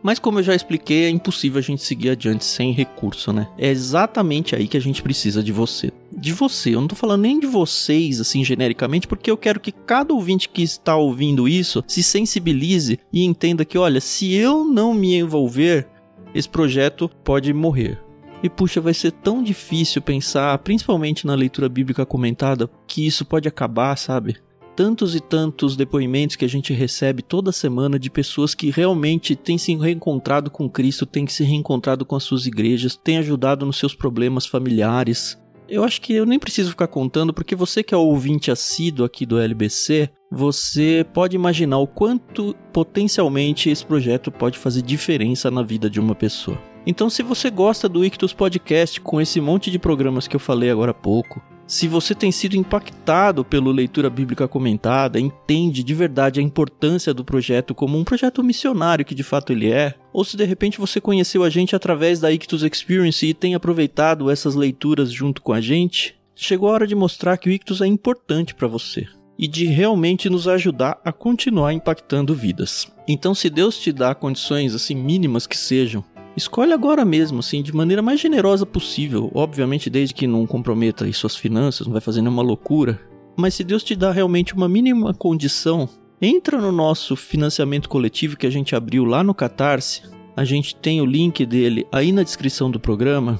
Mas 0.02 0.18
como 0.18 0.40
eu 0.40 0.42
já 0.42 0.54
expliquei, 0.54 1.04
é 1.04 1.08
impossível 1.08 1.58
a 1.58 1.62
gente 1.62 1.82
seguir 1.82 2.10
adiante 2.10 2.44
sem 2.44 2.72
recurso, 2.72 3.32
né? 3.32 3.48
É 3.56 3.68
exatamente 3.68 4.56
aí 4.56 4.66
que 4.66 4.76
a 4.76 4.80
gente 4.80 5.02
precisa 5.02 5.42
de 5.42 5.52
você. 5.52 5.92
De 6.10 6.32
você, 6.32 6.74
eu 6.74 6.80
não 6.80 6.88
tô 6.88 6.96
falando 6.96 7.22
nem 7.22 7.38
de 7.38 7.46
vocês 7.46 8.20
assim 8.20 8.44
genericamente, 8.44 9.06
porque 9.06 9.30
eu 9.30 9.36
quero 9.36 9.60
que 9.60 9.70
cada 9.70 10.12
ouvinte 10.12 10.48
que 10.48 10.62
está 10.62 10.96
ouvindo 10.96 11.48
isso 11.48 11.84
se 11.86 12.02
sensibilize 12.02 12.98
e 13.12 13.24
entenda 13.24 13.64
que, 13.64 13.78
olha, 13.78 14.00
se 14.00 14.34
eu 14.34 14.64
não 14.64 14.92
me 14.92 15.14
envolver, 15.14 15.86
esse 16.34 16.48
projeto 16.48 17.08
pode 17.22 17.52
morrer. 17.52 18.00
E 18.42 18.48
puxa, 18.48 18.80
vai 18.80 18.92
ser 18.92 19.12
tão 19.12 19.40
difícil 19.40 20.02
pensar, 20.02 20.58
principalmente 20.58 21.26
na 21.26 21.34
leitura 21.34 21.68
bíblica 21.68 22.04
comentada, 22.04 22.68
que 22.88 23.06
isso 23.06 23.24
pode 23.24 23.46
acabar, 23.46 23.96
sabe? 23.96 24.36
Tantos 24.74 25.14
e 25.14 25.20
tantos 25.20 25.76
depoimentos 25.76 26.36
que 26.36 26.44
a 26.44 26.48
gente 26.48 26.72
recebe 26.72 27.22
toda 27.22 27.52
semana 27.52 27.98
de 27.98 28.10
pessoas 28.10 28.54
que 28.54 28.70
realmente 28.70 29.36
têm 29.36 29.58
se 29.58 29.74
reencontrado 29.76 30.50
com 30.50 30.68
Cristo, 30.68 31.06
têm 31.06 31.26
se 31.26 31.44
reencontrado 31.44 32.04
com 32.04 32.16
as 32.16 32.22
suas 32.22 32.46
igrejas, 32.46 32.96
têm 32.96 33.18
ajudado 33.18 33.66
nos 33.66 33.78
seus 33.78 33.94
problemas 33.94 34.46
familiares. 34.46 35.38
Eu 35.68 35.84
acho 35.84 36.00
que 36.00 36.12
eu 36.12 36.26
nem 36.26 36.38
preciso 36.38 36.70
ficar 36.70 36.88
contando, 36.88 37.32
porque 37.32 37.54
você 37.54 37.82
que 37.82 37.94
é 37.94 37.96
ouvinte 37.96 38.50
assíduo 38.50 39.06
aqui 39.06 39.24
do 39.24 39.38
LBC, 39.38 40.10
você 40.30 41.06
pode 41.14 41.36
imaginar 41.36 41.78
o 41.78 41.86
quanto 41.86 42.54
potencialmente 42.72 43.70
esse 43.70 43.84
projeto 43.84 44.30
pode 44.30 44.58
fazer 44.58 44.82
diferença 44.82 45.50
na 45.50 45.62
vida 45.62 45.88
de 45.88 46.00
uma 46.00 46.14
pessoa. 46.14 46.60
Então, 46.86 47.08
se 47.08 47.22
você 47.22 47.48
gosta 47.48 47.88
do 47.88 48.04
Ictus 48.04 48.32
Podcast 48.32 49.00
com 49.00 49.20
esse 49.20 49.40
monte 49.40 49.70
de 49.70 49.78
programas 49.78 50.26
que 50.26 50.34
eu 50.34 50.40
falei 50.40 50.68
agora 50.68 50.90
há 50.90 50.94
pouco, 50.94 51.40
se 51.66 51.88
você 51.88 52.14
tem 52.14 52.30
sido 52.30 52.56
impactado 52.56 53.44
pela 53.44 53.72
leitura 53.72 54.10
bíblica 54.10 54.46
comentada, 54.46 55.18
entende 55.18 55.82
de 55.82 55.94
verdade 55.94 56.40
a 56.40 56.42
importância 56.42 57.14
do 57.14 57.24
projeto 57.24 57.74
como 57.74 57.98
um 57.98 58.04
projeto 58.04 58.42
missionário 58.42 59.04
que 59.04 59.14
de 59.14 59.22
fato 59.22 59.52
ele 59.52 59.70
é, 59.70 59.94
ou 60.12 60.24
se 60.24 60.36
de 60.36 60.44
repente 60.44 60.78
você 60.78 61.00
conheceu 61.00 61.42
a 61.42 61.50
gente 61.50 61.74
através 61.74 62.20
da 62.20 62.30
Ictus 62.32 62.62
Experience 62.62 63.24
e 63.24 63.34
tem 63.34 63.54
aproveitado 63.54 64.30
essas 64.30 64.54
leituras 64.54 65.10
junto 65.10 65.40
com 65.40 65.52
a 65.52 65.60
gente, 65.60 66.16
chegou 66.34 66.68
a 66.68 66.72
hora 66.72 66.86
de 66.86 66.94
mostrar 66.94 67.36
que 67.38 67.48
o 67.48 67.52
Ictus 67.52 67.80
é 67.80 67.86
importante 67.86 68.54
para 68.54 68.68
você 68.68 69.06
e 69.38 69.48
de 69.48 69.64
realmente 69.66 70.28
nos 70.28 70.46
ajudar 70.46 71.00
a 71.04 71.12
continuar 71.12 71.72
impactando 71.72 72.34
vidas. 72.34 72.86
Então, 73.08 73.34
se 73.34 73.50
Deus 73.50 73.76
te 73.78 73.92
dá 73.92 74.14
condições 74.14 74.74
assim 74.74 74.94
mínimas 74.94 75.46
que 75.46 75.56
sejam 75.56 76.04
Escolhe 76.36 76.72
agora 76.72 77.04
mesmo, 77.04 77.40
assim, 77.40 77.62
de 77.62 77.74
maneira 77.74 78.00
mais 78.00 78.18
generosa 78.18 78.64
possível. 78.64 79.30
Obviamente, 79.34 79.90
desde 79.90 80.14
que 80.14 80.26
não 80.26 80.46
comprometa 80.46 81.10
suas 81.12 81.36
finanças, 81.36 81.86
não 81.86 81.92
vai 81.92 82.00
fazer 82.00 82.22
nenhuma 82.22 82.42
loucura. 82.42 83.00
Mas 83.36 83.54
se 83.54 83.64
Deus 83.64 83.82
te 83.84 83.94
dá 83.94 84.10
realmente 84.10 84.54
uma 84.54 84.68
mínima 84.68 85.12
condição, 85.12 85.88
entra 86.20 86.58
no 86.58 86.72
nosso 86.72 87.16
financiamento 87.16 87.88
coletivo 87.88 88.36
que 88.36 88.46
a 88.46 88.50
gente 88.50 88.74
abriu 88.74 89.04
lá 89.04 89.22
no 89.22 89.34
Catarse. 89.34 90.02
A 90.34 90.44
gente 90.44 90.74
tem 90.74 91.00
o 91.02 91.06
link 91.06 91.44
dele 91.44 91.86
aí 91.92 92.12
na 92.12 92.22
descrição 92.22 92.70
do 92.70 92.80
programa. 92.80 93.38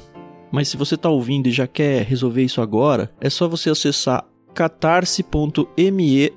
Mas 0.51 0.69
se 0.69 0.77
você 0.77 0.97
está 0.97 1.09
ouvindo 1.09 1.47
e 1.47 1.53
já 1.53 1.67
quer 1.67 2.05
resolver 2.05 2.43
isso 2.43 2.61
agora, 2.61 3.11
é 3.19 3.31
só 3.31 3.49
você 3.49 3.71
acessar 3.71 4.27
catarse.me 4.53 6.31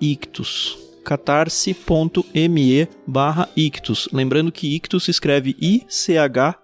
ictus 0.00 0.85
catarse.me 1.06 2.88
barra 3.06 3.48
ictus. 3.56 4.08
Lembrando 4.12 4.50
que 4.50 4.74
ictus 4.74 5.04
se 5.04 5.12
escreve 5.12 5.54
I-C-H-T-H-U-S. 5.60 6.60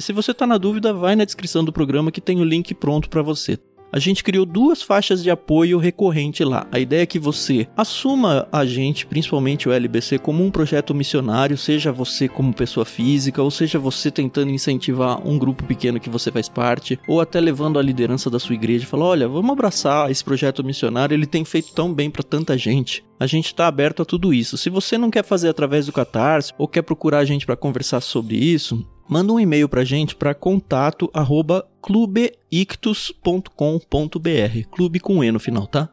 Se 0.00 0.12
você 0.12 0.30
está 0.30 0.46
na 0.46 0.56
dúvida, 0.56 0.94
vai 0.94 1.16
na 1.16 1.24
descrição 1.24 1.64
do 1.64 1.72
programa 1.72 2.12
que 2.12 2.20
tem 2.20 2.40
o 2.40 2.44
link 2.44 2.72
pronto 2.72 3.10
para 3.10 3.22
você 3.22 3.58
a 3.92 3.98
gente 3.98 4.22
criou 4.22 4.44
duas 4.44 4.82
faixas 4.82 5.22
de 5.22 5.30
apoio 5.30 5.78
recorrente 5.78 6.44
lá. 6.44 6.66
A 6.70 6.78
ideia 6.78 7.02
é 7.02 7.06
que 7.06 7.18
você 7.18 7.66
assuma 7.76 8.46
a 8.52 8.64
gente, 8.64 9.06
principalmente 9.06 9.68
o 9.68 9.72
LBC, 9.72 10.18
como 10.18 10.44
um 10.44 10.50
projeto 10.50 10.94
missionário, 10.94 11.56
seja 11.56 11.92
você 11.92 12.28
como 12.28 12.52
pessoa 12.52 12.84
física, 12.84 13.42
ou 13.42 13.50
seja 13.50 13.78
você 13.78 14.10
tentando 14.10 14.50
incentivar 14.50 15.26
um 15.26 15.38
grupo 15.38 15.64
pequeno 15.64 16.00
que 16.00 16.10
você 16.10 16.30
faz 16.30 16.48
parte, 16.48 16.98
ou 17.08 17.20
até 17.20 17.40
levando 17.40 17.78
a 17.78 17.82
liderança 17.82 18.28
da 18.28 18.38
sua 18.38 18.54
igreja 18.54 18.84
e 18.84 18.88
falar: 18.88 19.06
olha, 19.06 19.28
vamos 19.28 19.50
abraçar 19.50 20.10
esse 20.10 20.24
projeto 20.24 20.64
missionário, 20.64 21.14
ele 21.14 21.26
tem 21.26 21.44
feito 21.44 21.72
tão 21.72 21.92
bem 21.92 22.10
para 22.10 22.22
tanta 22.22 22.56
gente. 22.58 23.04
A 23.18 23.26
gente 23.26 23.46
está 23.46 23.66
aberto 23.66 24.02
a 24.02 24.04
tudo 24.04 24.34
isso. 24.34 24.58
Se 24.58 24.68
você 24.68 24.98
não 24.98 25.10
quer 25.10 25.24
fazer 25.24 25.48
através 25.48 25.86
do 25.86 25.92
Catarse 25.92 26.52
ou 26.58 26.68
quer 26.68 26.82
procurar 26.82 27.20
a 27.20 27.24
gente 27.24 27.46
para 27.46 27.56
conversar 27.56 28.00
sobre 28.02 28.36
isso, 28.36 28.86
manda 29.08 29.32
um 29.32 29.40
e-mail 29.40 29.68
pra 29.68 29.84
gente 29.84 30.14
para 30.14 30.34
contato 30.34 31.10
arroba 31.12 31.66
clubeictus.com.br. 31.82 34.68
Clube 34.70 35.00
com 35.00 35.22
E 35.22 35.30
no 35.30 35.38
final, 35.38 35.66
tá? 35.66 35.90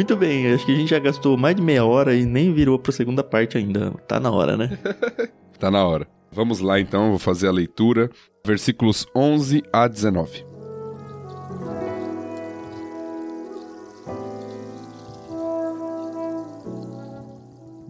Muito 0.00 0.16
bem, 0.16 0.50
acho 0.50 0.64
que 0.64 0.72
a 0.72 0.76
gente 0.76 0.88
já 0.88 0.98
gastou 0.98 1.36
mais 1.36 1.54
de 1.54 1.60
meia 1.60 1.84
hora 1.84 2.14
e 2.14 2.24
nem 2.24 2.54
virou 2.54 2.78
pra 2.78 2.90
segunda 2.90 3.22
parte 3.22 3.58
ainda. 3.58 3.90
Tá 4.08 4.18
na 4.18 4.30
hora, 4.30 4.56
né? 4.56 4.78
tá 5.60 5.70
na 5.70 5.86
hora. 5.86 6.08
Vamos 6.32 6.60
lá 6.60 6.80
então, 6.80 7.10
vou 7.10 7.18
fazer 7.18 7.48
a 7.48 7.52
leitura. 7.52 8.10
Versículos 8.42 9.06
11 9.14 9.62
a 9.70 9.86
19. 9.86 10.42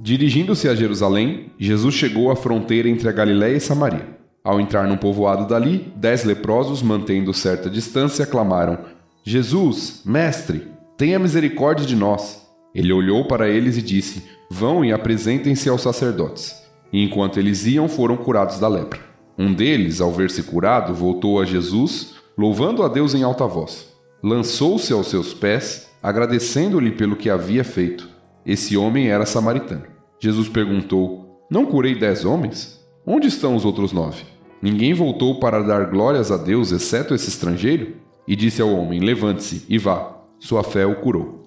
Dirigindo-se 0.01 0.69
a 0.69 0.75
Jerusalém, 0.75 1.53
Jesus 1.61 1.95
chegou 1.95 2.33
à 2.33 2.35
fronteira 2.35 2.89
entre 2.89 3.09
a 3.09 3.13
Galiléia 3.13 3.57
e 3.57 3.61
Samaria. 3.61 4.19
Ao 4.43 4.61
entrar 4.61 4.89
num 4.89 4.97
povoado 4.97 5.47
dali, 5.47 5.93
dez 5.95 6.25
leprosos, 6.25 6.83
mantendo 6.83 7.33
certa 7.33 7.71
distância, 7.71 8.27
clamaram: 8.27 8.79
Jesus, 9.23 10.03
mestre, 10.05 10.70
tenha 11.01 11.19
misericórdia 11.19 11.87
de 11.87 11.97
nós. 11.97 12.47
Ele 12.75 12.93
olhou 12.93 13.25
para 13.25 13.49
eles 13.49 13.79
e 13.79 13.81
disse: 13.81 14.23
Vão 14.51 14.85
e 14.85 14.93
apresentem-se 14.93 15.67
aos 15.67 15.81
sacerdotes. 15.81 16.63
E 16.93 17.03
enquanto 17.03 17.41
eles 17.41 17.65
iam, 17.65 17.89
foram 17.89 18.19
curados 18.19 18.61
da 18.61 18.69
lepra. 18.69 19.01
Um 19.39 19.55
deles, 19.55 20.03
ao 20.03 20.13
ver-se 20.13 20.43
curado, 20.43 20.93
voltou 20.93 21.41
a 21.41 21.47
Jesus, 21.47 22.17
louvando 22.37 22.83
a 22.83 22.89
Deus 22.89 23.15
em 23.15 23.23
alta 23.23 23.47
voz. 23.47 23.89
Lançou-se 24.23 24.93
aos 24.93 25.07
seus 25.07 25.33
pés, 25.33 25.89
agradecendo-lhe 26.03 26.91
pelo 26.91 27.17
que 27.17 27.31
havia 27.31 27.65
feito. 27.65 28.07
Esse 28.45 28.77
homem 28.77 29.09
era 29.09 29.25
samaritano. 29.25 29.85
Jesus 30.19 30.51
perguntou: 30.51 31.47
Não 31.51 31.65
curei 31.65 31.95
dez 31.95 32.27
homens? 32.27 32.79
Onde 33.07 33.27
estão 33.27 33.57
os 33.57 33.65
outros 33.65 33.91
nove? 33.91 34.25
Ninguém 34.61 34.93
voltou 34.93 35.41
para 35.41 35.63
dar 35.63 35.87
glórias 35.87 36.31
a 36.31 36.37
Deus, 36.37 36.73
exceto 36.73 37.15
esse 37.15 37.31
estrangeiro? 37.31 37.95
E 38.29 38.37
disse 38.37 38.61
ao 38.61 38.71
homem: 38.71 39.01
Levante-se 39.01 39.65
e 39.67 39.79
vá, 39.79 40.20
sua 40.41 40.65
fé 40.65 40.87
o 40.87 40.97
curou. 40.97 41.39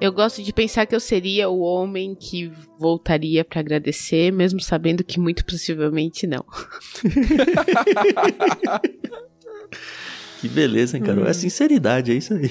Eu 0.00 0.10
gosto 0.10 0.42
de 0.42 0.52
pensar 0.52 0.86
que 0.86 0.96
eu 0.96 1.00
seria 1.00 1.48
o 1.48 1.60
homem 1.60 2.14
que 2.14 2.50
voltaria 2.76 3.44
para 3.44 3.60
agradecer, 3.60 4.32
mesmo 4.32 4.60
sabendo 4.60 5.04
que 5.04 5.20
muito 5.20 5.44
possivelmente 5.44 6.26
não. 6.26 6.44
Que 10.42 10.48
beleza, 10.48 10.96
hein, 10.96 11.04
Carol? 11.04 11.22
Hum. 11.22 11.28
É 11.28 11.32
sinceridade, 11.32 12.10
é 12.10 12.16
isso 12.16 12.34
aí. 12.34 12.50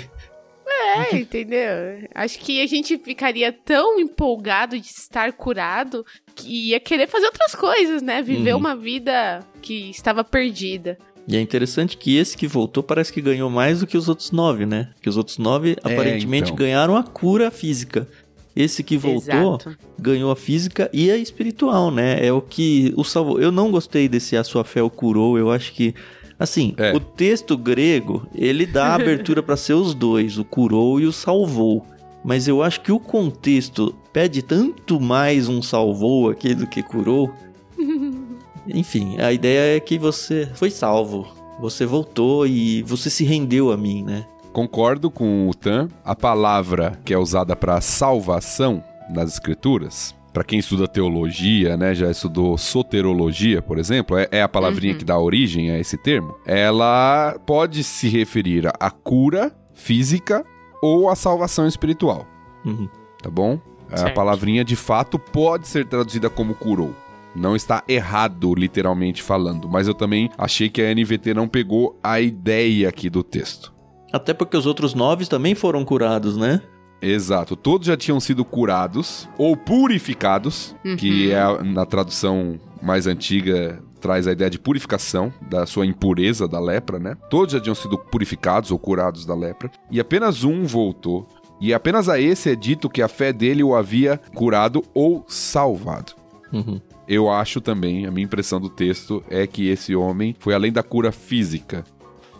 É, 0.91 1.17
entendeu? 1.17 1.69
Acho 2.13 2.39
que 2.39 2.61
a 2.61 2.67
gente 2.67 2.97
ficaria 2.97 3.51
tão 3.51 3.99
empolgado 3.99 4.79
de 4.79 4.87
estar 4.87 5.31
curado 5.33 6.05
que 6.35 6.69
ia 6.69 6.79
querer 6.79 7.07
fazer 7.07 7.25
outras 7.25 7.55
coisas, 7.55 8.01
né? 8.01 8.21
Viver 8.21 8.53
uhum. 8.53 8.59
uma 8.59 8.75
vida 8.75 9.39
que 9.61 9.89
estava 9.89 10.23
perdida. 10.23 10.97
E 11.27 11.37
é 11.37 11.41
interessante 11.41 11.97
que 11.97 12.17
esse 12.17 12.35
que 12.35 12.47
voltou 12.47 12.81
parece 12.81 13.13
que 13.13 13.21
ganhou 13.21 13.49
mais 13.49 13.79
do 13.79 13.87
que 13.87 13.97
os 13.97 14.09
outros 14.09 14.31
nove, 14.31 14.65
né? 14.65 14.89
Que 15.01 15.09
os 15.09 15.17
outros 15.17 15.37
nove 15.37 15.77
é, 15.83 15.93
aparentemente 15.93 16.51
então. 16.51 16.55
ganharam 16.55 16.95
a 16.95 17.03
cura 17.03 17.51
física. 17.51 18.07
Esse 18.55 18.83
que 18.83 18.97
voltou 18.97 19.55
Exato. 19.55 19.77
ganhou 19.97 20.29
a 20.29 20.35
física 20.35 20.89
e 20.91 21.09
a 21.09 21.17
espiritual, 21.17 21.89
né? 21.89 22.25
É 22.25 22.33
o 22.33 22.41
que 22.41 22.93
o 22.97 23.03
salvou. 23.03 23.39
Eu 23.39 23.51
não 23.51 23.71
gostei 23.71 24.09
desse 24.09 24.35
a 24.35 24.43
sua 24.43 24.63
fé 24.63 24.83
o 24.83 24.89
curou. 24.89 25.37
Eu 25.37 25.49
acho 25.51 25.71
que 25.71 25.95
Assim, 26.41 26.73
é. 26.75 26.91
o 26.91 26.99
texto 26.99 27.55
grego, 27.55 28.25
ele 28.33 28.65
dá 28.65 28.95
abertura 28.95 29.43
para 29.43 29.55
ser 29.55 29.75
os 29.75 29.93
dois, 29.93 30.39
o 30.39 30.43
curou 30.43 30.99
e 30.99 31.05
o 31.05 31.13
salvou. 31.13 31.85
Mas 32.25 32.47
eu 32.47 32.63
acho 32.63 32.81
que 32.81 32.91
o 32.91 32.99
contexto 32.99 33.93
pede 34.11 34.41
tanto 34.41 34.99
mais 34.99 35.47
um 35.47 35.61
salvou 35.61 36.31
aqui 36.31 36.55
do 36.55 36.65
que 36.65 36.81
curou. 36.81 37.31
Enfim, 38.67 39.19
a 39.19 39.31
ideia 39.31 39.77
é 39.77 39.79
que 39.79 39.99
você 39.99 40.49
foi 40.55 40.71
salvo. 40.71 41.27
Você 41.59 41.85
voltou 41.85 42.47
e 42.47 42.81
você 42.81 43.11
se 43.11 43.23
rendeu 43.23 43.71
a 43.71 43.77
mim, 43.77 44.01
né? 44.01 44.25
Concordo 44.51 45.11
com 45.11 45.47
o 45.47 45.53
Tan. 45.53 45.89
A 46.03 46.15
palavra 46.15 46.99
que 47.05 47.13
é 47.13 47.19
usada 47.19 47.55
para 47.55 47.79
salvação 47.81 48.83
nas 49.13 49.31
escrituras 49.33 50.15
para 50.33 50.43
quem 50.43 50.59
estuda 50.59 50.87
teologia, 50.87 51.75
né, 51.75 51.93
já 51.93 52.09
estudou 52.09 52.57
soterologia, 52.57 53.61
por 53.61 53.77
exemplo, 53.77 54.17
é, 54.17 54.27
é 54.31 54.41
a 54.41 54.47
palavrinha 54.47 54.93
uhum. 54.93 54.99
que 54.99 55.05
dá 55.05 55.17
origem 55.17 55.71
a 55.71 55.79
esse 55.79 55.97
termo. 55.97 56.35
Ela 56.45 57.37
pode 57.45 57.83
se 57.83 58.07
referir 58.07 58.67
à 58.79 58.89
cura 58.89 59.53
física 59.73 60.45
ou 60.81 61.09
à 61.09 61.15
salvação 61.15 61.67
espiritual. 61.67 62.25
Uhum. 62.65 62.87
Tá 63.21 63.29
bom? 63.29 63.59
Certo. 63.89 64.07
A 64.07 64.11
palavrinha 64.11 64.63
de 64.63 64.75
fato 64.75 65.19
pode 65.19 65.67
ser 65.67 65.85
traduzida 65.85 66.29
como 66.29 66.55
curou. 66.55 66.95
Não 67.35 67.55
está 67.55 67.83
errado, 67.87 68.53
literalmente 68.55 69.21
falando, 69.21 69.69
mas 69.69 69.87
eu 69.87 69.93
também 69.93 70.29
achei 70.37 70.69
que 70.69 70.81
a 70.81 70.93
NVT 70.93 71.33
não 71.33 71.47
pegou 71.47 71.97
a 72.03 72.19
ideia 72.19 72.89
aqui 72.89 73.09
do 73.09 73.23
texto. 73.23 73.73
Até 74.11 74.33
porque 74.33 74.57
os 74.57 74.65
outros 74.65 74.93
nove 74.93 75.25
também 75.25 75.55
foram 75.55 75.85
curados, 75.85 76.35
né? 76.35 76.61
Exato. 77.01 77.55
Todos 77.55 77.87
já 77.87 77.97
tinham 77.97 78.19
sido 78.19 78.45
curados 78.45 79.27
ou 79.37 79.57
purificados, 79.57 80.75
uhum. 80.85 80.95
que 80.95 81.31
é 81.31 81.63
na 81.63 81.85
tradução 81.85 82.59
mais 82.81 83.07
antiga 83.07 83.81
traz 83.99 84.27
a 84.27 84.31
ideia 84.31 84.49
de 84.49 84.59
purificação 84.59 85.31
da 85.49 85.65
sua 85.65 85.85
impureza 85.85 86.47
da 86.47 86.59
lepra, 86.59 86.97
né? 86.99 87.15
Todos 87.29 87.53
já 87.53 87.59
tinham 87.59 87.75
sido 87.75 87.97
purificados 87.97 88.71
ou 88.71 88.79
curados 88.79 89.25
da 89.25 89.35
lepra 89.35 89.71
e 89.89 89.99
apenas 89.99 90.43
um 90.43 90.65
voltou. 90.65 91.27
E 91.59 91.73
apenas 91.75 92.09
a 92.09 92.19
esse 92.19 92.49
é 92.49 92.55
dito 92.55 92.89
que 92.89 93.03
a 93.03 93.07
fé 93.07 93.31
dele 93.31 93.63
o 93.63 93.75
havia 93.75 94.17
curado 94.33 94.83
ou 94.95 95.23
salvado. 95.27 96.13
Uhum. 96.51 96.81
Eu 97.07 97.29
acho 97.29 97.61
também, 97.61 98.07
a 98.07 98.11
minha 98.11 98.25
impressão 98.25 98.59
do 98.59 98.69
texto 98.69 99.23
é 99.29 99.45
que 99.45 99.69
esse 99.69 99.95
homem 99.95 100.35
foi 100.39 100.55
além 100.55 100.71
da 100.71 100.81
cura 100.81 101.11
física. 101.11 101.83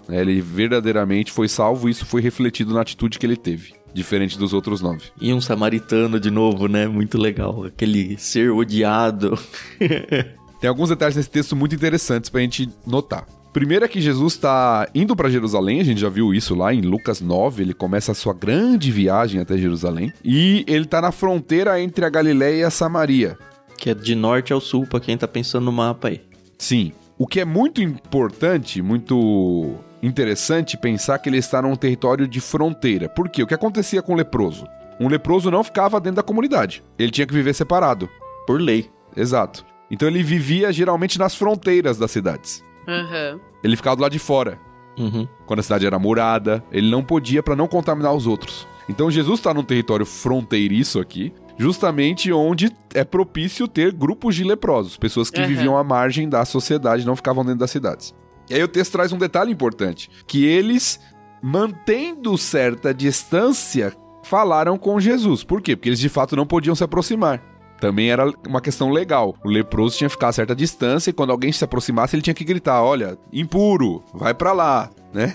Ele 0.09 0.41
verdadeiramente 0.41 1.32
foi 1.32 1.47
salvo 1.47 1.88
e 1.88 1.91
isso 1.91 2.05
foi 2.05 2.22
refletido 2.22 2.74
na 2.74 2.82
atitude 2.82 3.20
que 3.20 3.26
ele 3.26 3.38
teve 3.38 3.74
diferente 3.94 4.38
dos 4.38 4.54
outros 4.54 4.82
nove. 4.82 5.06
E 5.20 5.34
um 5.34 5.42
samaritano 5.42 6.20
de 6.20 6.32
novo, 6.32 6.68
né? 6.68 6.88
Muito 6.88 7.18
legal. 7.18 7.66
Aquele 7.66 8.18
ser 8.18 8.52
odiado. 8.52 9.38
Tem 10.60 10.70
alguns 10.70 10.89
detalhes 10.89 11.16
nesse 11.16 11.30
texto 11.30 11.56
muito 11.56 11.74
interessantes 11.74 12.30
pra 12.30 12.42
gente 12.42 12.70
notar. 12.86 13.26
Primeiro 13.52 13.84
é 13.84 13.88
que 13.88 14.00
Jesus 14.00 14.34
está 14.34 14.88
indo 14.96 15.14
para 15.14 15.30
Jerusalém, 15.30 15.82
a 15.82 15.84
gente 15.84 16.00
já 16.00 16.08
viu 16.08 16.34
isso 16.34 16.56
lá 16.56 16.74
em 16.74 16.80
Lucas 16.80 17.20
9, 17.20 17.64
ele 17.64 17.74
começa 17.74 18.14
a 18.14 18.16
sua 18.16 18.34
grande 18.34 18.89
viagem 18.92 19.42
até 19.42 19.58
Jerusalém, 19.58 20.14
e 20.24 20.64
ele 20.68 20.86
está 20.86 21.02
na 21.02 21.12
fronteira 21.12 21.82
entre 21.82 22.06
a 22.06 22.10
Galiléia 22.10 22.62
e 22.62 22.64
a 22.64 22.70
Samaria. 22.70 23.38
Que 23.78 23.89
é 23.89 23.94
de 23.94 24.16
norte 24.16 24.54
ao 24.54 24.62
sul, 24.62 24.88
para 24.88 25.02
quem 25.02 25.18
tá 25.18 25.28
pensando 25.28 25.66
no 25.66 25.72
mapa 25.72 26.08
aí. 26.08 26.22
Sim. 26.58 26.94
O 27.18 27.28
que 27.28 27.42
é 27.42 27.46
muito 27.46 27.82
importante, 27.82 28.82
muito 28.82 29.76
interessante 30.02 30.78
pensar 30.78 31.20
que 31.20 31.30
ele 31.30 31.38
está 31.38 31.62
num 31.62 31.76
território 31.76 32.28
de 32.28 32.41
fronteira. 32.41 33.08
Por 33.08 33.30
quê? 33.30 33.43
O 33.43 33.47
que 33.47 33.54
acontecia 33.54 34.02
com 34.02 34.14
o 34.14 34.16
leproso? 34.16 34.66
Um 34.99 35.08
leproso 35.08 35.49
não 35.49 35.64
ficava 35.64 35.99
dentro 35.99 36.18
da 36.18 36.24
comunidade. 36.24 36.84
Ele 36.97 37.12
tinha 37.12 37.26
que 37.28 37.34
viver 37.34 37.54
separado. 37.54 38.10
Por 38.45 38.60
lei. 38.60 38.89
Exato. 39.16 39.66
Então 39.89 40.08
ele 40.08 40.24
vivia 40.24 40.72
geralmente 40.72 41.20
nas 41.20 41.36
fronteiras 41.36 41.97
das 41.97 42.12
cidades. 42.12 42.64
Uhum. 42.88 43.39
Ele 43.64 43.76
ficava 43.76 43.95
do 43.95 44.02
lado 44.02 44.12
de 44.12 44.20
fora. 44.20 44.60
Uhum. 44.97 45.28
Quando 45.45 45.60
a 45.60 45.64
cidade 45.64 45.86
era 45.86 45.99
murada, 45.99 46.64
ele 46.72 46.89
não 46.89 47.04
podia 47.04 47.41
para 47.41 47.56
não 47.56 47.68
contaminar 47.68 48.14
os 48.14 48.28
outros. 48.28 48.68
Então 48.89 49.10
Jesus 49.10 49.39
está 49.39 49.54
num 49.54 49.64
território 49.64 50.06
fronteiriço 50.06 50.99
aqui, 50.99 51.34
justamente 51.58 52.32
onde 52.32 52.72
é 52.93 53.04
propício 53.04 53.68
ter 53.68 53.91
grupos 53.91 54.36
de 54.36 54.43
leprosos, 54.43 54.97
pessoas 54.97 55.30
que 55.30 55.41
uhum. 55.41 55.47
viviam 55.47 55.78
à 55.78 55.84
margem 55.84 56.28
da 56.28 56.43
sociedade, 56.45 57.06
não 57.06 57.16
ficavam 57.16 57.43
dentro 57.43 57.60
das 57.60 57.72
cidades. 57.72 58.14
E 58.52 58.54
aí 58.54 58.62
o 58.62 58.68
texto 58.68 58.91
traz 58.91 59.14
um 59.14 59.18
detalhe 59.18 59.49
importante, 59.49 60.10
que 60.28 60.45
eles, 60.45 60.99
mantendo 61.41 62.38
certa 62.38 62.93
distância, 62.93 63.93
falaram 64.24 64.78
com 64.78 64.99
Jesus. 64.99 65.41
Por 65.41 65.62
quê? 65.62 65.74
Porque 65.74 65.88
eles 65.88 65.99
de 65.99 66.10
fato 66.10 66.36
não 66.36 66.45
podiam 66.45 66.76
se 66.76 66.84
aproximar. 66.84 67.41
Também 67.80 68.12
era 68.12 68.30
uma 68.45 68.60
questão 68.60 68.91
legal. 68.91 69.36
O 69.41 69.47
leproso 69.47 69.97
tinha 69.97 70.10
que 70.10 70.16
ficar 70.16 70.28
a 70.28 70.34
certa 70.34 70.54
distância 70.54 71.10
e 71.10 71.14
quando 71.14 71.32
alguém 71.32 71.49
se 71.54 71.64
aproximasse, 71.64 72.14
ele 72.14 72.22
tinha 72.22 72.34
que 72.34 72.43
gritar: 72.43 72.84
Olha, 72.84 73.18
impuro, 73.32 74.04
vai 74.14 74.34
para 74.34 74.52
lá, 74.52 74.89
né? 75.14 75.32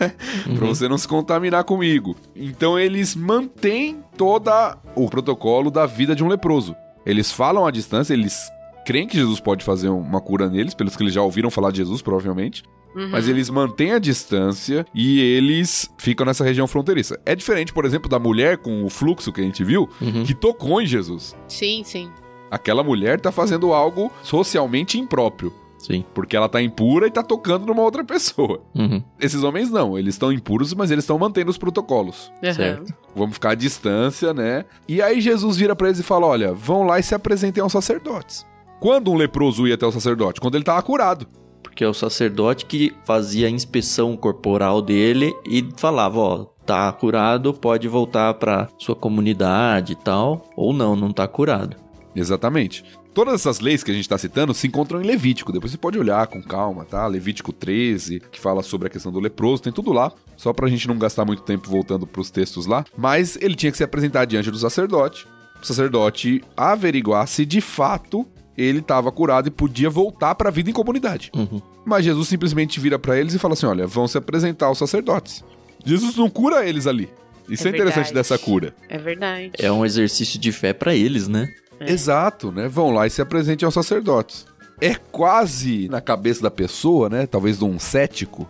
Uhum. 0.47 0.57
pra 0.57 0.67
você 0.67 0.87
não 0.87 0.99
se 0.99 1.09
contaminar 1.09 1.65
comigo. 1.65 2.15
Então 2.37 2.79
eles 2.79 3.17
mantêm 3.17 4.05
todo 4.15 4.51
o 4.95 5.09
protocolo 5.09 5.71
da 5.71 5.87
vida 5.87 6.15
de 6.15 6.23
um 6.23 6.29
leproso. 6.29 6.77
Eles 7.07 7.33
falam 7.33 7.65
à 7.67 7.71
distância, 7.71 8.13
eles 8.13 8.51
creem 8.87 9.07
que 9.09 9.19
Jesus 9.19 9.41
pode 9.41 9.65
fazer 9.65 9.89
uma 9.89 10.21
cura 10.21 10.49
neles, 10.49 10.73
pelos 10.73 10.97
que 10.97 11.03
eles 11.03 11.13
já 11.13 11.21
ouviram 11.21 11.51
falar 11.51 11.73
de 11.73 11.79
Jesus, 11.79 12.01
provavelmente. 12.01 12.63
Uhum. 12.95 13.11
Mas 13.11 13.29
eles 13.29 13.51
mantêm 13.51 13.93
a 13.93 13.99
distância 13.99 14.87
e 14.95 15.21
eles 15.21 15.91
ficam 15.99 16.25
nessa 16.25 16.45
região 16.45 16.67
fronteiriça. 16.67 17.21
É 17.27 17.35
diferente, 17.35 17.73
por 17.73 17.85
exemplo, 17.85 18.09
da 18.09 18.19
mulher 18.19 18.59
com 18.59 18.85
o 18.85 18.89
fluxo 18.89 19.33
que 19.33 19.41
a 19.41 19.45
gente 19.45 19.63
viu, 19.65 19.91
uhum. 20.01 20.25
que 20.25 20.33
tocou 20.33 20.81
em 20.81 20.87
Jesus. 20.87 21.37
Sim, 21.49 21.83
sim. 21.85 22.09
Aquela 22.49 22.85
mulher 22.85 23.21
tá 23.21 23.33
fazendo 23.33 23.75
algo 23.75 24.11
socialmente 24.23 24.99
impróprio. 24.99 25.53
Sim. 25.79 26.05
Porque 26.15 26.37
ela 26.37 26.49
tá 26.49 26.63
impura 26.63 27.07
e 27.07 27.11
tá 27.11 27.23
tocando 27.23 27.67
numa 27.67 27.83
outra 27.83 28.03
pessoa. 28.05 28.63
Uhum. 28.75 29.03
Esses 29.21 29.43
homens 29.43 29.69
não, 29.69 29.99
eles 29.99 30.15
estão 30.15 30.33
impuros, 30.33 30.73
mas 30.73 30.91
eles 30.91 31.05
estão 31.05 31.19
mantendo 31.19 31.51
os 31.51 31.59
protocolos. 31.59 32.33
Uhum. 32.43 32.55
Certo. 32.55 32.95
Vamos 33.15 33.35
ficar 33.35 33.51
à 33.51 33.55
distância, 33.55 34.33
né? 34.33 34.65
E 34.89 35.03
aí 35.03 35.21
Jesus 35.21 35.57
vira 35.57 35.77
para 35.77 35.89
eles 35.89 36.01
e 36.01 36.05
fala: 36.05 36.27
Olha, 36.27 36.55
vão 36.55 36.85
lá 36.85 36.99
e 36.99 37.03
se 37.03 37.15
apresentem 37.15 37.63
aos 37.63 37.73
sacerdotes. 37.73 38.47
Quando 38.81 39.11
um 39.11 39.17
leproso 39.17 39.67
ia 39.67 39.75
até 39.75 39.87
o 39.87 39.93
sacerdote? 39.93 40.41
Quando 40.41 40.55
ele 40.55 40.65
tava 40.65 40.83
curado. 40.83 41.27
porque 41.63 41.85
é 41.85 41.89
o 41.89 41.95
sacerdote 41.95 42.65
que 42.65 42.95
fazia 43.05 43.49
a 43.49 43.51
inspeção 43.51 44.17
corporal 44.17 44.81
dele 44.81 45.35
e 45.45 45.67
falava, 45.77 46.19
ó, 46.19 46.45
tá 46.65 46.91
curado, 46.93 47.53
pode 47.53 47.87
voltar 47.87 48.33
para 48.35 48.69
sua 48.79 48.97
comunidade 48.97 49.93
e 49.93 49.97
tal, 49.97 50.49
ou 50.57 50.73
não, 50.73 50.97
não 50.97 51.13
tá 51.13 51.29
curado. 51.29 51.77
Exatamente. 52.15 52.83
Todas 53.13 53.35
essas 53.35 53.61
leis 53.61 53.83
que 53.83 53.91
a 53.91 53.95
gente 53.95 54.05
está 54.05 54.17
citando 54.17 54.55
se 54.55 54.67
encontram 54.67 55.03
em 55.03 55.07
Levítico. 55.07 55.53
Depois 55.53 55.73
você 55.73 55.79
pode 55.79 55.99
olhar 55.99 56.27
com 56.27 56.43
calma, 56.43 56.85
tá? 56.85 57.07
Levítico 57.07 57.53
13, 57.53 58.21
que 58.31 58.41
fala 58.41 58.63
sobre 58.63 58.89
a 58.89 58.91
questão 58.91 59.13
do 59.13 59.21
leproso, 59.21 59.63
tem 59.63 59.73
tudo 59.73 59.93
lá. 59.93 60.13
Só 60.37 60.53
pra 60.53 60.69
gente 60.69 60.87
não 60.89 60.99
gastar 60.99 61.25
muito 61.25 61.43
tempo 61.43 61.69
voltando 61.69 62.07
pros 62.07 62.31
textos 62.31 62.67
lá. 62.67 62.85
Mas 62.97 63.37
ele 63.41 63.55
tinha 63.55 63.73
que 63.73 63.79
se 63.79 63.85
apresentar 63.85 64.27
diante 64.27 64.51
do 64.51 64.59
sacerdote. 64.59 65.27
O 65.63 65.67
sacerdote 65.67 66.43
averiguar 66.57 67.27
se 67.27 67.47
de 67.47 67.61
fato 67.63 68.27
ele 68.57 68.79
estava 68.79 69.11
curado 69.13 69.49
e 69.49 69.51
podia 69.51 69.91
voltar 69.91 70.35
para 70.35 70.49
a 70.49 70.53
vida 70.53 70.71
em 70.71 70.73
comunidade. 70.73 71.31
Uhum. 71.35 71.61
Mas 71.85 72.05
Jesus 72.05 72.29
simplesmente 72.29 72.81
vira 72.81 72.99
para 72.99 73.19
eles 73.19 73.35
e 73.35 73.39
fala 73.39 73.55
assim: 73.55 73.67
olha, 73.67 73.87
vão 73.87 74.09
se 74.09 74.19
apresentar 74.19 74.67
aos 74.67 74.79
sacerdotes. 74.79 75.45
Jesus 75.85 76.17
não 76.17 76.29
cura 76.29 76.67
eles 76.67 76.87
ali. 76.87 77.09
Isso 77.49 77.67
é, 77.67 77.71
É 77.71 77.75
interessante 77.75 78.07
verdade. 78.07 78.15
dessa 78.15 78.39
cura. 78.39 78.75
É 78.89 78.99
verdade. 78.99 79.53
É 79.59 79.71
um 79.71 79.85
exercício 79.85 80.39
de 80.39 80.51
fé 80.51 80.73
para 80.73 80.95
eles, 80.95 81.29
né? 81.29 81.49
É. 81.79 81.93
Exato, 81.93 82.51
né? 82.51 82.69
Vão 82.69 82.91
lá 82.91 83.07
e 83.07 83.11
se 83.11 83.21
apresentem 83.23 83.65
aos 83.65 83.75
sacerdotes. 83.75 84.47
É 84.81 84.95
quase 84.95 85.89
na 85.89 86.01
cabeça 86.01 86.43
da 86.43 86.51
pessoa, 86.51 87.09
né? 87.09 87.27
Talvez 87.27 87.59
de 87.59 87.65
um 87.65 87.79
cético. 87.79 88.49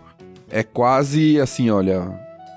É 0.49 0.63
quase 0.63 1.39
assim, 1.39 1.69
olha, 1.69 2.09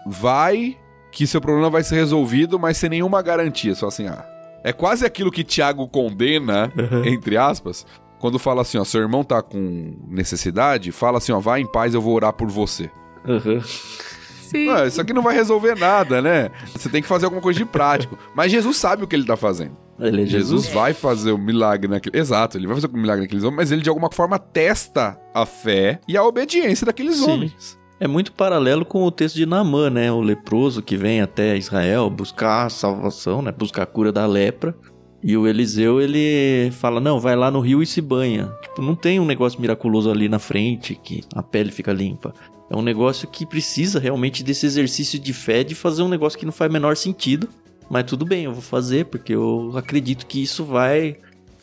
vai 0.07 0.77
que 1.13 1.27
seu 1.27 1.41
problema 1.41 1.69
vai 1.69 1.83
ser 1.83 1.97
resolvido, 1.97 2.59
mas 2.59 2.77
sem 2.77 2.89
nenhuma 2.89 3.21
garantia. 3.21 3.75
Só 3.75 3.89
assim, 3.89 4.07
ah. 4.07 4.25
É 4.63 4.73
quase 4.73 5.05
aquilo 5.05 5.31
que 5.31 5.43
Tiago 5.43 5.89
condena, 5.89 6.73
entre 7.05 7.37
aspas, 7.37 7.87
quando 8.19 8.39
fala 8.39 8.63
assim, 8.63 8.79
ó, 8.79 8.85
seu 8.85 9.01
irmão 9.01 9.25
tá 9.25 9.43
com 9.43 9.97
necessidade, 10.09 10.93
fala 10.93 11.19
assim, 11.19 11.33
ó, 11.33 11.41
vai 11.41 11.61
em 11.61 11.67
paz, 11.67 11.95
eu 11.95 12.03
vou 12.03 12.15
orar 12.15 12.33
por 12.33 12.49
você. 12.49 12.91
Uhum. 13.27 13.61
Sim. 13.63 14.69
Ué, 14.69 14.89
isso 14.89 15.01
aqui 15.01 15.13
não 15.13 15.23
vai 15.23 15.35
resolver 15.35 15.77
nada, 15.77 16.21
né? 16.21 16.51
Você 16.73 16.89
tem 16.89 17.01
que 17.01 17.07
fazer 17.07 17.27
alguma 17.27 17.41
coisa 17.41 17.59
de 17.59 17.65
prático. 17.65 18.19
Mas 18.35 18.51
Jesus 18.51 18.77
sabe 18.77 19.05
o 19.05 19.07
que 19.07 19.15
ele 19.15 19.25
tá 19.25 19.37
fazendo. 19.37 19.77
Ele 19.99 20.23
é 20.23 20.27
Jesus 20.27 20.63
Jesus. 20.63 20.75
vai 20.75 20.93
fazer 20.93 21.31
o 21.31 21.39
milagre 21.39 21.87
naquele. 21.87 22.19
Exato, 22.19 22.59
ele 22.59 22.67
vai 22.67 22.75
fazer 22.75 22.89
o 22.89 22.97
milagre 22.97 23.23
naqueles 23.23 23.45
homens, 23.45 23.57
mas 23.57 23.73
ele 23.73 23.83
de 23.83 23.89
alguma 23.89 24.11
forma 24.11 24.39
testa 24.39 25.17
a 25.33 25.47
fé 25.47 26.01
e 26.09 26.17
a 26.17 26.25
obediência 26.25 26.85
daqueles 26.85 27.19
Sim. 27.19 27.31
homens. 27.31 27.79
É 28.01 28.09
muito 28.09 28.33
paralelo 28.33 28.83
com 28.83 29.05
o 29.05 29.11
texto 29.11 29.37
de 29.37 29.45
Naamã, 29.45 29.91
né? 29.91 30.11
O 30.11 30.23
leproso 30.23 30.81
que 30.81 30.97
vem 30.97 31.21
até 31.21 31.55
Israel 31.55 32.09
buscar 32.09 32.65
a 32.65 32.71
salvação, 32.71 33.43
né? 33.43 33.53
Buscar 33.53 33.83
a 33.83 33.87
cura 33.87 34.11
da 34.11 34.25
lepra. 34.25 34.75
E 35.23 35.37
o 35.37 35.47
Eliseu, 35.47 36.01
ele 36.01 36.71
fala, 36.71 36.99
não, 36.99 37.21
vai 37.21 37.37
lá 37.37 37.51
no 37.51 37.61
rio 37.61 37.83
e 37.83 37.87
se 37.87 38.01
banha. 38.01 38.51
Tipo, 38.63 38.81
não 38.81 38.95
tem 38.95 39.21
um 39.21 39.27
negócio 39.27 39.61
miraculoso 39.61 40.11
ali 40.11 40.31
na 40.31 40.39
frente 40.39 40.95
que 40.95 41.23
a 41.35 41.43
pele 41.43 41.71
fica 41.71 41.93
limpa. 41.93 42.33
É 42.71 42.75
um 42.75 42.81
negócio 42.81 43.29
que 43.29 43.45
precisa 43.45 44.01
realmente 44.01 44.43
desse 44.43 44.65
exercício 44.65 45.19
de 45.19 45.35
fé 45.35 45.63
de 45.63 45.75
fazer 45.75 46.03
um 46.03 46.09
negócio 46.09 46.39
que 46.39 46.47
não 46.47 46.53
faz 46.53 46.73
menor 46.73 46.97
sentido. 46.97 47.51
Mas 47.91 48.05
tudo 48.05 48.25
bem, 48.25 48.45
eu 48.45 48.53
vou 48.55 48.63
fazer 48.63 49.05
porque 49.07 49.35
eu 49.35 49.73
acredito 49.77 50.25
que 50.25 50.43
isso 50.43 50.65
vai 50.65 51.19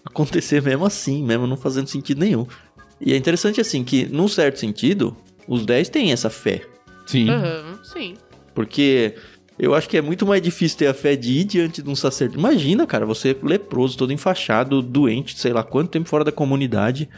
acontecer 0.06 0.62
mesmo 0.62 0.86
assim, 0.86 1.24
mesmo 1.24 1.48
não 1.48 1.58
fazendo 1.58 1.88
sentido 1.88 2.20
nenhum. 2.20 2.46
E 3.02 3.12
é 3.12 3.18
interessante 3.18 3.60
assim 3.60 3.84
que, 3.84 4.06
num 4.06 4.28
certo 4.28 4.60
sentido, 4.60 5.18
os 5.48 5.66
10 5.66 5.90
têm 5.90 6.12
essa 6.12 6.30
fé. 6.30 6.62
Sim. 7.06 7.30
Uhum, 7.30 7.78
sim. 7.84 8.14
Porque 8.54 9.16
eu 9.58 9.74
acho 9.74 9.90
que 9.90 9.98
é 9.98 10.02
muito 10.02 10.26
mais 10.26 10.42
difícil 10.42 10.78
ter 10.78 10.88
a 10.88 10.94
fé 10.94 11.16
de 11.16 11.32
ir 11.32 11.44
diante 11.46 11.82
de 11.82 11.90
um 11.90 11.96
sacerdote. 11.96 12.40
Imagina, 12.40 12.86
cara, 12.86 13.06
você 13.06 13.36
leproso, 13.42 13.98
todo 13.98 14.14
enfaixado, 14.14 14.82
doente, 14.82 15.38
sei 15.38 15.54
lá 15.54 15.64
quanto 15.64 15.92
tempo 15.92 16.08
fora 16.08 16.24
da 16.24 16.32
comunidade. 16.32 17.10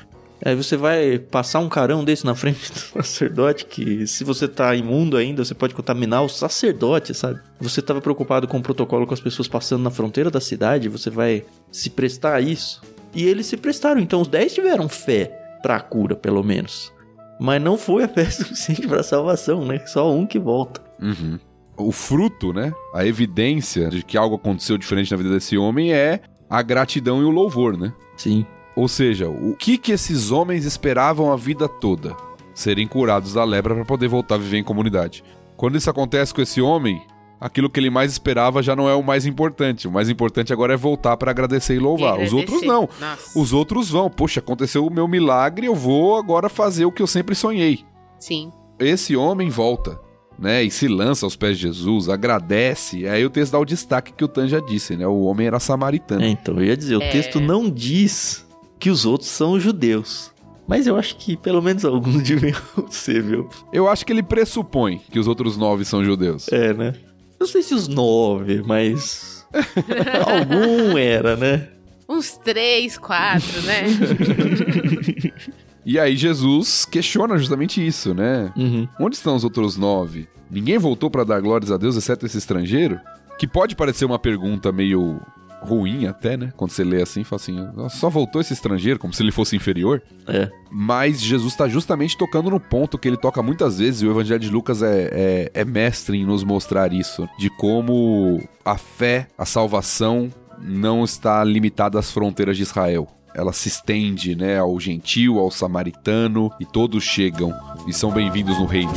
Aí 0.44 0.56
você 0.56 0.78
vai 0.78 1.20
passar 1.20 1.60
um 1.60 1.68
carão 1.68 2.04
desse 2.04 2.26
na 2.26 2.34
frente 2.34 2.72
do 2.72 2.80
sacerdote, 3.04 3.66
que 3.66 4.08
se 4.08 4.24
você 4.24 4.48
tá 4.48 4.74
imundo 4.74 5.18
ainda, 5.18 5.44
você 5.44 5.54
pode 5.54 5.74
contaminar 5.74 6.24
o 6.24 6.30
sacerdote, 6.30 7.14
sabe? 7.14 7.42
Você 7.60 7.82
tava 7.82 8.00
preocupado 8.00 8.48
com 8.48 8.58
o 8.58 8.62
protocolo 8.62 9.06
com 9.06 9.14
as 9.14 9.20
pessoas 9.20 9.50
passando 9.50 9.84
na 9.84 9.92
fronteira 9.92 10.32
da 10.32 10.40
cidade, 10.40 10.88
você 10.88 11.10
vai 11.10 11.44
se 11.70 11.90
prestar 11.90 12.36
a 12.36 12.42
isso. 12.42 12.82
E 13.14 13.26
eles 13.26 13.48
se 13.48 13.58
prestaram, 13.58 14.00
então 14.00 14.22
os 14.22 14.30
10 14.30 14.54
tiveram 14.54 14.88
fé 14.88 15.26
pra 15.62 15.80
cura, 15.82 16.16
pelo 16.16 16.44
menos. 16.44 16.94
Mas 17.40 17.62
não 17.62 17.78
foi 17.78 18.04
a 18.04 18.08
fé 18.08 18.26
suficiente 18.30 18.88
pra 18.88 19.02
salvação, 19.02 19.66
né? 19.66 19.80
Só 19.86 20.12
um 20.12 20.26
que 20.26 20.38
volta. 20.38 20.82
Uhum. 21.02 21.40
O 21.78 21.92
fruto, 21.92 22.52
né? 22.52 22.74
A 22.94 23.06
evidência 23.06 23.90
de 23.90 24.04
que 24.04 24.18
algo 24.18 24.36
aconteceu 24.36 24.78
diferente 24.78 25.12
na 25.12 25.18
vida 25.18 25.30
desse 25.30 25.58
homem 25.58 25.94
é 25.94 26.20
a 26.50 26.62
gratidão 26.62 27.22
e 27.22 27.26
o 27.26 27.30
louvor, 27.30 27.78
né? 27.78 27.94
Sim. 28.18 28.46
Ou 28.76 28.88
seja, 28.88 29.30
o 29.30 29.56
que 29.56 29.78
que 29.78 29.92
esses 29.92 30.32
homens 30.32 30.66
esperavam 30.66 31.32
a 31.32 31.38
vida 31.38 31.68
toda? 31.68 32.16
Serem 32.54 32.88
curados 32.88 33.34
da 33.34 33.44
lepra 33.44 33.74
para 33.74 33.86
poder 33.86 34.10
voltar 34.10 34.36
a 34.36 34.40
viver 34.40 34.58
em 34.58 34.64
comunidade. 34.64 35.24
Quando 35.56 35.78
isso 35.78 35.90
acontece 35.90 36.34
com 36.34 36.42
esse 36.42 36.62
homem, 36.62 37.02
aquilo 37.40 37.70
que 37.70 37.80
ele 37.80 37.90
mais 37.90 38.12
esperava 38.12 38.62
já 38.62 38.76
não 38.76 38.90
é 38.90 38.94
o 38.96 39.04
mais 39.04 39.26
importante. 39.26 39.88
O 39.88 39.92
mais 39.92 40.10
importante 40.10 40.52
agora 40.54 40.74
é 40.74 40.78
voltar 40.78 41.16
para 41.18 41.32
agradecer 41.32 41.76
e 41.76 41.80
louvar. 41.80 42.20
E 42.20 42.26
Os 42.26 42.34
outros 42.34 42.58
agradecer. 42.64 42.68
não. 42.68 42.90
Nossa. 43.10 43.40
Os 43.40 43.54
outros 43.54 43.90
vão. 43.90 44.10
Poxa, 44.10 44.40
aconteceu 44.40 44.86
o 44.86 44.92
meu 44.94 45.08
milagre, 45.08 45.66
eu 45.68 45.76
vou 45.76 46.18
agora 46.18 46.50
fazer 46.50 46.86
o 46.86 46.92
que 46.92 47.02
eu 47.02 47.08
sempre 47.08 47.36
sonhei. 47.36 47.84
Sim. 48.20 48.52
Esse 48.80 49.16
homem 49.16 49.50
volta, 49.50 50.00
né? 50.38 50.64
E 50.64 50.72
se 50.72 50.88
lança 50.88 51.26
aos 51.26 51.36
pés 51.36 51.58
de 51.58 51.64
Jesus, 51.68 52.08
agradece. 52.10 53.08
Aí 53.08 53.26
o 53.26 53.30
texto 53.30 53.52
dá 53.54 53.60
o 53.60 53.66
destaque 53.66 54.14
que 54.14 54.24
o 54.24 54.28
Tan 54.28 54.48
já 54.48 54.60
disse, 54.60 54.96
né? 54.96 55.06
O 55.08 55.24
homem 55.24 55.48
era 55.48 55.60
samaritano. 55.60 56.24
É, 56.24 56.30
então, 56.30 56.56
eu 56.58 56.66
ia 56.66 56.78
dizer, 56.78 56.96
o 56.98 57.02
É. 57.02 57.10
texto 57.10 57.40
não 57.40 57.70
diz 57.70 58.46
que 58.80 58.90
os 58.90 59.06
outros 59.06 59.30
são 59.30 59.60
judeus. 59.60 60.32
Mas 60.68 60.86
eu 60.86 60.96
acho 60.96 61.16
que 61.18 61.36
pelo 61.36 61.62
menos 61.64 61.84
alguns 61.84 62.22
deviam 62.22 62.56
ser, 62.92 63.24
viu? 63.24 63.50
Eu 63.74 63.90
acho 63.90 64.06
que 64.06 64.14
ele 64.14 64.22
pressupõe 64.22 65.02
que 65.12 65.18
os 65.20 65.28
outros 65.28 65.58
nove 65.58 65.84
são 65.84 66.06
judeus. 66.06 66.48
É, 66.52 66.74
né? 66.74 66.94
Não 67.40 67.48
sei 67.48 67.62
se 67.62 67.74
os 67.74 67.88
nove, 67.88 68.62
mas. 68.66 69.48
Algum 70.26 70.98
era, 70.98 71.36
né? 71.36 71.70
Uns 72.08 72.38
três, 72.38 72.98
quatro, 72.98 73.62
né? 73.62 73.84
E 75.86 75.98
aí 75.98 76.16
Jesus 76.16 76.86
questiona 76.86 77.36
justamente 77.38 77.84
isso, 77.84 78.14
né? 78.14 78.54
Uhum. 78.56 78.88
Onde 79.00 79.16
estão 79.16 79.36
os 79.36 79.44
outros 79.44 79.76
nove? 79.76 80.28
Ninguém 80.52 80.78
voltou 80.78 81.10
para 81.10 81.24
dar 81.24 81.40
glórias 81.40 81.72
a 81.72 81.78
Deus, 81.78 81.96
exceto 81.96 82.28
esse 82.28 82.38
estrangeiro? 82.38 83.00
Que 83.40 83.48
pode 83.48 83.76
parecer 83.76 84.06
uma 84.06 84.20
pergunta 84.20 84.72
meio 84.72 85.20
ruim 85.62 86.08
até, 86.08 86.38
né? 86.38 86.52
Quando 86.56 86.72
você 86.72 86.84
lê 86.84 87.02
assim, 87.02 87.24
fala 87.24 87.42
assim, 87.42 87.58
só 87.90 88.10
voltou 88.10 88.42
esse 88.42 88.54
estrangeiro, 88.54 89.00
como 89.00 89.14
se 89.14 89.22
ele 89.22 89.32
fosse 89.32 89.56
inferior. 89.56 90.02
É. 90.28 90.50
Mas 90.72 91.22
Jesus 91.22 91.54
está 91.54 91.68
justamente 91.68 92.18
tocando 92.18 92.50
no 92.50 92.60
ponto 92.60 92.98
que 92.98 93.08
ele 93.08 93.18
toca 93.18 93.42
muitas 93.42 93.80
vezes, 93.80 94.02
e 94.02 94.08
o 94.08 94.12
Evangelho 94.12 94.40
de 94.40 94.50
Lucas 94.50 94.82
é, 94.82 95.10
é, 95.12 95.52
é 95.54 95.66
mestre 95.66 96.18
em 96.18 96.26
nos 96.26 96.44
mostrar 96.44 96.94
isso, 96.94 97.28
de 97.38 97.50
como 97.50 98.42
a 98.64 98.78
fé, 98.78 99.28
a 99.38 99.46
salvação, 99.46 100.30
não 100.62 101.04
está 101.04 101.44
limitada 101.44 101.98
às 102.00 102.12
fronteiras 102.12 102.58
de 102.58 102.64
Israel. 102.64 103.08
Ela 103.34 103.54
se 103.54 103.68
estende, 103.68 104.36
né, 104.36 104.58
ao 104.58 104.80
gentil, 104.80 105.38
ao 105.38 105.52
samaritano, 105.52 106.52
e 106.60 106.66
todos 106.66 107.04
chegam 107.04 107.54
e 107.88 107.94
são 107.94 108.12
bem-vindos 108.12 108.58
no 108.60 108.66
reino. 108.66 108.92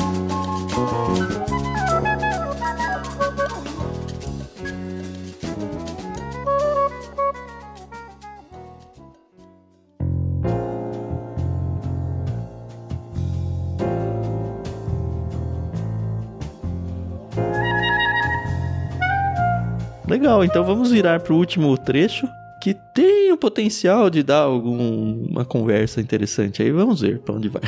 Legal, 20.13 20.45
então 20.45 20.63
vamos 20.63 20.91
virar 20.91 21.21
pro 21.21 21.35
último 21.35 21.75
trecho. 21.79 22.29
Que 22.61 22.75
tem 22.95 23.33
o 23.33 23.37
potencial 23.39 24.11
de 24.11 24.23
dar 24.23 24.43
alguma 24.43 25.43
conversa 25.43 26.03
interessante 26.03 26.63
aí. 26.63 26.71
Vamos 26.71 27.01
ver 27.01 27.19
pra 27.19 27.35
onde 27.35 27.49
vai. 27.49 27.63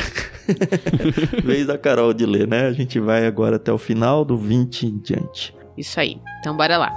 Vez 1.42 1.66
da 1.66 1.78
Carol 1.78 2.12
de 2.12 2.26
ler, 2.26 2.46
né? 2.46 2.66
A 2.66 2.72
gente 2.72 3.00
vai 3.00 3.26
agora 3.26 3.56
até 3.56 3.72
o 3.72 3.78
final 3.78 4.26
do 4.26 4.36
20 4.36 4.86
em 4.86 4.98
diante. 4.98 5.54
Isso 5.76 5.98
aí. 5.98 6.20
Então 6.38 6.54
bora 6.54 6.76
lá. 6.76 6.92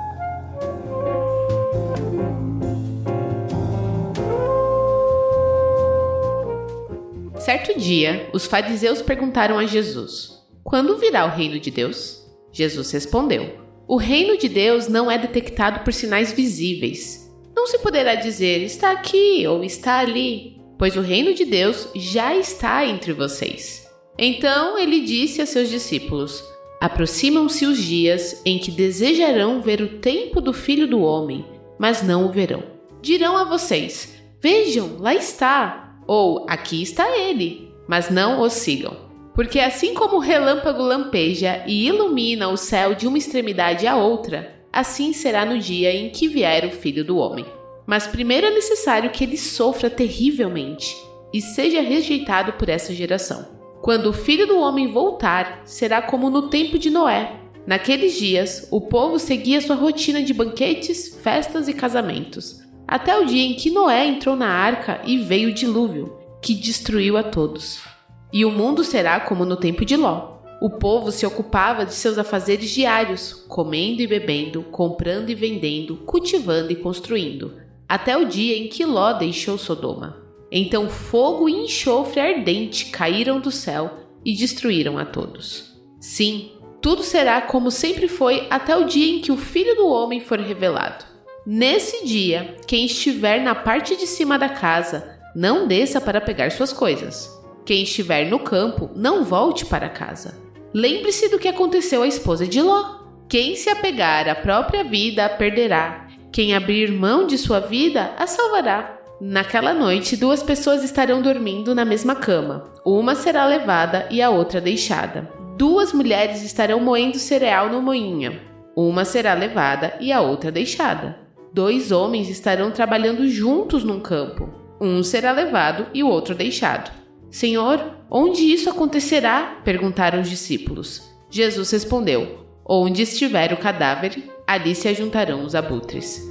Certo 7.39 7.79
dia, 7.79 8.29
os 8.33 8.45
fariseus 8.45 9.01
perguntaram 9.01 9.57
a 9.57 9.65
Jesus: 9.65 10.43
Quando 10.61 10.97
virá 10.97 11.25
o 11.25 11.29
reino 11.29 11.57
de 11.57 11.71
Deus? 11.71 12.21
Jesus 12.51 12.91
respondeu: 12.91 13.66
O 13.87 13.95
reino 13.95 14.37
de 14.37 14.49
Deus 14.49 14.89
não 14.89 15.09
é 15.09 15.17
detectado 15.17 15.79
por 15.79 15.93
sinais 15.93 16.33
visíveis. 16.33 17.31
Não 17.55 17.65
se 17.67 17.79
poderá 17.79 18.15
dizer 18.15 18.61
está 18.61 18.91
aqui 18.91 19.47
ou 19.47 19.63
está 19.63 19.99
ali, 19.99 20.61
pois 20.77 20.97
o 20.97 21.01
reino 21.01 21.33
de 21.33 21.45
Deus 21.45 21.87
já 21.95 22.35
está 22.35 22.85
entre 22.85 23.13
vocês. 23.13 23.87
Então 24.19 24.77
ele 24.77 24.99
disse 25.01 25.41
a 25.41 25.45
seus 25.45 25.69
discípulos: 25.69 26.43
Aproximam-se 26.81 27.65
os 27.65 27.81
dias 27.81 28.41
em 28.45 28.59
que 28.59 28.71
desejarão 28.71 29.61
ver 29.61 29.81
o 29.81 29.99
tempo 29.99 30.41
do 30.41 30.51
filho 30.51 30.87
do 30.87 30.99
homem, 30.99 31.45
mas 31.79 32.03
não 32.03 32.25
o 32.25 32.31
verão. 32.31 32.63
Dirão 33.01 33.37
a 33.37 33.45
vocês: 33.45 34.15
Vejam, 34.41 34.97
lá 34.99 35.15
está, 35.15 35.97
ou 36.05 36.45
aqui 36.49 36.81
está 36.81 37.17
ele. 37.17 37.71
mas 37.87 38.09
não 38.09 38.41
os 38.41 38.51
sigam. 38.51 39.06
Porque 39.37 39.59
assim 39.59 39.93
como 39.93 40.15
o 40.15 40.19
relâmpago 40.19 40.81
lampeja 40.81 41.63
e 41.67 41.85
ilumina 41.85 42.49
o 42.49 42.57
céu 42.57 42.95
de 42.95 43.05
uma 43.05 43.19
extremidade 43.19 43.85
à 43.85 43.95
outra, 43.95 44.51
assim 44.73 45.13
será 45.13 45.45
no 45.45 45.59
dia 45.59 45.93
em 45.93 46.09
que 46.09 46.27
vier 46.27 46.65
o 46.65 46.71
Filho 46.71 47.05
do 47.05 47.17
Homem. 47.17 47.45
Mas 47.85 48.07
primeiro 48.07 48.47
é 48.47 48.49
necessário 48.49 49.11
que 49.11 49.23
ele 49.23 49.37
sofra 49.37 49.91
terrivelmente 49.91 50.97
e 51.31 51.39
seja 51.39 51.81
rejeitado 51.81 52.53
por 52.53 52.67
essa 52.67 52.91
geração. 52.95 53.47
Quando 53.79 54.07
o 54.07 54.13
Filho 54.13 54.47
do 54.47 54.57
Homem 54.57 54.91
voltar, 54.91 55.61
será 55.65 56.01
como 56.01 56.31
no 56.31 56.49
tempo 56.49 56.79
de 56.79 56.89
Noé. 56.89 57.39
Naqueles 57.67 58.17
dias, 58.17 58.67
o 58.71 58.81
povo 58.81 59.19
seguia 59.19 59.61
sua 59.61 59.75
rotina 59.75 60.23
de 60.23 60.33
banquetes, 60.33 61.15
festas 61.21 61.67
e 61.67 61.75
casamentos, 61.75 62.63
até 62.87 63.15
o 63.15 63.23
dia 63.23 63.43
em 63.43 63.53
que 63.53 63.69
Noé 63.69 64.07
entrou 64.07 64.35
na 64.35 64.49
arca 64.49 64.99
e 65.05 65.15
veio 65.15 65.49
o 65.49 65.53
dilúvio, 65.53 66.17
que 66.41 66.55
destruiu 66.55 67.15
a 67.17 67.21
todos. 67.21 67.95
E 68.31 68.43
o 68.43 68.51
mundo 68.51 68.83
será 68.83 69.19
como 69.19 69.45
no 69.45 69.55
tempo 69.55 69.85
de 69.85 69.95
Ló. 69.95 70.37
O 70.61 70.71
povo 70.71 71.11
se 71.11 71.25
ocupava 71.25 71.85
de 71.85 71.93
seus 71.93 72.17
afazeres 72.17 72.69
diários, 72.69 73.33
comendo 73.47 74.01
e 74.01 74.07
bebendo, 74.07 74.63
comprando 74.63 75.29
e 75.29 75.35
vendendo, 75.35 75.97
cultivando 75.97 76.71
e 76.71 76.75
construindo, 76.75 77.53
até 77.87 78.17
o 78.17 78.25
dia 78.25 78.57
em 78.57 78.67
que 78.67 78.83
Ló 78.83 79.13
deixou 79.13 79.57
Sodoma. 79.57 80.17
Então 80.51 80.89
fogo 80.89 81.47
e 81.47 81.53
enxofre 81.53 82.19
ardente 82.19 82.85
caíram 82.87 83.39
do 83.39 83.51
céu 83.51 83.99
e 84.25 84.35
destruíram 84.35 84.97
a 84.97 85.05
todos. 85.05 85.77
Sim, 85.99 86.51
tudo 86.81 87.03
será 87.03 87.41
como 87.41 87.69
sempre 87.69 88.07
foi 88.07 88.47
até 88.49 88.75
o 88.75 88.85
dia 88.85 89.15
em 89.15 89.21
que 89.21 89.31
o 89.31 89.37
Filho 89.37 89.75
do 89.75 89.87
Homem 89.87 90.19
for 90.19 90.39
revelado. 90.39 91.05
Nesse 91.45 92.05
dia, 92.05 92.57
quem 92.67 92.85
estiver 92.85 93.41
na 93.41 93.55
parte 93.55 93.95
de 93.95 94.07
cima 94.07 94.37
da 94.37 94.49
casa, 94.49 95.17
não 95.35 95.67
desça 95.67 96.01
para 96.01 96.19
pegar 96.19 96.51
suas 96.51 96.73
coisas. 96.73 97.36
Quem 97.67 97.83
estiver 97.83 98.29
no 98.29 98.39
campo, 98.39 98.89
não 98.95 99.25
volte 99.25 99.65
para 99.65 99.89
casa. 99.89 100.37
Lembre-se 100.73 101.27
do 101.27 101.37
que 101.37 101.49
aconteceu 101.49 102.01
à 102.01 102.07
esposa 102.07 102.47
de 102.47 102.61
Ló. 102.61 102.99
Quem 103.27 103.57
se 103.57 103.69
apegar 103.69 104.29
à 104.29 104.35
própria 104.35 104.85
vida 104.85 105.25
a 105.25 105.29
perderá. 105.29 106.07
Quem 106.31 106.55
abrir 106.55 106.89
mão 106.93 107.27
de 107.27 107.37
sua 107.37 107.59
vida 107.59 108.13
a 108.17 108.25
salvará. 108.25 108.97
Naquela 109.19 109.73
noite, 109.73 110.15
duas 110.15 110.41
pessoas 110.41 110.81
estarão 110.81 111.21
dormindo 111.21 111.75
na 111.75 111.83
mesma 111.83 112.15
cama. 112.15 112.71
Uma 112.85 113.15
será 113.15 113.45
levada 113.45 114.07
e 114.09 114.21
a 114.21 114.29
outra 114.29 114.61
deixada. 114.61 115.29
Duas 115.57 115.91
mulheres 115.91 116.43
estarão 116.43 116.79
moendo 116.79 117.19
cereal 117.19 117.69
no 117.69 117.81
moinho. 117.81 118.39
Uma 118.77 119.03
será 119.03 119.33
levada 119.33 119.97
e 119.99 120.13
a 120.13 120.21
outra 120.21 120.53
deixada. 120.53 121.19
Dois 121.51 121.91
homens 121.91 122.29
estarão 122.29 122.71
trabalhando 122.71 123.27
juntos 123.27 123.83
num 123.83 123.99
campo. 123.99 124.49
Um 124.79 125.03
será 125.03 125.33
levado 125.33 125.87
e 125.93 126.01
o 126.01 126.07
outro 126.07 126.33
deixado. 126.33 126.96
Senhor, 127.29 127.97
onde 128.09 128.43
isso 128.43 128.69
acontecerá? 128.69 129.61
perguntaram 129.63 130.21
os 130.21 130.29
discípulos. 130.29 131.03
Jesus 131.29 131.69
respondeu: 131.71 132.45
Onde 132.65 133.01
estiver 133.01 133.53
o 133.53 133.57
cadáver, 133.57 134.23
ali 134.45 134.73
se 134.73 134.87
ajuntarão 134.87 135.43
os 135.43 135.55
abutres. 135.55 136.25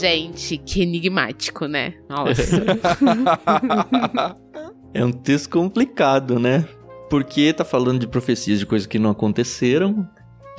Gente, 0.00 0.58
que 0.58 0.82
enigmático, 0.82 1.66
né? 1.66 1.94
Nossa. 2.08 2.64
é 4.94 5.04
um 5.04 5.12
texto 5.12 5.50
complicado, 5.50 6.38
né? 6.38 6.66
Porque 7.10 7.52
tá 7.52 7.64
falando 7.64 8.00
de 8.00 8.06
profecias 8.06 8.58
de 8.58 8.66
coisas 8.66 8.86
que 8.86 8.98
não 8.98 9.10
aconteceram. 9.10 10.08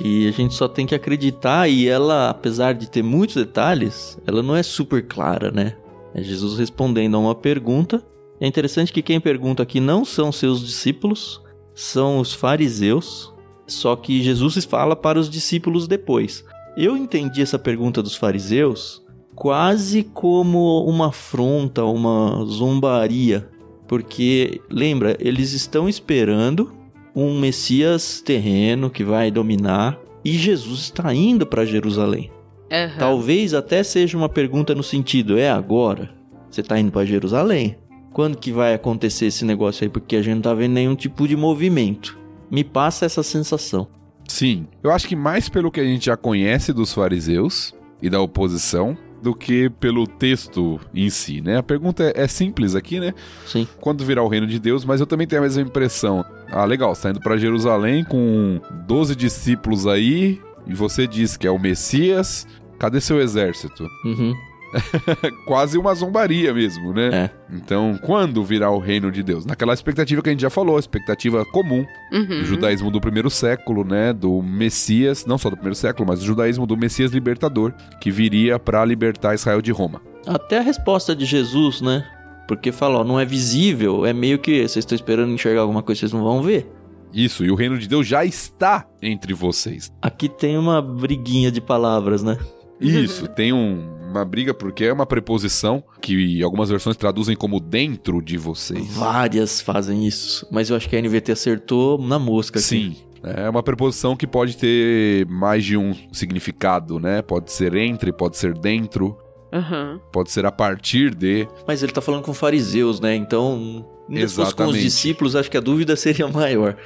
E 0.00 0.28
a 0.28 0.30
gente 0.30 0.54
só 0.54 0.68
tem 0.68 0.86
que 0.86 0.94
acreditar. 0.94 1.68
E 1.68 1.88
ela, 1.88 2.30
apesar 2.30 2.74
de 2.74 2.88
ter 2.88 3.02
muitos 3.02 3.36
detalhes, 3.36 4.18
ela 4.26 4.42
não 4.42 4.54
é 4.54 4.62
super 4.62 5.06
clara, 5.06 5.50
né? 5.50 5.76
É 6.14 6.22
Jesus 6.22 6.58
respondendo 6.58 7.16
a 7.16 7.20
uma 7.20 7.34
pergunta. 7.34 8.02
É 8.40 8.46
interessante 8.46 8.92
que 8.92 9.02
quem 9.02 9.20
pergunta 9.20 9.62
aqui 9.62 9.80
não 9.80 10.04
são 10.04 10.30
seus 10.30 10.64
discípulos, 10.64 11.42
são 11.74 12.18
os 12.18 12.32
fariseus. 12.32 13.32
Só 13.66 13.96
que 13.96 14.22
Jesus 14.22 14.64
fala 14.64 14.96
para 14.96 15.18
os 15.18 15.28
discípulos 15.28 15.86
depois. 15.86 16.44
Eu 16.76 16.96
entendi 16.96 17.42
essa 17.42 17.58
pergunta 17.58 18.02
dos 18.02 18.14
fariseus 18.14 19.02
quase 19.34 20.02
como 20.02 20.84
uma 20.84 21.08
afronta, 21.08 21.84
uma 21.84 22.44
zombaria. 22.46 23.48
Porque, 23.86 24.60
lembra, 24.70 25.16
eles 25.20 25.52
estão 25.52 25.88
esperando 25.88 26.72
um 27.14 27.38
Messias 27.38 28.20
terreno 28.20 28.90
que 28.90 29.04
vai 29.04 29.30
dominar 29.30 29.98
e 30.24 30.32
Jesus 30.32 30.80
está 30.80 31.12
indo 31.14 31.46
para 31.46 31.64
Jerusalém. 31.64 32.30
Uhum. 32.70 32.98
Talvez 32.98 33.54
até 33.54 33.82
seja 33.82 34.16
uma 34.16 34.28
pergunta 34.28 34.74
no 34.74 34.82
sentido: 34.82 35.38
é 35.38 35.50
agora? 35.50 36.10
Você 36.50 36.60
está 36.60 36.78
indo 36.78 36.92
para 36.92 37.06
Jerusalém? 37.06 37.76
Quando 38.12 38.38
que 38.38 38.52
vai 38.52 38.74
acontecer 38.74 39.26
esse 39.26 39.44
negócio 39.44 39.84
aí? 39.84 39.88
Porque 39.88 40.16
a 40.16 40.22
gente 40.22 40.36
não 40.36 40.42
tá 40.42 40.54
vendo 40.54 40.72
nenhum 40.72 40.94
tipo 40.94 41.28
de 41.28 41.36
movimento. 41.36 42.18
Me 42.50 42.64
passa 42.64 43.04
essa 43.04 43.22
sensação. 43.22 43.86
Sim, 44.26 44.66
eu 44.82 44.90
acho 44.90 45.08
que 45.08 45.16
mais 45.16 45.48
pelo 45.48 45.70
que 45.70 45.80
a 45.80 45.84
gente 45.84 46.06
já 46.06 46.16
conhece 46.16 46.72
dos 46.72 46.92
fariseus 46.92 47.74
e 48.02 48.10
da 48.10 48.20
oposição, 48.20 48.96
do 49.22 49.34
que 49.34 49.68
pelo 49.68 50.06
texto 50.06 50.80
em 50.94 51.10
si, 51.10 51.40
né? 51.40 51.58
A 51.58 51.62
pergunta 51.62 52.04
é, 52.04 52.22
é, 52.22 52.28
simples 52.28 52.74
aqui, 52.74 53.00
né? 53.00 53.14
Sim. 53.46 53.66
Quando 53.80 54.04
virá 54.04 54.22
o 54.22 54.28
reino 54.28 54.46
de 54.46 54.58
Deus, 54.58 54.84
mas 54.84 55.00
eu 55.00 55.06
também 55.06 55.26
tenho 55.26 55.42
a 55.42 55.44
mesma 55.44 55.62
impressão. 55.62 56.24
Ah, 56.50 56.64
legal, 56.64 56.94
você 56.94 57.02
tá 57.02 57.10
indo 57.10 57.20
pra 57.20 57.36
Jerusalém 57.36 58.04
com 58.04 58.60
12 58.86 59.14
discípulos 59.14 59.86
aí, 59.86 60.40
e 60.66 60.74
você 60.74 61.06
diz 61.06 61.36
que 61.36 61.46
é 61.46 61.50
o 61.50 61.58
Messias, 61.58 62.46
cadê 62.78 63.00
seu 63.00 63.20
exército? 63.20 63.84
Uhum. 64.04 64.34
Quase 65.46 65.78
uma 65.78 65.94
zombaria 65.94 66.52
mesmo, 66.52 66.92
né? 66.92 67.10
É. 67.12 67.30
Então, 67.54 67.98
quando 68.02 68.44
virá 68.44 68.70
o 68.70 68.78
reino 68.78 69.10
de 69.10 69.22
Deus? 69.22 69.46
Naquela 69.46 69.72
expectativa 69.72 70.22
que 70.22 70.28
a 70.28 70.32
gente 70.32 70.42
já 70.42 70.50
falou, 70.50 70.78
expectativa 70.78 71.44
comum 71.46 71.84
uhum. 72.12 72.26
do 72.26 72.44
judaísmo 72.44 72.90
do 72.90 73.00
primeiro 73.00 73.30
século, 73.30 73.84
né? 73.84 74.12
Do 74.12 74.42
Messias, 74.42 75.24
não 75.26 75.38
só 75.38 75.48
do 75.50 75.56
primeiro 75.56 75.76
século, 75.76 76.08
mas 76.08 76.20
do 76.20 76.26
judaísmo 76.26 76.66
do 76.66 76.76
Messias 76.76 77.12
libertador, 77.12 77.72
que 78.00 78.10
viria 78.10 78.58
para 78.58 78.84
libertar 78.84 79.34
Israel 79.34 79.62
de 79.62 79.72
Roma. 79.72 80.00
Até 80.26 80.58
a 80.58 80.62
resposta 80.62 81.14
de 81.14 81.24
Jesus, 81.24 81.80
né? 81.80 82.04
Porque 82.46 82.72
falou, 82.72 83.04
não 83.04 83.20
é 83.20 83.24
visível, 83.24 84.06
é 84.06 84.12
meio 84.12 84.38
que 84.38 84.60
vocês 84.60 84.78
estão 84.78 84.96
esperando 84.96 85.32
enxergar 85.32 85.60
alguma 85.62 85.82
coisa, 85.82 86.00
vocês 86.00 86.12
não 86.12 86.22
vão 86.22 86.42
ver. 86.42 86.66
Isso, 87.12 87.44
e 87.44 87.50
o 87.50 87.54
reino 87.54 87.78
de 87.78 87.88
Deus 87.88 88.06
já 88.06 88.24
está 88.24 88.86
entre 89.00 89.32
vocês. 89.32 89.92
Aqui 90.00 90.28
tem 90.28 90.58
uma 90.58 90.80
briguinha 90.80 91.50
de 91.50 91.60
palavras, 91.60 92.22
né? 92.22 92.38
Isso, 92.80 93.26
tem 93.26 93.52
um, 93.52 93.97
uma 94.08 94.24
briga 94.24 94.54
porque 94.54 94.84
é 94.84 94.92
uma 94.92 95.06
preposição 95.06 95.82
que 96.00 96.42
algumas 96.42 96.68
versões 96.68 96.96
traduzem 96.96 97.36
como 97.36 97.60
dentro 97.60 98.22
de 98.22 98.36
vocês. 98.36 98.86
Várias 98.94 99.60
fazem 99.60 100.06
isso, 100.06 100.46
mas 100.50 100.70
eu 100.70 100.76
acho 100.76 100.88
que 100.88 100.96
a 100.96 101.02
NVT 101.02 101.32
acertou 101.32 101.98
na 101.98 102.18
mosca. 102.18 102.58
Aqui. 102.58 102.66
Sim. 102.66 102.96
É 103.22 103.50
uma 103.50 103.62
preposição 103.62 104.16
que 104.16 104.26
pode 104.26 104.56
ter 104.56 105.26
mais 105.26 105.64
de 105.64 105.76
um 105.76 105.92
significado, 106.12 107.00
né? 107.00 107.20
Pode 107.20 107.50
ser 107.50 107.74
entre, 107.74 108.12
pode 108.12 108.36
ser 108.36 108.56
dentro, 108.56 109.18
uhum. 109.52 109.98
pode 110.12 110.30
ser 110.30 110.46
a 110.46 110.52
partir 110.52 111.14
de. 111.14 111.48
Mas 111.66 111.82
ele 111.82 111.92
tá 111.92 112.00
falando 112.00 112.22
com 112.22 112.32
fariseus, 112.32 113.00
né? 113.00 113.16
Então, 113.16 113.84
se 114.08 114.28
fosse 114.28 114.54
com 114.54 114.66
os 114.66 114.78
discípulos, 114.78 115.34
acho 115.34 115.50
que 115.50 115.56
a 115.56 115.60
dúvida 115.60 115.94
seria 115.96 116.28
maior. 116.28 116.76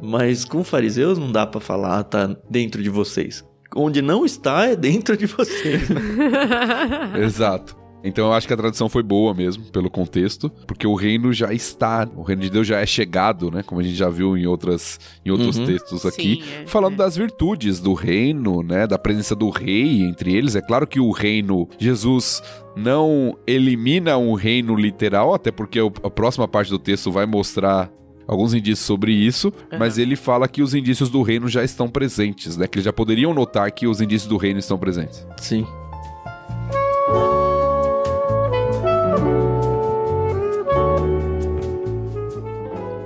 Mas 0.00 0.44
com 0.44 0.62
fariseus 0.62 1.18
não 1.18 1.30
dá 1.30 1.44
para 1.44 1.60
falar, 1.60 2.04
tá 2.04 2.34
dentro 2.48 2.82
de 2.82 2.88
vocês 2.88 3.44
onde 3.74 4.02
não 4.02 4.24
está 4.24 4.66
é 4.66 4.76
dentro 4.76 5.16
de 5.16 5.26
vocês. 5.26 5.88
Né? 5.90 7.24
Exato. 7.24 7.80
Então 8.02 8.26
eu 8.26 8.32
acho 8.32 8.46
que 8.46 8.54
a 8.54 8.56
tradução 8.56 8.88
foi 8.88 9.02
boa 9.02 9.34
mesmo, 9.34 9.64
pelo 9.64 9.90
contexto, 9.90 10.50
porque 10.66 10.86
o 10.86 10.94
reino 10.94 11.32
já 11.32 11.52
está, 11.52 12.08
o 12.16 12.22
reino 12.22 12.42
de 12.42 12.50
Deus 12.50 12.66
já 12.66 12.80
é 12.80 12.86
chegado, 12.86 13.50
né? 13.50 13.62
Como 13.62 13.80
a 13.80 13.84
gente 13.84 13.96
já 13.96 14.08
viu 14.08 14.36
em, 14.36 14.46
outras, 14.46 14.98
em 15.24 15.30
outros 15.30 15.58
uhum. 15.58 15.66
textos 15.66 16.06
aqui, 16.06 16.42
Sim, 16.42 16.62
é, 16.62 16.66
falando 16.66 16.94
é. 16.94 16.96
das 16.96 17.16
virtudes 17.16 17.78
do 17.78 17.92
reino, 17.92 18.62
né? 18.62 18.86
Da 18.86 18.98
presença 18.98 19.34
do 19.34 19.50
rei 19.50 20.02
entre 20.02 20.34
eles. 20.34 20.56
É 20.56 20.60
claro 20.60 20.86
que 20.86 20.98
o 20.98 21.10
reino, 21.10 21.68
Jesus 21.78 22.42
não 22.74 23.36
elimina 23.46 24.16
um 24.16 24.34
reino 24.34 24.74
literal, 24.74 25.34
até 25.34 25.50
porque 25.50 25.78
a 25.78 26.10
próxima 26.10 26.48
parte 26.48 26.70
do 26.70 26.78
texto 26.78 27.12
vai 27.12 27.26
mostrar 27.26 27.90
alguns 28.26 28.54
indícios 28.54 28.86
sobre 28.86 29.12
isso, 29.12 29.48
uhum. 29.48 29.78
mas 29.78 29.98
ele 29.98 30.16
fala 30.16 30.46
que 30.46 30.62
os 30.62 30.74
indícios 30.74 31.08
do 31.08 31.22
reino 31.22 31.48
já 31.48 31.64
estão 31.64 31.88
presentes, 31.88 32.56
né? 32.56 32.66
Que 32.66 32.76
eles 32.76 32.84
já 32.84 32.92
poderiam 32.92 33.34
notar 33.34 33.70
que 33.72 33.86
os 33.86 34.00
indícios 34.00 34.28
do 34.28 34.36
reino 34.36 34.58
estão 34.58 34.78
presentes. 34.78 35.26
Sim. 35.38 35.66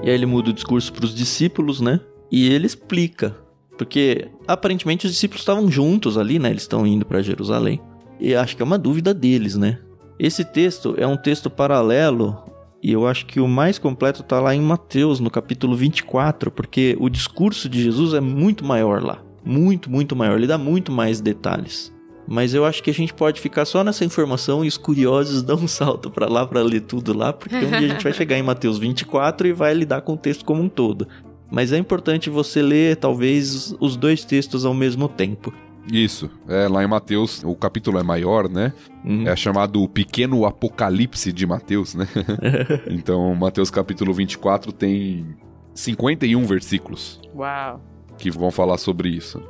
E 0.04 0.10
aí 0.10 0.14
ele 0.14 0.26
muda 0.26 0.50
o 0.50 0.52
discurso 0.52 0.92
para 0.92 1.06
os 1.06 1.14
discípulos, 1.14 1.80
né? 1.80 1.98
E 2.30 2.52
ele 2.52 2.66
explica, 2.66 3.34
porque 3.78 4.28
aparentemente 4.46 5.06
os 5.06 5.12
discípulos 5.12 5.40
estavam 5.40 5.70
juntos 5.70 6.18
ali, 6.18 6.38
né? 6.38 6.50
Eles 6.50 6.62
estão 6.62 6.86
indo 6.86 7.06
para 7.06 7.22
Jerusalém. 7.22 7.80
E 8.20 8.34
acho 8.34 8.54
que 8.54 8.62
é 8.62 8.64
uma 8.64 8.76
dúvida 8.76 9.14
deles, 9.14 9.56
né? 9.56 9.78
Esse 10.18 10.44
texto 10.44 10.94
é 10.98 11.06
um 11.06 11.16
texto 11.16 11.48
paralelo 11.48 12.36
e 12.84 12.92
eu 12.92 13.06
acho 13.06 13.24
que 13.24 13.40
o 13.40 13.48
mais 13.48 13.78
completo 13.78 14.20
está 14.20 14.38
lá 14.38 14.54
em 14.54 14.60
Mateus, 14.60 15.18
no 15.18 15.30
capítulo 15.30 15.74
24, 15.74 16.50
porque 16.50 16.94
o 17.00 17.08
discurso 17.08 17.66
de 17.66 17.82
Jesus 17.82 18.12
é 18.12 18.20
muito 18.20 18.62
maior 18.62 19.02
lá. 19.02 19.22
Muito, 19.42 19.90
muito 19.90 20.14
maior. 20.14 20.36
Ele 20.36 20.46
dá 20.46 20.58
muito 20.58 20.92
mais 20.92 21.18
detalhes. 21.18 21.90
Mas 22.28 22.52
eu 22.52 22.62
acho 22.62 22.82
que 22.82 22.90
a 22.90 22.94
gente 22.94 23.14
pode 23.14 23.40
ficar 23.40 23.64
só 23.64 23.82
nessa 23.82 24.04
informação 24.04 24.62
e 24.62 24.68
os 24.68 24.76
curiosos 24.76 25.40
dão 25.42 25.56
um 25.56 25.66
salto 25.66 26.10
para 26.10 26.28
lá 26.28 26.46
para 26.46 26.60
ler 26.60 26.82
tudo 26.82 27.16
lá, 27.16 27.32
porque 27.32 27.56
um 27.56 27.70
dia 27.70 27.88
a 27.88 27.92
gente 27.92 28.04
vai 28.04 28.12
chegar 28.12 28.36
em 28.36 28.42
Mateus 28.42 28.76
24 28.76 29.48
e 29.48 29.52
vai 29.54 29.72
lidar 29.72 30.02
com 30.02 30.12
o 30.12 30.18
texto 30.18 30.44
como 30.44 30.62
um 30.62 30.68
todo. 30.68 31.08
Mas 31.50 31.72
é 31.72 31.78
importante 31.78 32.28
você 32.28 32.60
ler 32.60 32.96
talvez 32.96 33.74
os 33.80 33.96
dois 33.96 34.26
textos 34.26 34.66
ao 34.66 34.74
mesmo 34.74 35.08
tempo. 35.08 35.54
Isso. 35.90 36.30
É, 36.48 36.66
lá 36.68 36.82
em 36.82 36.86
Mateus, 36.86 37.42
o 37.44 37.54
capítulo 37.54 37.98
é 37.98 38.02
maior, 38.02 38.48
né? 38.48 38.72
Uhum. 39.04 39.28
É 39.28 39.36
chamado 39.36 39.82
o 39.82 39.88
Pequeno 39.88 40.46
Apocalipse 40.46 41.32
de 41.32 41.46
Mateus, 41.46 41.94
né? 41.94 42.08
então, 42.88 43.34
Mateus 43.34 43.70
capítulo 43.70 44.12
24 44.14 44.72
tem 44.72 45.26
51 45.74 46.44
versículos 46.44 47.20
Uau. 47.34 47.80
que 48.16 48.30
vão 48.30 48.50
falar 48.50 48.78
sobre 48.78 49.08
isso. 49.08 49.42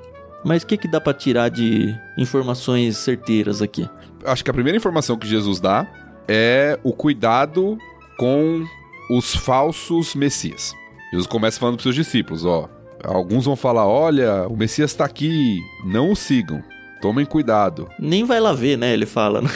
Mas 0.44 0.62
o 0.62 0.66
que, 0.66 0.76
que 0.76 0.88
dá 0.88 1.00
para 1.00 1.14
tirar 1.14 1.48
de 1.48 1.94
informações 2.18 2.98
certeiras 2.98 3.62
aqui? 3.62 3.88
Acho 4.24 4.44
que 4.44 4.50
a 4.50 4.54
primeira 4.54 4.76
informação 4.76 5.16
que 5.16 5.26
Jesus 5.26 5.60
dá 5.60 5.86
é 6.28 6.78
o 6.82 6.92
cuidado 6.92 7.78
com 8.18 8.64
os 9.10 9.34
falsos 9.34 10.14
messias. 10.14 10.74
Jesus 11.10 11.26
começa 11.26 11.60
falando 11.60 11.76
para 11.76 11.84
seus 11.84 11.94
discípulos, 11.94 12.44
ó. 12.44 12.68
Alguns 13.04 13.44
vão 13.44 13.56
falar: 13.56 13.86
olha, 13.86 14.46
o 14.48 14.56
Messias 14.56 14.90
está 14.90 15.04
aqui, 15.04 15.58
não 15.84 16.10
o 16.10 16.16
sigam. 16.16 16.62
Tomem 17.00 17.26
cuidado. 17.26 17.88
Nem 17.98 18.24
vai 18.24 18.40
lá 18.40 18.52
ver, 18.52 18.78
né? 18.78 18.92
Ele 18.92 19.06
fala. 19.06 19.42
Né? 19.42 19.50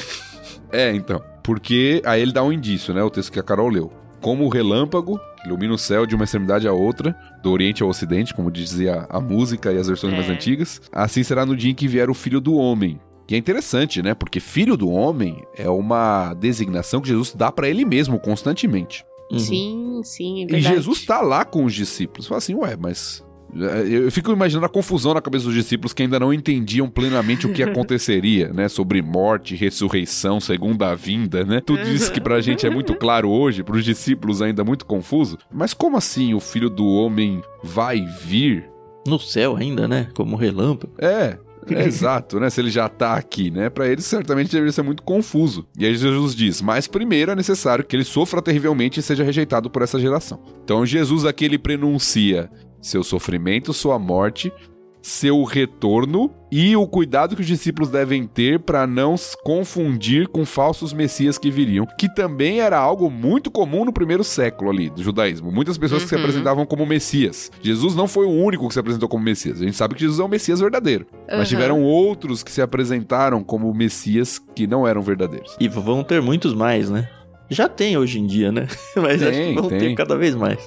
É, 0.71 0.95
então. 0.95 1.23
Porque 1.43 2.03
aí 2.05 2.21
ele 2.21 2.33
dá 2.33 2.43
um 2.43 2.53
indício, 2.53 2.93
né? 2.93 3.03
O 3.03 3.09
texto 3.09 3.33
que 3.33 3.41
a 3.41 3.43
Carol 3.43 3.69
leu. 3.71 3.91
Como 4.21 4.45
o 4.45 4.49
relâmpago 4.51 5.19
que 5.41 5.47
ilumina 5.49 5.73
o 5.73 5.79
céu 5.79 6.05
de 6.05 6.15
uma 6.15 6.25
extremidade 6.25 6.69
à 6.69 6.73
outra, 6.73 7.17
do 7.43 7.51
Oriente 7.53 7.83
ao 7.83 7.89
Ocidente, 7.89 8.35
como 8.35 8.51
dizia 8.51 9.07
a 9.09 9.19
música 9.21 9.73
e 9.73 9.79
as 9.79 9.87
versões 9.87 10.13
É. 10.13 10.17
mais 10.17 10.29
antigas, 10.29 10.83
assim 10.93 11.23
será 11.23 11.47
no 11.47 11.57
dia 11.57 11.71
em 11.71 11.75
que 11.75 11.89
vier 11.89 12.11
o 12.11 12.15
Filho 12.15 12.41
do 12.41 12.55
Homem. 12.55 13.01
E 13.31 13.35
é 13.35 13.39
interessante, 13.39 14.03
né? 14.03 14.13
Porque 14.15 14.41
Filho 14.41 14.77
do 14.77 14.91
Homem 14.91 15.43
é 15.57 15.71
uma 15.71 16.35
designação 16.35 17.01
que 17.01 17.09
Jesus 17.09 17.33
dá 17.35 17.51
para 17.53 17.69
ele 17.69 17.85
mesmo 17.85 18.19
constantemente. 18.19 19.05
Uhum. 19.31 19.39
Sim, 19.39 20.01
sim, 20.03 20.41
é 20.41 20.45
E 20.45 20.47
verdade. 20.47 20.75
Jesus 20.75 21.05
tá 21.07 21.21
lá 21.21 21.45
com 21.45 21.65
os 21.65 21.73
discípulos. 21.75 22.27
Fala 22.27 22.39
assim, 22.39 22.55
ué, 22.55 22.77
mas. 22.79 23.25
Eu 23.55 24.09
eu 24.09 24.13
fico 24.13 24.33
imaginando 24.33 24.67
a 24.67 24.69
confusão 24.69 25.15
na 25.15 25.21
cabeça 25.21 25.45
dos 25.45 25.55
discípulos 25.55 25.93
que 25.93 26.03
ainda 26.03 26.19
não 26.19 26.33
entendiam 26.33 26.89
plenamente 26.89 27.47
o 27.47 27.53
que 27.53 27.63
aconteceria, 27.65 28.53
né? 28.53 28.69
Sobre 28.69 29.03
morte, 29.03 29.55
ressurreição, 29.55 30.41
segunda 30.41 30.95
vinda, 30.95 31.45
né? 31.45 31.61
Tudo 31.61 31.83
isso 31.83 32.13
que 32.13 32.21
pra 32.21 32.41
gente 32.41 32.67
é 32.67 32.71
muito 32.71 32.95
claro 32.95 33.29
hoje, 33.31 33.63
pros 33.63 33.85
discípulos 33.85 34.43
ainda 34.43 34.65
muito 34.65 34.87
confuso. 34.87 35.39
Mas 35.53 35.75
como 35.75 35.97
assim 35.97 36.35
o 36.35 36.41
filho 36.41 36.71
do 36.71 36.87
homem 36.87 37.43
vai 37.63 38.01
vir? 38.01 38.69
No 39.07 39.19
céu 39.19 39.57
ainda, 39.57 39.89
né? 39.89 40.09
Como 40.15 40.37
relâmpago. 40.37 40.93
É. 40.99 41.39
é 41.71 41.85
exato, 41.85 42.39
né? 42.39 42.51
Se 42.51 42.61
ele 42.61 42.71
já 42.71 42.89
tá 42.89 43.15
aqui, 43.15 43.51
né? 43.51 43.71
Pra 43.71 43.87
eles 43.89 44.05
certamente 44.05 44.51
deveria 44.51 44.73
ser 44.73 44.83
muito 44.83 45.03
confuso. 45.03 45.67
E 45.79 45.87
aí 45.87 45.95
Jesus 45.95 46.35
diz: 46.35 46.61
Mas 46.61 46.87
primeiro 46.87 47.33
é 47.33 47.37
necessário 47.37 47.85
que 47.85 47.97
ele 47.97 48.05
sofra 48.05 48.43
terrivelmente 48.43 49.01
e 49.01 49.03
seja 49.03 49.25
rejeitado 49.25 49.71
por 49.71 49.83
essa 49.83 49.99
geração. 49.99 50.41
Então 50.65 50.85
Jesus 50.85 51.25
aqui 51.25 51.45
ele 51.45 51.59
prenuncia 51.59 52.51
seu 52.81 53.03
sofrimento, 53.03 53.72
sua 53.72 53.99
morte, 53.99 54.53
seu 55.01 55.43
retorno 55.45 56.31
e 56.51 56.76
o 56.76 56.87
cuidado 56.87 57.35
que 57.37 57.41
os 57.41 57.47
discípulos 57.47 57.89
devem 57.89 58.26
ter 58.26 58.59
para 58.59 58.87
não 58.87 59.16
se 59.16 59.37
confundir 59.43 60.26
com 60.29 60.45
falsos 60.45 60.93
messias 60.93 61.39
que 61.39 61.51
viriam, 61.51 61.87
que 61.99 62.12
também 62.12 62.61
era 62.61 62.76
algo 62.79 63.09
muito 63.09 63.51
comum 63.51 63.85
no 63.85 63.93
primeiro 63.93 64.24
século 64.24 64.70
ali 64.70 64.91
do 64.91 65.03
judaísmo. 65.03 65.53
Muitas 65.53 65.79
pessoas 65.79 66.03
que 66.03 66.09
se 66.09 66.14
Uhum. 66.16 66.20
apresentavam 66.20 66.66
como 66.66 66.85
messias. 66.85 67.51
Jesus 67.62 67.95
não 67.95 68.09
foi 68.09 68.26
o 68.26 68.31
único 68.31 68.66
que 68.66 68.74
se 68.74 68.81
apresentou 68.81 69.09
como 69.09 69.24
messias. 69.24 69.62
A 69.62 69.64
gente 69.64 69.76
sabe 69.76 69.95
que 69.95 70.01
Jesus 70.01 70.18
é 70.18 70.24
o 70.24 70.29
messias 70.29 70.61
verdadeiro, 70.61 71.07
mas 71.29 71.39
Aham. 71.39 71.45
tiveram 71.45 71.83
outros 71.83 72.43
que 72.43 72.51
se 72.51 72.61
apresentaram 72.61 73.43
como 73.43 73.72
messias 73.72 74.39
que 74.55 74.66
não 74.66 74.87
eram 74.87 75.01
verdadeiros. 75.01 75.57
E 75.61 75.68
vão 75.68 76.03
ter 76.03 76.20
muitos 76.20 76.53
mais, 76.55 76.91
né? 76.91 77.09
Já 77.49 77.66
tem 77.68 77.97
hoje 77.97 78.18
em 78.18 78.26
dia, 78.26 78.53
né? 78.53 78.66
Mas 78.95 79.22
acho 79.22 79.33
Tem, 79.33 79.55
que 79.55 79.61
vão 79.61 79.70
tem. 79.70 79.79
ter 79.79 79.95
cada 79.95 80.16
vez 80.18 80.35
mais. 80.35 80.59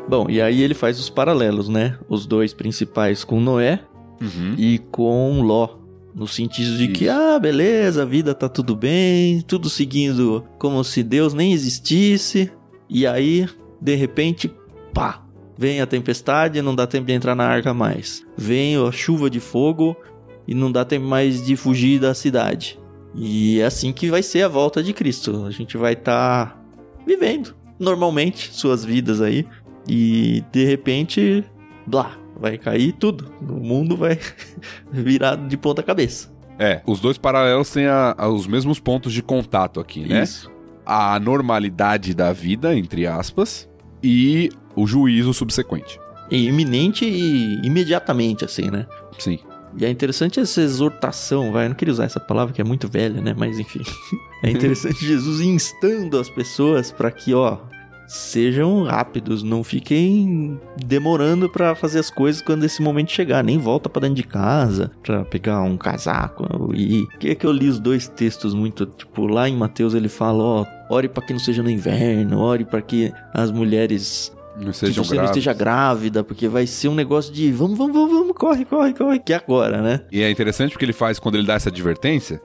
Bom, 0.08 0.26
e 0.30 0.40
aí 0.40 0.62
ele 0.62 0.74
faz 0.74 0.98
os 1.00 1.10
paralelos, 1.10 1.68
né? 1.68 1.98
Os 2.08 2.26
dois 2.26 2.54
principais 2.54 3.24
com 3.24 3.40
Noé 3.40 3.80
Uhum. 4.20 4.54
e 4.56 4.78
com 4.90 5.42
Ló. 5.42 5.68
No 6.14 6.26
sentido 6.26 6.78
de 6.78 6.88
que, 6.88 7.04
Isso. 7.04 7.12
ah, 7.12 7.38
beleza, 7.38 8.02
a 8.02 8.06
vida 8.06 8.34
tá 8.34 8.48
tudo 8.48 8.74
bem, 8.74 9.42
tudo 9.42 9.68
seguindo 9.68 10.42
como 10.58 10.82
se 10.82 11.02
Deus 11.02 11.34
nem 11.34 11.52
existisse. 11.52 12.50
E 12.88 13.06
aí, 13.06 13.46
de 13.78 13.94
repente, 13.94 14.50
pá, 14.94 15.22
vem 15.58 15.82
a 15.82 15.86
tempestade 15.86 16.58
e 16.58 16.62
não 16.62 16.74
dá 16.74 16.86
tempo 16.86 17.06
de 17.06 17.12
entrar 17.12 17.34
na 17.34 17.44
arca 17.46 17.74
mais. 17.74 18.24
Vem 18.34 18.76
a 18.76 18.90
chuva 18.90 19.28
de 19.28 19.40
fogo 19.40 19.94
e 20.48 20.54
não 20.54 20.72
dá 20.72 20.86
tempo 20.86 21.04
mais 21.04 21.44
de 21.44 21.54
fugir 21.54 22.00
da 22.00 22.14
cidade. 22.14 22.78
E 23.14 23.60
é 23.60 23.64
assim 23.66 23.92
que 23.92 24.10
vai 24.10 24.22
ser 24.22 24.42
a 24.42 24.48
volta 24.48 24.82
de 24.82 24.92
Cristo. 24.92 25.44
A 25.46 25.50
gente 25.50 25.76
vai 25.76 25.94
estar 25.94 26.62
vivendo 27.06 27.54
normalmente 27.78 28.52
suas 28.52 28.84
vidas 28.84 29.20
aí. 29.20 29.46
E 29.88 30.42
de 30.52 30.64
repente, 30.64 31.44
blá, 31.86 32.16
vai 32.38 32.58
cair 32.58 32.92
tudo. 32.92 33.32
O 33.40 33.54
mundo 33.54 33.96
vai 33.96 34.18
virar 34.90 35.36
de 35.36 35.56
ponta 35.56 35.82
cabeça. 35.82 36.34
É, 36.58 36.80
os 36.86 37.00
dois 37.00 37.18
paralelos 37.18 37.70
têm 37.70 37.86
a- 37.86 38.14
a- 38.16 38.28
os 38.28 38.46
mesmos 38.46 38.80
pontos 38.80 39.12
de 39.12 39.22
contato 39.22 39.78
aqui, 39.78 40.00
né? 40.08 40.22
Isso. 40.22 40.50
A 40.84 41.18
normalidade 41.20 42.14
da 42.14 42.32
vida, 42.32 42.74
entre 42.76 43.06
aspas, 43.06 43.68
e 44.02 44.50
o 44.74 44.86
juízo 44.86 45.32
subsequente. 45.34 45.98
E 46.30 46.46
iminente 46.48 47.04
e 47.04 47.60
imediatamente, 47.66 48.44
assim, 48.44 48.70
né? 48.70 48.86
Sim. 49.18 49.38
E 49.78 49.84
é 49.84 49.90
interessante 49.90 50.40
essa 50.40 50.60
exortação, 50.60 51.52
vai. 51.52 51.66
Eu 51.66 51.70
não 51.70 51.76
queria 51.76 51.92
usar 51.92 52.04
essa 52.04 52.20
palavra 52.20 52.54
que 52.54 52.60
é 52.60 52.64
muito 52.64 52.88
velha, 52.88 53.20
né? 53.20 53.34
Mas 53.36 53.58
enfim. 53.58 53.82
É 54.44 54.50
interessante 54.50 55.04
Jesus 55.04 55.40
instando 55.40 56.18
as 56.20 56.28
pessoas 56.28 56.92
para 56.92 57.10
que, 57.10 57.32
ó, 57.32 57.56
sejam 58.06 58.84
rápidos, 58.84 59.42
não 59.42 59.64
fiquem 59.64 60.60
demorando 60.84 61.48
pra 61.48 61.74
fazer 61.74 61.98
as 61.98 62.10
coisas 62.10 62.42
quando 62.42 62.64
esse 62.64 62.80
momento 62.82 63.10
chegar. 63.10 63.42
Nem 63.42 63.58
volta 63.58 63.88
pra 63.88 64.00
dentro 64.00 64.16
de 64.16 64.22
casa 64.22 64.90
pra 65.02 65.24
pegar 65.24 65.62
um 65.62 65.76
casaco 65.76 66.72
e. 66.74 67.06
Que 67.18 67.30
é 67.30 67.34
que 67.34 67.46
eu 67.46 67.50
li 67.52 67.68
os 67.68 67.78
dois 67.80 68.08
textos 68.08 68.54
muito, 68.54 68.86
tipo, 68.86 69.26
lá 69.26 69.48
em 69.48 69.56
Mateus 69.56 69.94
ele 69.94 70.08
fala, 70.08 70.42
ó, 70.42 70.66
ore 70.88 71.08
pra 71.08 71.22
que 71.22 71.32
não 71.32 71.40
seja 71.40 71.62
no 71.62 71.70
inverno, 71.70 72.38
ore 72.38 72.64
pra 72.64 72.80
que 72.80 73.12
as 73.34 73.50
mulheres 73.50 74.35
Não 74.58 74.70
que 74.70 74.76
sejam 74.76 75.04
você 75.04 75.16
não 75.16 75.24
esteja 75.24 75.52
grávida, 75.52 76.24
porque 76.24 76.48
vai 76.48 76.66
ser 76.66 76.88
um 76.88 76.94
negócio 76.94 77.32
de 77.32 77.52
vamos, 77.52 77.76
vamos, 77.76 77.94
vamos, 77.94 78.12
vamos, 78.12 78.32
corre, 78.36 78.64
corre, 78.64 78.94
corre, 78.94 79.18
que 79.18 79.32
é 79.32 79.36
agora, 79.36 79.82
né? 79.82 80.00
E 80.10 80.22
é 80.22 80.30
interessante 80.30 80.70
porque 80.72 80.84
ele 80.84 80.92
faz, 80.92 81.18
quando 81.18 81.34
ele 81.36 81.46
dá 81.46 81.54
essa 81.54 81.68
advertência, 81.68 82.40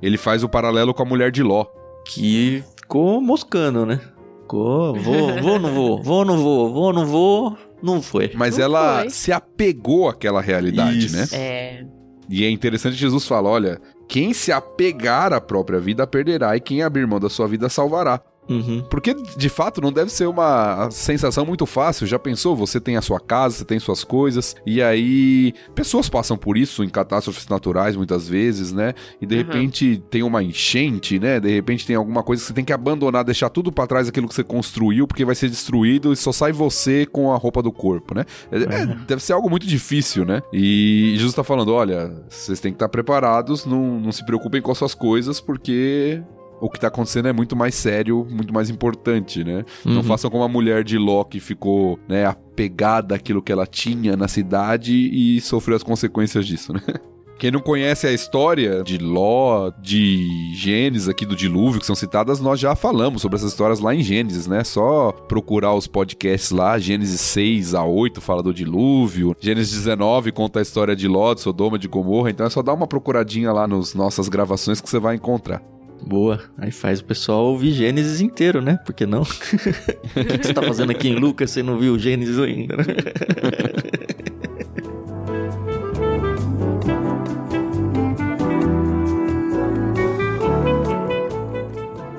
ele 0.00 0.16
faz 0.16 0.44
o 0.44 0.48
paralelo 0.48 0.94
com 0.94 1.02
a 1.02 1.06
mulher 1.06 1.30
de 1.30 1.42
Ló. 1.42 1.66
Que 2.06 2.62
ficou 2.76 3.20
moscando, 3.20 3.84
né? 3.84 4.00
Ficou, 4.42 4.94
vou, 4.94 5.42
vou, 5.42 5.58
não 5.58 5.74
vou, 5.74 6.02
vou, 6.02 6.24
não 6.24 6.38
vou, 6.38 6.72
vou, 6.72 6.92
não 6.92 7.06
vou, 7.06 7.58
não 7.82 8.00
foi. 8.00 8.30
Mas 8.34 8.58
Não 8.58 8.64
ela 8.64 9.00
foi. 9.00 9.10
se 9.10 9.32
apegou 9.32 10.08
àquela 10.08 10.40
realidade, 10.40 11.06
Isso. 11.06 11.16
né? 11.16 11.26
É. 11.32 11.84
E 12.28 12.44
é 12.44 12.50
interessante 12.50 12.94
que 12.94 13.00
Jesus 13.00 13.26
fala: 13.26 13.48
olha, 13.48 13.80
quem 14.08 14.32
se 14.32 14.52
apegar 14.52 15.32
à 15.32 15.40
própria 15.40 15.80
vida 15.80 16.06
perderá, 16.06 16.56
e 16.56 16.60
quem 16.60 16.82
abrir 16.82 17.06
mão 17.06 17.18
da 17.18 17.28
sua 17.28 17.48
vida 17.48 17.68
salvará. 17.68 18.20
Uhum. 18.48 18.82
Porque, 18.90 19.14
de 19.14 19.48
fato, 19.48 19.80
não 19.80 19.92
deve 19.92 20.10
ser 20.10 20.26
uma 20.26 20.88
sensação 20.90 21.44
muito 21.44 21.66
fácil. 21.66 22.06
Já 22.06 22.18
pensou? 22.18 22.54
Você 22.56 22.80
tem 22.80 22.96
a 22.96 23.02
sua 23.02 23.18
casa, 23.20 23.56
você 23.58 23.64
tem 23.64 23.78
suas 23.78 24.04
coisas, 24.04 24.54
e 24.64 24.80
aí 24.82 25.52
pessoas 25.74 26.08
passam 26.08 26.36
por 26.36 26.56
isso 26.56 26.84
em 26.84 26.88
catástrofes 26.88 27.48
naturais 27.48 27.96
muitas 27.96 28.28
vezes, 28.28 28.72
né? 28.72 28.94
E 29.20 29.26
de 29.26 29.34
Uhum. 29.36 29.42
repente 29.42 30.02
tem 30.10 30.22
uma 30.22 30.42
enchente, 30.42 31.18
né? 31.18 31.40
De 31.40 31.48
repente 31.52 31.86
tem 31.86 31.96
alguma 31.96 32.22
coisa 32.22 32.42
que 32.42 32.48
você 32.48 32.54
tem 32.54 32.64
que 32.64 32.72
abandonar, 32.72 33.24
deixar 33.24 33.48
tudo 33.50 33.72
pra 33.72 33.86
trás 33.86 34.08
aquilo 34.08 34.28
que 34.28 34.34
você 34.34 34.44
construiu, 34.44 35.06
porque 35.06 35.24
vai 35.24 35.34
ser 35.34 35.48
destruído 35.48 36.12
e 36.12 36.16
só 36.16 36.32
sai 36.32 36.52
você 36.52 37.04
com 37.06 37.32
a 37.32 37.36
roupa 37.36 37.62
do 37.62 37.72
corpo, 37.72 38.14
né? 38.14 38.24
É, 38.50 38.56
é, 38.58 38.86
deve 39.06 39.22
ser 39.22 39.32
algo 39.32 39.50
muito 39.50 39.66
difícil, 39.66 40.24
né? 40.24 40.42
E 40.52 41.14
Jesus 41.16 41.34
tá 41.34 41.42
falando: 41.44 41.72
olha, 41.72 42.12
vocês 42.28 42.60
têm 42.60 42.72
que 42.72 42.76
estar 42.76 42.88
preparados, 42.88 43.66
não, 43.66 44.00
não 44.00 44.12
se 44.12 44.24
preocupem 44.24 44.62
com 44.62 44.70
as 44.70 44.78
suas 44.78 44.94
coisas, 44.94 45.40
porque 45.40 46.22
o 46.60 46.70
que 46.70 46.80
tá 46.80 46.88
acontecendo 46.88 47.28
é 47.28 47.32
muito 47.32 47.54
mais 47.56 47.74
sério, 47.74 48.26
muito 48.30 48.52
mais 48.52 48.70
importante, 48.70 49.44
né? 49.44 49.64
Não 49.84 49.96
Uhum. 49.96 50.02
façam 50.02 50.30
como 50.30 50.42
a 50.44 50.48
mulher 50.48 50.82
de 50.84 50.96
Ló 50.98 51.22
que 51.24 51.38
ficou, 51.40 51.98
né, 52.08 52.24
apegada 52.26 53.14
àquilo 53.14 53.42
que 53.42 53.52
ela 53.52 53.66
tinha 53.66 54.16
na 54.16 54.28
cidade 54.28 54.92
e 54.94 55.40
sofreu 55.40 55.76
as 55.76 55.82
consequências 55.82 56.46
disso, 56.46 56.72
né? 56.72 56.80
Quem 57.38 57.50
não 57.50 57.60
conhece 57.60 58.06
a 58.06 58.12
história 58.14 58.82
de 58.82 58.96
Ló, 58.96 59.70
de 59.82 60.54
Gênesis 60.54 61.06
aqui 61.06 61.26
do 61.26 61.36
dilúvio, 61.36 61.78
que 61.78 61.84
são 61.84 61.94
citadas, 61.94 62.40
nós 62.40 62.58
já 62.58 62.74
falamos 62.74 63.20
sobre 63.20 63.36
essas 63.36 63.50
histórias 63.50 63.78
lá 63.78 63.94
em 63.94 64.02
Gênesis, 64.02 64.46
né? 64.46 64.64
Só 64.64 65.12
procurar 65.12 65.74
os 65.74 65.86
podcasts 65.86 66.50
lá, 66.50 66.78
Gênesis 66.78 67.20
6 67.20 67.74
a 67.74 67.84
8 67.84 68.22
fala 68.22 68.42
do 68.42 68.54
dilúvio, 68.54 69.36
Gênesis 69.38 69.74
19 69.74 70.32
conta 70.32 70.60
a 70.60 70.62
história 70.62 70.96
de 70.96 71.06
Ló, 71.06 71.34
de 71.34 71.42
Sodoma, 71.42 71.78
de 71.78 71.88
Gomorra, 71.88 72.30
então 72.30 72.46
é 72.46 72.48
só 72.48 72.62
dar 72.62 72.72
uma 72.72 72.86
procuradinha 72.86 73.52
lá 73.52 73.68
nas 73.68 73.92
nossas 73.94 74.30
gravações 74.30 74.80
que 74.80 74.88
você 74.88 74.98
vai 74.98 75.14
encontrar. 75.16 75.62
Boa. 76.04 76.40
Aí 76.58 76.70
faz 76.70 77.00
o 77.00 77.04
pessoal 77.04 77.44
ouvir 77.46 77.72
Gênesis 77.72 78.20
inteiro, 78.20 78.60
né? 78.60 78.78
Por 78.84 78.94
que 78.94 79.06
não? 79.06 79.22
o 79.22 79.26
que, 79.26 80.46
você 80.46 80.54
tá 80.54 80.62
fazendo 80.62 80.90
aqui 80.90 81.08
em 81.08 81.16
Lucas? 81.16 81.50
Você 81.50 81.62
não 81.62 81.78
viu 81.78 81.98
Gênesis 81.98 82.38
ainda, 82.38 82.76
né? 82.76 82.84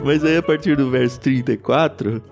Mas 0.07 0.23
aí 0.23 0.37
a 0.37 0.41
partir 0.41 0.77
do 0.77 0.89
verso 0.89 1.19
34, 1.19 2.23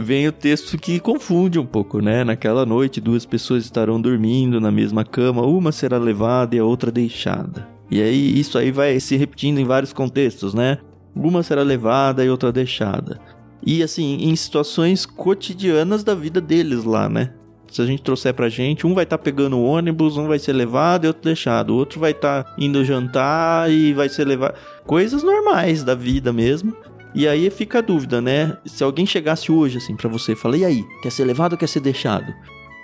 vem 0.00 0.26
o 0.26 0.32
texto 0.32 0.76
que 0.76 0.98
confunde 0.98 1.60
um 1.60 1.64
pouco, 1.64 2.00
né? 2.00 2.24
Naquela 2.24 2.66
noite, 2.66 3.00
duas 3.00 3.24
pessoas 3.24 3.64
estarão 3.64 4.00
dormindo 4.00 4.60
na 4.60 4.72
mesma 4.72 5.04
cama, 5.04 5.42
uma 5.42 5.70
será 5.70 5.96
levada 5.96 6.56
e 6.56 6.58
a 6.58 6.64
outra 6.64 6.90
deixada. 6.90 7.68
E 7.88 8.02
aí 8.02 8.38
isso 8.38 8.58
aí 8.58 8.72
vai 8.72 8.98
se 8.98 9.16
repetindo 9.16 9.58
em 9.58 9.64
vários 9.64 9.92
contextos, 9.92 10.54
né? 10.54 10.78
Uma 11.14 11.42
será 11.42 11.62
levada 11.62 12.24
e 12.24 12.30
outra 12.30 12.52
deixada. 12.52 13.20
E 13.64 13.82
assim, 13.82 14.16
em 14.22 14.34
situações 14.34 15.04
cotidianas 15.04 16.02
da 16.02 16.14
vida 16.14 16.40
deles 16.40 16.84
lá, 16.84 17.08
né? 17.08 17.34
Se 17.70 17.80
a 17.80 17.86
gente 17.86 18.02
trouxer 18.02 18.34
pra 18.34 18.48
gente, 18.48 18.86
um 18.86 18.94
vai 18.94 19.04
estar 19.04 19.18
tá 19.18 19.22
pegando 19.22 19.56
o 19.56 19.64
ônibus, 19.64 20.16
um 20.16 20.26
vai 20.26 20.38
ser 20.38 20.52
levado 20.52 21.04
e 21.04 21.08
outro 21.08 21.22
deixado. 21.22 21.70
O 21.70 21.76
outro 21.76 22.00
vai 22.00 22.10
estar 22.10 22.42
tá 22.42 22.54
indo 22.58 22.84
jantar 22.84 23.70
e 23.70 23.92
vai 23.92 24.08
ser 24.08 24.26
levado. 24.26 24.54
Coisas 24.84 25.22
normais 25.22 25.84
da 25.84 25.94
vida 25.94 26.32
mesmo. 26.32 26.74
E 27.14 27.28
aí 27.28 27.48
fica 27.50 27.78
a 27.78 27.82
dúvida, 27.82 28.20
né? 28.20 28.56
Se 28.64 28.82
alguém 28.82 29.06
chegasse 29.06 29.52
hoje 29.52 29.78
assim 29.78 29.94
para 29.96 30.08
você 30.08 30.32
e 30.32 30.36
falar, 30.36 30.56
e 30.56 30.64
aí, 30.64 30.84
quer 31.02 31.10
ser 31.10 31.24
levado 31.24 31.52
ou 31.52 31.58
quer 31.58 31.68
ser 31.68 31.80
deixado? 31.80 32.32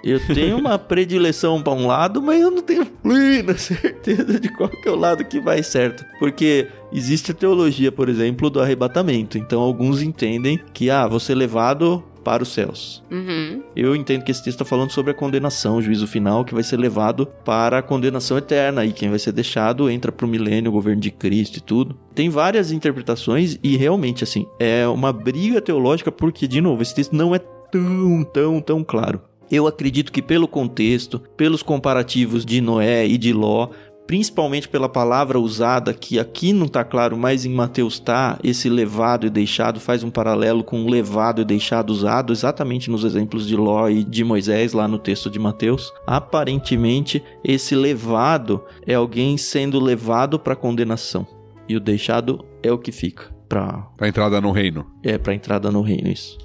Eu 0.07 0.25
tenho 0.25 0.57
uma 0.57 0.79
predileção 0.79 1.61
para 1.61 1.73
um 1.73 1.89
lado, 1.89 2.23
mas 2.23 2.41
eu 2.41 2.49
não 2.49 2.63
tenho 2.63 2.87
plena 2.87 3.55
certeza 3.59 4.39
de 4.39 4.49
qual 4.51 4.69
que 4.69 4.89
é 4.89 4.93
o 4.93 4.95
lado 4.95 5.25
que 5.25 5.41
vai 5.41 5.65
certo. 5.65 6.05
Porque 6.21 6.69
existe 6.93 7.33
a 7.33 7.35
teologia, 7.35 7.91
por 7.91 8.09
exemplo, 8.09 8.49
do 8.49 8.61
arrebatamento. 8.61 9.37
Então 9.37 9.61
alguns 9.61 10.01
entendem 10.01 10.61
que, 10.73 10.91
ah, 10.91 11.09
ser 11.19 11.35
levado 11.35 12.05
para 12.23 12.43
os 12.43 12.51
céus. 12.51 13.03
Uhum. 13.11 13.63
Eu 13.75 13.97
entendo 13.97 14.23
que 14.23 14.31
esse 14.31 14.45
texto 14.45 14.61
está 14.61 14.65
falando 14.65 14.91
sobre 14.91 15.11
a 15.11 15.15
condenação, 15.15 15.77
o 15.77 15.83
juízo 15.83 16.07
final, 16.07 16.45
que 16.45 16.55
vai 16.55 16.63
ser 16.63 16.77
levado 16.77 17.27
para 17.45 17.79
a 17.79 17.83
condenação 17.83 18.39
eterna. 18.39 18.85
E 18.85 18.93
quem 18.93 19.11
vai 19.11 19.19
ser 19.19 19.33
deixado 19.33 19.91
entra 19.91 20.13
para 20.13 20.27
o 20.27 20.29
milênio, 20.29 20.71
o 20.71 20.75
governo 20.75 21.01
de 21.01 21.11
Cristo 21.11 21.57
e 21.57 21.61
tudo. 21.61 21.97
Tem 22.15 22.29
várias 22.29 22.71
interpretações 22.71 23.59
e 23.61 23.77
realmente, 23.77 24.23
assim, 24.23 24.47
é 24.61 24.87
uma 24.87 25.13
briga 25.13 25.61
teológica 25.61 26.13
porque, 26.13 26.47
de 26.47 26.61
novo, 26.61 26.83
esse 26.83 26.95
texto 26.95 27.13
não 27.13 27.35
é 27.35 27.39
tão, 27.39 28.25
tão, 28.25 28.61
tão 28.61 28.85
claro. 28.85 29.21
Eu 29.51 29.67
acredito 29.67 30.13
que 30.13 30.23
pelo 30.23 30.49
contexto, 30.49 31.21
pelos 31.37 31.63
comparativos 31.63 32.45
de 32.45 32.61
Noé 32.61 33.07
e 33.07 33.17
de 33.17 33.33
Ló, 33.33 33.71
principalmente 34.07 34.69
pela 34.69 34.89
palavra 34.89 35.39
usada, 35.39 35.93
que 35.93 36.19
aqui 36.19 36.53
não 36.53 36.67
está 36.67 36.85
claro, 36.85 37.17
mas 37.17 37.45
em 37.45 37.53
Mateus 37.53 37.95
está, 37.95 38.39
esse 38.43 38.69
levado 38.69 39.27
e 39.27 39.31
deixado 39.31 39.81
faz 39.81 40.03
um 40.03 40.11
paralelo 40.11 40.63
com 40.63 40.85
o 40.85 40.89
levado 40.89 41.43
e 41.43 41.45
deixado 41.45 41.91
usado 41.91 42.33
exatamente 42.33 42.91
nos 42.91 43.05
exemplos 43.05 43.47
de 43.47 43.57
Ló 43.57 43.89
e 43.89 44.05
de 44.05 44.23
Moisés, 44.25 44.73
lá 44.73 44.87
no 44.87 44.99
texto 44.99 45.29
de 45.29 45.39
Mateus. 45.39 45.93
Aparentemente, 46.07 47.23
esse 47.45 47.75
levado 47.75 48.65
é 48.87 48.95
alguém 48.95 49.37
sendo 49.37 49.81
levado 49.81 50.39
para 50.39 50.57
condenação, 50.57 51.27
e 51.69 51.77
o 51.77 51.81
deixado 51.81 52.45
é 52.63 52.71
o 52.73 52.79
que 52.79 52.93
fica. 52.93 53.35
Para 53.49 53.89
a 54.01 54.09
entrada 54.09 54.41
no 54.41 54.51
reino. 54.51 54.87
É, 55.03 55.19
para 55.19 55.35
entrada 55.35 55.71
no 55.71 55.81
reino, 55.81 56.09
isso. 56.09 56.37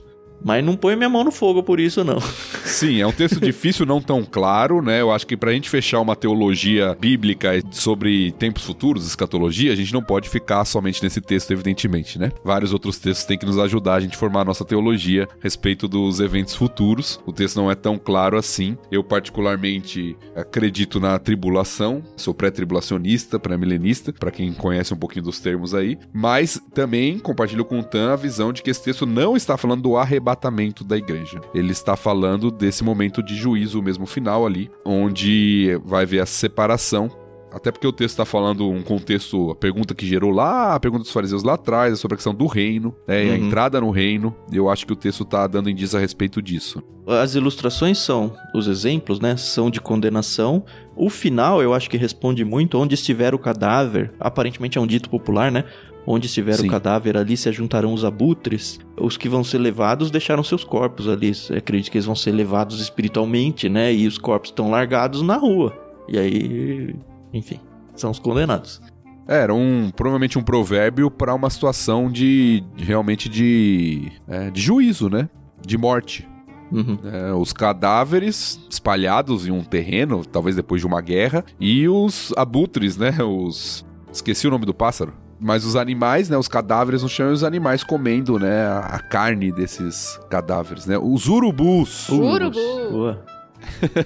Mas 0.44 0.64
não 0.64 0.76
põe 0.76 0.96
minha 0.96 1.10
mão 1.10 1.24
no 1.24 1.32
fogo 1.32 1.62
por 1.62 1.80
isso, 1.80 2.04
não. 2.04 2.20
Sim, 2.66 3.00
é 3.00 3.08
um 3.08 3.12
texto 3.12 3.40
difícil, 3.42 3.86
não 3.86 4.02
tão 4.02 4.24
claro, 4.24 4.82
né? 4.82 5.02
Eu 5.02 5.12
acho 5.12 5.28
que 5.28 5.38
pra 5.38 5.52
gente 5.52 5.70
fechar 5.70 6.00
uma 6.00 6.16
teologia 6.16 6.98
bíblica 7.00 7.52
sobre 7.72 8.32
tempos 8.34 8.64
futuros, 8.64 9.06
escatologia, 9.06 9.72
a 9.72 9.76
gente 9.76 9.94
não 9.94 10.04
pode 10.04 10.30
ficar 10.30 10.66
somente 10.66 11.04
nesse 11.04 11.22
texto, 11.22 11.52
evidentemente, 11.52 12.18
né? 12.18 12.32
Vários 12.44 12.74
outros 12.74 12.98
textos 12.98 13.26
têm 13.26 13.38
que 13.38 13.46
nos 13.46 13.60
ajudar 13.60 13.96
a 13.96 14.00
gente 14.00 14.16
a 14.16 14.20
formar 14.20 14.42
a 14.42 14.46
nossa 14.46 14.66
teologia 14.66 15.28
a 15.32 15.44
respeito 15.44 15.88
dos 15.88 16.20
eventos 16.20 16.56
futuros. 16.56 17.20
O 17.26 17.32
texto 17.32 17.58
não 17.58 17.70
é 17.70 17.76
tão 17.76 17.98
claro 17.98 18.38
assim. 18.38 18.78
Eu, 18.92 19.04
particularmente, 19.04 20.18
acredito 20.36 21.00
na 21.00 21.20
tribulação, 21.20 22.04
sou 22.18 22.34
pré-tribulacionista, 22.34 23.40
pré-milenista, 23.40 24.12
para 24.12 24.32
quem 24.32 24.54
conhece 24.54 24.94
um 24.94 24.98
pouquinho 24.98 25.26
dos 25.26 25.40
termos 25.40 25.74
aí, 25.74 25.98
mas 26.12 26.60
também 26.74 27.20
compartilho 27.20 27.66
com 27.66 27.80
o 27.80 27.84
Tan 27.84 28.14
a 28.14 28.16
visão 28.16 28.52
de 28.52 28.64
que 28.64 28.70
esse 28.70 28.84
texto 28.84 29.06
não 29.06 29.36
está 29.36 29.58
falando 29.58 29.82
do 29.82 29.98
arrebatamento 29.98 30.31
arrebatamento 30.32 30.84
da 30.84 30.98
igreja. 30.98 31.42
Ele 31.54 31.72
está 31.72 31.96
falando 31.96 32.50
desse 32.50 32.84
momento 32.84 33.22
de 33.22 33.36
juízo 33.36 33.82
mesmo 33.82 34.06
final 34.06 34.46
ali, 34.46 34.70
onde 34.86 35.80
vai 35.86 36.04
haver 36.04 36.22
a 36.22 36.26
separação 36.26 37.10
até 37.52 37.70
porque 37.70 37.86
o 37.86 37.92
texto 37.92 38.14
está 38.14 38.24
falando 38.24 38.70
um 38.70 38.82
contexto, 38.82 39.52
a 39.52 39.56
pergunta 39.56 39.94
que 39.94 40.08
gerou 40.08 40.32
lá, 40.32 40.74
a 40.74 40.80
pergunta 40.80 41.04
dos 41.04 41.12
fariseus 41.12 41.44
lá 41.44 41.56
atrás, 41.56 41.94
é 41.94 41.96
sobre 41.98 42.16
a 42.16 42.18
questão 42.18 42.34
do 42.34 42.46
reino, 42.46 42.96
né, 43.06 43.26
uhum. 43.26 43.32
a 43.34 43.38
entrada 43.38 43.82
no 43.82 43.92
reino. 43.92 44.34
Eu 44.52 44.70
acho 44.70 44.88
que 44.88 44.94
o 44.94 44.96
texto 44.96 45.24
está 45.24 45.46
dando 45.48 45.70
indício 45.70 45.98
a 45.98 46.02
respeito 46.02 46.42
disso. 46.42 46.82
As 47.06 47.36
ilustrações 47.36 47.98
são, 47.98 48.34
os 48.56 48.68
exemplos, 48.68 49.20
né, 49.20 49.36
são 49.36 49.70
de 49.70 49.82
condenação. 49.82 50.64
O 50.96 51.10
final, 51.10 51.62
eu 51.62 51.74
acho 51.74 51.90
que 51.90 51.98
responde 51.98 52.46
muito 52.46 52.78
onde 52.78 52.96
estiver 52.96 53.36
o 53.36 53.40
cadáver. 53.40 54.14
Aparentemente 54.18 54.78
é 54.78 54.82
um 54.82 54.88
dito 54.88 55.10
popular, 55.10 55.52
né? 55.52 55.66
Onde 56.06 56.26
estiver 56.26 56.54
Sim. 56.54 56.68
o 56.68 56.70
cadáver, 56.70 57.16
ali 57.16 57.38
se 57.38 57.48
ajuntarão 57.48 57.94
os 57.94 58.04
abutres. 58.04 58.80
Os 59.00 59.18
que 59.18 59.30
vão 59.30 59.44
ser 59.44 59.60
levados 59.60 60.10
deixaram 60.10 60.44
seus 60.44 60.64
corpos 60.64 61.08
ali. 61.08 61.32
Eu 61.50 61.58
acredito 61.58 61.92
que 61.92 61.98
eles 61.98 62.06
vão 62.06 62.16
ser 62.16 62.32
levados 62.32 62.82
espiritualmente, 62.82 63.70
né? 63.70 63.94
E 63.94 64.08
os 64.08 64.18
corpos 64.18 64.50
estão 64.50 64.72
largados 64.72 65.22
na 65.22 65.38
rua. 65.38 65.78
E 66.08 66.18
aí, 66.18 66.96
enfim, 67.32 67.60
são 67.96 68.10
os 68.10 68.20
condenados. 68.20 68.82
É, 69.28 69.44
era 69.44 69.54
um 69.54 69.92
provavelmente 69.96 70.40
um 70.40 70.44
provérbio 70.44 71.12
para 71.12 71.34
uma 71.34 71.50
situação 71.50 72.12
de, 72.12 72.64
de 72.76 72.84
realmente 72.84 73.30
de, 73.30 74.12
é, 74.28 74.50
de 74.50 74.60
juízo, 74.60 75.10
né? 75.10 75.30
De 75.66 75.78
morte. 75.78 76.28
Uhum. 76.72 76.98
É, 77.04 77.34
os 77.34 77.54
cadáveres 77.54 78.60
espalhados 78.70 79.46
em 79.46 79.52
um 79.52 79.64
terreno, 79.64 80.26
talvez 80.26 80.56
depois 80.56 80.82
de 80.82 80.88
uma 80.88 81.02
guerra, 81.02 81.46
e 81.60 81.88
os 81.88 82.34
abutres, 82.36 82.98
né? 82.98 83.12
Os 83.24 83.86
esqueci 84.12 84.48
o 84.48 84.52
nome 84.52 84.66
do 84.66 84.74
pássaro 84.74 85.14
mas 85.42 85.66
os 85.66 85.76
animais, 85.76 86.30
né, 86.30 86.38
os 86.38 86.48
cadáveres 86.48 87.02
no 87.02 87.10
chão 87.10 87.32
e 87.32 87.34
os 87.34 87.44
animais 87.44 87.84
comendo, 87.84 88.38
né, 88.38 88.68
a, 88.68 89.00
carne 89.00 89.52
desses 89.52 90.20
cadáveres, 90.30 90.86
né? 90.86 90.98
Os 91.00 91.28
urubus. 91.28 92.08
Urubu. 92.10 92.92
Boa. 92.92 93.26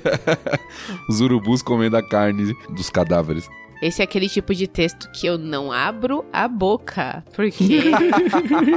os 1.10 1.20
urubus 1.20 1.62
comendo 1.62 1.98
a 1.98 2.02
carne 2.02 2.56
dos 2.70 2.90
cadáveres. 2.90 3.50
Esse 3.82 4.02
é 4.02 4.06
aquele 4.06 4.30
tipo 4.30 4.56
de 4.56 4.66
texto 4.66 5.12
que 5.12 5.28
eu 5.28 5.38
não 5.38 5.72
abro 5.72 6.24
a 6.32 6.48
boca, 6.48 7.22
porque 7.36 7.82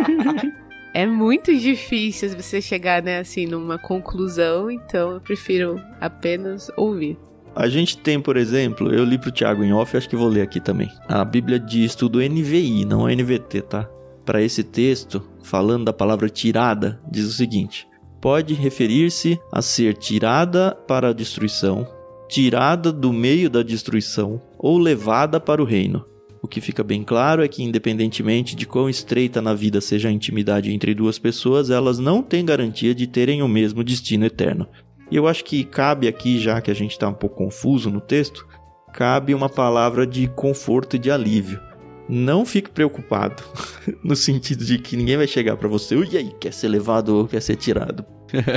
é 0.92 1.06
muito 1.06 1.56
difícil 1.56 2.30
você 2.30 2.60
chegar, 2.60 3.00
né, 3.00 3.20
assim, 3.20 3.46
numa 3.46 3.78
conclusão, 3.78 4.68
então 4.68 5.12
eu 5.12 5.20
prefiro 5.20 5.80
apenas 6.00 6.68
ouvir. 6.76 7.16
A 7.54 7.68
gente 7.68 7.98
tem, 7.98 8.20
por 8.20 8.36
exemplo, 8.36 8.92
eu 8.92 9.04
li 9.04 9.18
pro 9.18 9.32
Thiago 9.32 9.64
em 9.64 9.72
off, 9.72 9.96
acho 9.96 10.08
que 10.08 10.16
vou 10.16 10.28
ler 10.28 10.42
aqui 10.42 10.60
também. 10.60 10.88
A 11.08 11.24
Bíblia 11.24 11.58
diz 11.58 11.94
tudo 11.94 12.20
NVI, 12.20 12.84
não 12.84 13.08
é 13.08 13.14
NVT, 13.14 13.62
tá? 13.62 13.88
Para 14.24 14.42
esse 14.42 14.62
texto, 14.62 15.22
falando 15.42 15.86
da 15.86 15.92
palavra 15.92 16.28
tirada, 16.28 17.00
diz 17.10 17.26
o 17.26 17.32
seguinte: 17.32 17.88
pode 18.20 18.54
referir-se 18.54 19.40
a 19.52 19.62
ser 19.62 19.94
tirada 19.94 20.74
para 20.86 21.08
a 21.08 21.12
destruição, 21.12 21.86
tirada 22.28 22.92
do 22.92 23.12
meio 23.12 23.48
da 23.48 23.62
destruição 23.62 24.40
ou 24.58 24.78
levada 24.78 25.40
para 25.40 25.62
o 25.62 25.64
reino. 25.64 26.04
O 26.40 26.46
que 26.46 26.60
fica 26.60 26.84
bem 26.84 27.02
claro 27.02 27.42
é 27.42 27.48
que, 27.48 27.64
independentemente 27.64 28.54
de 28.54 28.64
quão 28.64 28.88
estreita 28.88 29.42
na 29.42 29.54
vida 29.54 29.80
seja 29.80 30.08
a 30.08 30.12
intimidade 30.12 30.72
entre 30.72 30.94
duas 30.94 31.18
pessoas, 31.18 31.68
elas 31.68 31.98
não 31.98 32.22
têm 32.22 32.44
garantia 32.44 32.94
de 32.94 33.06
terem 33.06 33.42
o 33.42 33.48
mesmo 33.48 33.82
destino 33.82 34.24
eterno. 34.24 34.68
E 35.10 35.16
eu 35.16 35.26
acho 35.26 35.44
que 35.44 35.64
cabe 35.64 36.06
aqui, 36.06 36.38
já 36.38 36.60
que 36.60 36.70
a 36.70 36.74
gente 36.74 36.92
está 36.92 37.08
um 37.08 37.14
pouco 37.14 37.36
confuso 37.36 37.90
no 37.90 38.00
texto, 38.00 38.46
cabe 38.92 39.34
uma 39.34 39.48
palavra 39.48 40.06
de 40.06 40.28
conforto 40.28 40.96
e 40.96 40.98
de 40.98 41.10
alívio. 41.10 41.60
Não 42.08 42.44
fique 42.44 42.70
preocupado, 42.70 43.42
no 44.02 44.16
sentido 44.16 44.64
de 44.64 44.78
que 44.78 44.96
ninguém 44.96 45.16
vai 45.16 45.26
chegar 45.26 45.56
para 45.56 45.68
você, 45.68 45.94
e 45.96 46.16
aí, 46.16 46.32
quer 46.40 46.52
ser 46.52 46.68
levado 46.68 47.16
ou 47.16 47.26
quer 47.26 47.40
ser 47.40 47.56
tirado? 47.56 48.04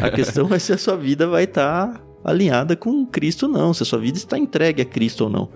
A 0.02 0.10
questão 0.12 0.54
é 0.54 0.60
se 0.60 0.74
a 0.74 0.78
sua 0.78 0.96
vida 0.96 1.28
vai 1.28 1.44
estar 1.44 1.94
tá 1.94 2.02
alinhada 2.24 2.76
com 2.76 3.06
Cristo 3.06 3.46
ou 3.46 3.52
não, 3.52 3.74
se 3.74 3.84
a 3.84 3.86
sua 3.86 4.00
vida 4.00 4.18
está 4.18 4.38
entregue 4.38 4.82
a 4.82 4.86
Cristo 4.86 5.26
ou 5.26 5.30
não. 5.30 5.50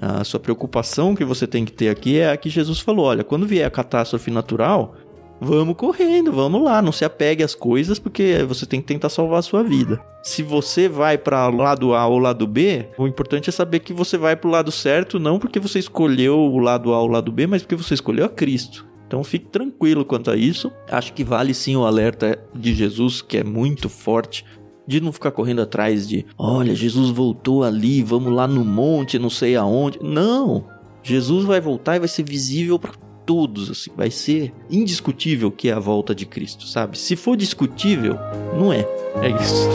A 0.00 0.22
sua 0.22 0.38
preocupação 0.38 1.14
que 1.14 1.24
você 1.24 1.46
tem 1.46 1.64
que 1.64 1.72
ter 1.72 1.88
aqui 1.88 2.18
é 2.18 2.30
a 2.30 2.36
que 2.36 2.48
Jesus 2.48 2.78
falou: 2.78 3.06
olha, 3.06 3.24
quando 3.24 3.46
vier 3.46 3.66
a 3.66 3.70
catástrofe 3.70 4.30
natural, 4.30 4.94
Vamos 5.40 5.76
correndo, 5.76 6.32
vamos 6.32 6.62
lá, 6.62 6.82
não 6.82 6.90
se 6.90 7.04
apegue 7.04 7.44
às 7.44 7.54
coisas 7.54 7.98
porque 7.98 8.44
você 8.46 8.66
tem 8.66 8.80
que 8.80 8.86
tentar 8.86 9.08
salvar 9.08 9.38
a 9.38 9.42
sua 9.42 9.62
vida. 9.62 10.00
Se 10.22 10.42
você 10.42 10.88
vai 10.88 11.16
para 11.16 11.48
o 11.48 11.56
lado 11.56 11.94
A 11.94 12.06
ou 12.06 12.18
lado 12.18 12.46
B, 12.46 12.88
o 12.98 13.06
importante 13.06 13.48
é 13.48 13.52
saber 13.52 13.80
que 13.80 13.92
você 13.92 14.18
vai 14.18 14.34
para 14.34 14.48
o 14.48 14.50
lado 14.50 14.72
certo, 14.72 15.20
não 15.20 15.38
porque 15.38 15.60
você 15.60 15.78
escolheu 15.78 16.36
o 16.38 16.58
lado 16.58 16.92
A 16.92 17.00
ou 17.00 17.08
o 17.08 17.12
lado 17.12 17.30
B, 17.30 17.46
mas 17.46 17.62
porque 17.62 17.76
você 17.76 17.94
escolheu 17.94 18.24
a 18.24 18.28
Cristo. 18.28 18.86
Então 19.06 19.24
fique 19.24 19.46
tranquilo 19.46 20.04
quanto 20.04 20.30
a 20.30 20.36
isso. 20.36 20.70
Acho 20.90 21.12
que 21.14 21.24
vale 21.24 21.54
sim 21.54 21.76
o 21.76 21.86
alerta 21.86 22.38
de 22.54 22.74
Jesus, 22.74 23.22
que 23.22 23.38
é 23.38 23.44
muito 23.44 23.88
forte, 23.88 24.44
de 24.86 25.00
não 25.00 25.12
ficar 25.12 25.30
correndo 25.30 25.62
atrás 25.62 26.06
de, 26.06 26.26
olha, 26.36 26.74
Jesus 26.74 27.10
voltou 27.10 27.62
ali, 27.62 28.02
vamos 28.02 28.32
lá 28.32 28.46
no 28.46 28.64
monte, 28.64 29.18
não 29.18 29.30
sei 29.30 29.56
aonde. 29.56 29.98
Não. 30.02 30.66
Jesus 31.02 31.44
vai 31.44 31.60
voltar 31.60 31.96
e 31.96 32.00
vai 32.00 32.08
ser 32.08 32.22
visível 32.22 32.78
para 32.78 32.92
todos, 33.28 33.70
assim, 33.70 33.90
vai 33.94 34.10
ser 34.10 34.54
indiscutível 34.70 35.52
que 35.52 35.68
é 35.68 35.72
a 35.74 35.78
volta 35.78 36.14
de 36.14 36.24
Cristo, 36.24 36.66
sabe? 36.66 36.98
Se 36.98 37.14
for 37.14 37.36
discutível, 37.36 38.16
não 38.58 38.72
é. 38.72 38.86
É 39.20 39.28
isso. 39.28 39.68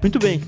Muito 0.00 0.20
bem. 0.20 0.40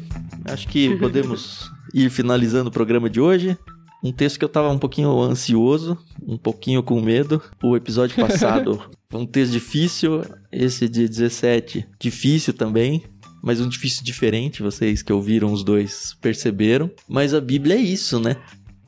Acho 0.44 0.68
que 0.68 0.96
podemos 0.98 1.68
ir 1.92 2.10
finalizando 2.10 2.68
o 2.68 2.72
programa 2.72 3.10
de 3.10 3.20
hoje. 3.20 3.58
Um 4.02 4.12
texto 4.12 4.38
que 4.38 4.44
eu 4.44 4.48
tava 4.48 4.70
um 4.70 4.78
pouquinho 4.78 5.20
ansioso, 5.20 5.98
um 6.26 6.38
pouquinho 6.38 6.82
com 6.82 7.00
medo. 7.00 7.42
O 7.62 7.76
episódio 7.76 8.16
passado 8.16 8.82
foi 9.10 9.20
um 9.20 9.26
texto 9.26 9.52
difícil, 9.52 10.22
esse 10.50 10.88
de 10.88 11.06
17 11.06 11.86
difícil 11.98 12.54
também, 12.54 13.02
mas 13.42 13.60
um 13.60 13.68
difícil 13.68 14.02
diferente, 14.02 14.62
vocês 14.62 15.02
que 15.02 15.12
ouviram 15.12 15.52
os 15.52 15.62
dois 15.62 16.16
perceberam. 16.20 16.90
Mas 17.06 17.34
a 17.34 17.40
Bíblia 17.40 17.76
é 17.76 17.80
isso, 17.80 18.18
né? 18.18 18.36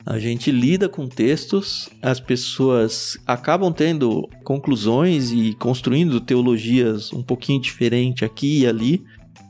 A 0.05 0.19
gente 0.19 0.51
lida 0.51 0.89
com 0.89 1.07
textos, 1.07 1.89
as 2.01 2.19
pessoas 2.19 3.17
acabam 3.25 3.71
tendo 3.71 4.27
conclusões 4.43 5.31
e 5.31 5.53
construindo 5.53 6.19
teologias 6.19 7.13
um 7.13 7.23
pouquinho 7.23 7.61
diferente 7.61 8.25
aqui 8.25 8.61
e 8.61 8.67
ali, 8.67 9.03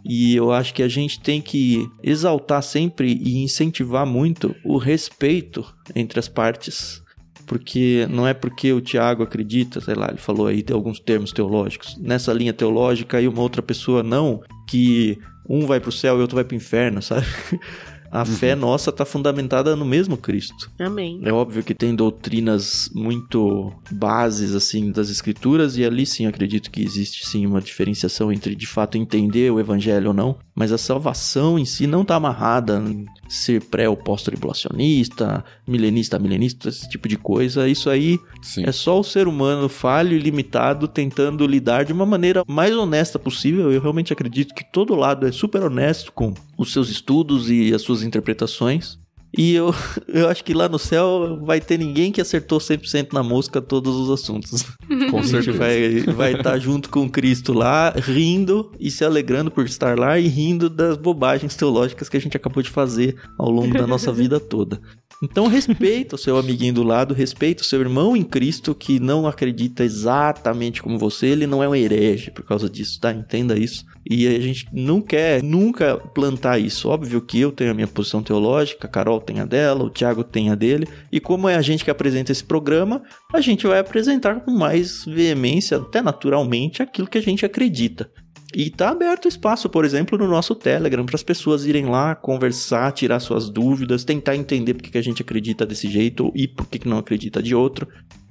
e 0.05 0.35
eu 0.35 0.51
acho 0.51 0.73
que 0.73 0.83
a 0.83 0.87
gente 0.87 1.19
tem 1.19 1.41
que 1.41 1.87
exaltar 2.01 2.61
sempre 2.61 3.13
e 3.13 3.41
incentivar 3.41 4.05
muito 4.05 4.55
o 4.63 4.77
respeito 4.77 5.65
entre 5.95 6.19
as 6.19 6.27
partes. 6.27 7.01
Porque 7.45 8.07
não 8.09 8.27
é 8.27 8.33
porque 8.33 8.71
o 8.71 8.81
Tiago 8.81 9.21
acredita, 9.21 9.81
sei 9.81 9.95
lá, 9.95 10.07
ele 10.09 10.17
falou 10.17 10.47
aí 10.47 10.63
de 10.63 10.71
alguns 10.71 10.99
termos 10.99 11.31
teológicos, 11.31 11.97
nessa 11.97 12.31
linha 12.31 12.53
teológica 12.53 13.21
e 13.21 13.27
uma 13.27 13.41
outra 13.41 13.61
pessoa 13.61 14.01
não, 14.01 14.41
que 14.67 15.19
um 15.47 15.65
vai 15.65 15.79
para 15.79 15.89
o 15.89 15.91
céu 15.91 16.17
e 16.17 16.21
outro 16.21 16.35
vai 16.35 16.45
para 16.45 16.53
o 16.53 16.57
inferno, 16.57 17.01
sabe? 17.01 17.25
A 18.13 18.19
uhum. 18.19 18.25
fé 18.25 18.53
nossa 18.53 18.91
está 18.91 19.03
fundamentada 19.03 19.75
no 19.75 19.83
mesmo 19.83 20.15
Cristo. 20.15 20.69
Amém. 20.77 21.19
É 21.23 21.33
óbvio 21.33 21.63
que 21.63 21.73
tem 21.73 21.95
doutrinas 21.95 22.91
muito 22.93 23.73
bases 23.89 24.53
assim 24.53 24.91
das 24.91 25.09
escrituras 25.09 25.77
e 25.77 25.83
ali 25.83 26.05
sim 26.05 26.27
acredito 26.27 26.69
que 26.69 26.83
existe 26.83 27.27
sim 27.27 27.47
uma 27.47 27.59
diferenciação 27.59 28.31
entre 28.31 28.53
de 28.53 28.67
fato 28.67 28.99
entender 28.99 29.51
o 29.51 29.59
evangelho 29.59 30.09
ou 30.09 30.13
não, 30.13 30.37
mas 30.53 30.71
a 30.71 30.77
salvação 30.77 31.57
em 31.57 31.65
si 31.65 31.87
não 31.87 32.03
está 32.03 32.13
amarrada 32.15 32.77
em 32.87 33.07
ser 33.27 33.63
pré 33.63 33.89
ou 33.89 33.97
pós-tribulacionista, 33.97 35.43
milenista, 35.65 36.19
milenista, 36.19 36.69
esse 36.69 36.87
tipo 36.87 37.07
de 37.07 37.17
coisa. 37.17 37.67
Isso 37.67 37.89
aí 37.89 38.19
sim. 38.43 38.63
é 38.63 38.71
só 38.71 38.99
o 38.99 39.03
ser 39.03 39.27
humano 39.27 39.67
falho 39.67 40.15
e 40.15 40.19
limitado 40.19 40.87
tentando 40.87 41.47
lidar 41.47 41.83
de 41.83 41.91
uma 41.91 42.05
maneira 42.05 42.43
mais 42.47 42.75
honesta 42.75 43.17
possível. 43.17 43.71
Eu 43.71 43.81
realmente 43.81 44.13
acredito 44.13 44.53
que 44.53 44.63
todo 44.63 44.93
lado 44.93 45.25
é 45.25 45.31
super 45.31 45.63
honesto 45.63 46.11
com 46.11 46.31
os 46.57 46.71
seus 46.71 46.89
estudos 46.89 47.49
e 47.49 47.73
as 47.73 47.81
suas 47.81 48.03
interpretações. 48.03 48.97
E 49.35 49.53
eu, 49.53 49.73
eu 50.07 50.29
acho 50.29 50.43
que 50.43 50.53
lá 50.53 50.69
no 50.69 50.77
céu 50.77 51.39
vai 51.43 51.59
ter 51.59 51.77
ninguém 51.77 52.11
que 52.11 52.21
acertou 52.21 52.59
100% 52.59 53.13
na 53.13 53.23
mosca 53.23 53.61
todos 53.61 53.95
os 53.95 54.09
assuntos. 54.11 54.63
Com 55.09 55.23
certeza. 55.23 55.57
vai 55.57 56.01
vai 56.01 56.31
estar 56.33 56.51
tá 56.51 56.59
junto 56.59 56.89
com 56.89 57.09
Cristo 57.09 57.51
lá, 57.51 57.91
rindo 57.91 58.71
e 58.79 58.91
se 58.91 59.03
alegrando 59.03 59.49
por 59.49 59.65
estar 59.65 59.97
lá 59.97 60.19
e 60.19 60.27
rindo 60.27 60.69
das 60.69 60.97
bobagens 60.97 61.55
teológicas 61.55 62.07
que 62.09 62.17
a 62.17 62.21
gente 62.21 62.37
acabou 62.37 62.61
de 62.61 62.69
fazer 62.69 63.15
ao 63.37 63.49
longo 63.49 63.73
da 63.73 63.87
nossa 63.87 64.11
vida 64.11 64.39
toda. 64.39 64.79
Então 65.21 65.47
respeita 65.47 66.15
o 66.15 66.19
seu 66.19 66.37
amiguinho 66.37 66.73
do 66.73 66.83
lado, 66.83 67.13
respeita 67.13 67.63
o 67.63 67.65
seu 67.65 67.79
irmão 67.79 68.15
em 68.15 68.23
Cristo 68.23 68.75
que 68.75 68.99
não 68.99 69.25
acredita 69.25 69.83
exatamente 69.83 70.83
como 70.83 70.99
você, 70.99 71.27
ele 71.27 71.47
não 71.47 71.63
é 71.63 71.69
um 71.69 71.73
herege 71.73 72.29
por 72.29 72.43
causa 72.43 72.69
disso, 72.69 72.99
tá? 72.99 73.13
Entenda 73.13 73.57
isso. 73.57 73.85
E 74.09 74.27
a 74.27 74.39
gente 74.39 74.67
não 74.73 75.01
quer 75.01 75.41
nunca 75.41 75.97
plantar 75.97 76.59
isso. 76.59 76.89
Óbvio 76.89 77.21
que 77.21 77.39
eu 77.39 77.51
tenho 77.51 77.71
a 77.71 77.73
minha 77.73 77.87
posição 77.87 78.21
teológica, 78.21 78.85
a 78.85 78.89
Carol 78.89 79.21
tem 79.21 79.39
a 79.39 79.45
dela, 79.45 79.83
o 79.83 79.89
Thiago 79.89 80.23
tem 80.23 80.49
a 80.49 80.55
dele. 80.55 80.87
E 81.11 81.19
como 81.19 81.47
é 81.47 81.55
a 81.55 81.61
gente 81.61 81.85
que 81.85 81.91
apresenta 81.91 82.31
esse 82.31 82.43
programa, 82.43 83.01
a 83.33 83.39
gente 83.39 83.65
vai 83.65 83.79
apresentar 83.79 84.41
com 84.41 84.51
mais 84.51 85.05
veemência, 85.05 85.77
até 85.77 86.01
naturalmente, 86.01 86.81
aquilo 86.81 87.07
que 87.07 87.17
a 87.17 87.21
gente 87.21 87.45
acredita. 87.45 88.09
E 88.55 88.69
tá 88.69 88.89
aberto 88.89 89.27
espaço, 89.27 89.67
por 89.67 89.83
exemplo, 89.83 90.15
no 90.15 90.27
nosso 90.27 90.53
Telegram, 90.53 91.05
para 91.05 91.15
as 91.15 91.23
pessoas 91.23 91.65
irem 91.65 91.85
lá 91.85 92.13
conversar, 92.13 92.91
tirar 92.91 93.19
suas 93.19 93.49
dúvidas, 93.49 94.03
tentar 94.03 94.35
entender 94.35 94.75
por 94.75 94.83
que 94.83 94.97
a 94.97 95.01
gente 95.01 95.23
acredita 95.23 95.65
desse 95.65 95.89
jeito 95.89 96.31
e 96.35 96.47
por 96.47 96.67
que 96.67 96.87
não 96.87 96.99
acredita 96.99 97.41
de 97.41 97.55
outro. 97.55 97.87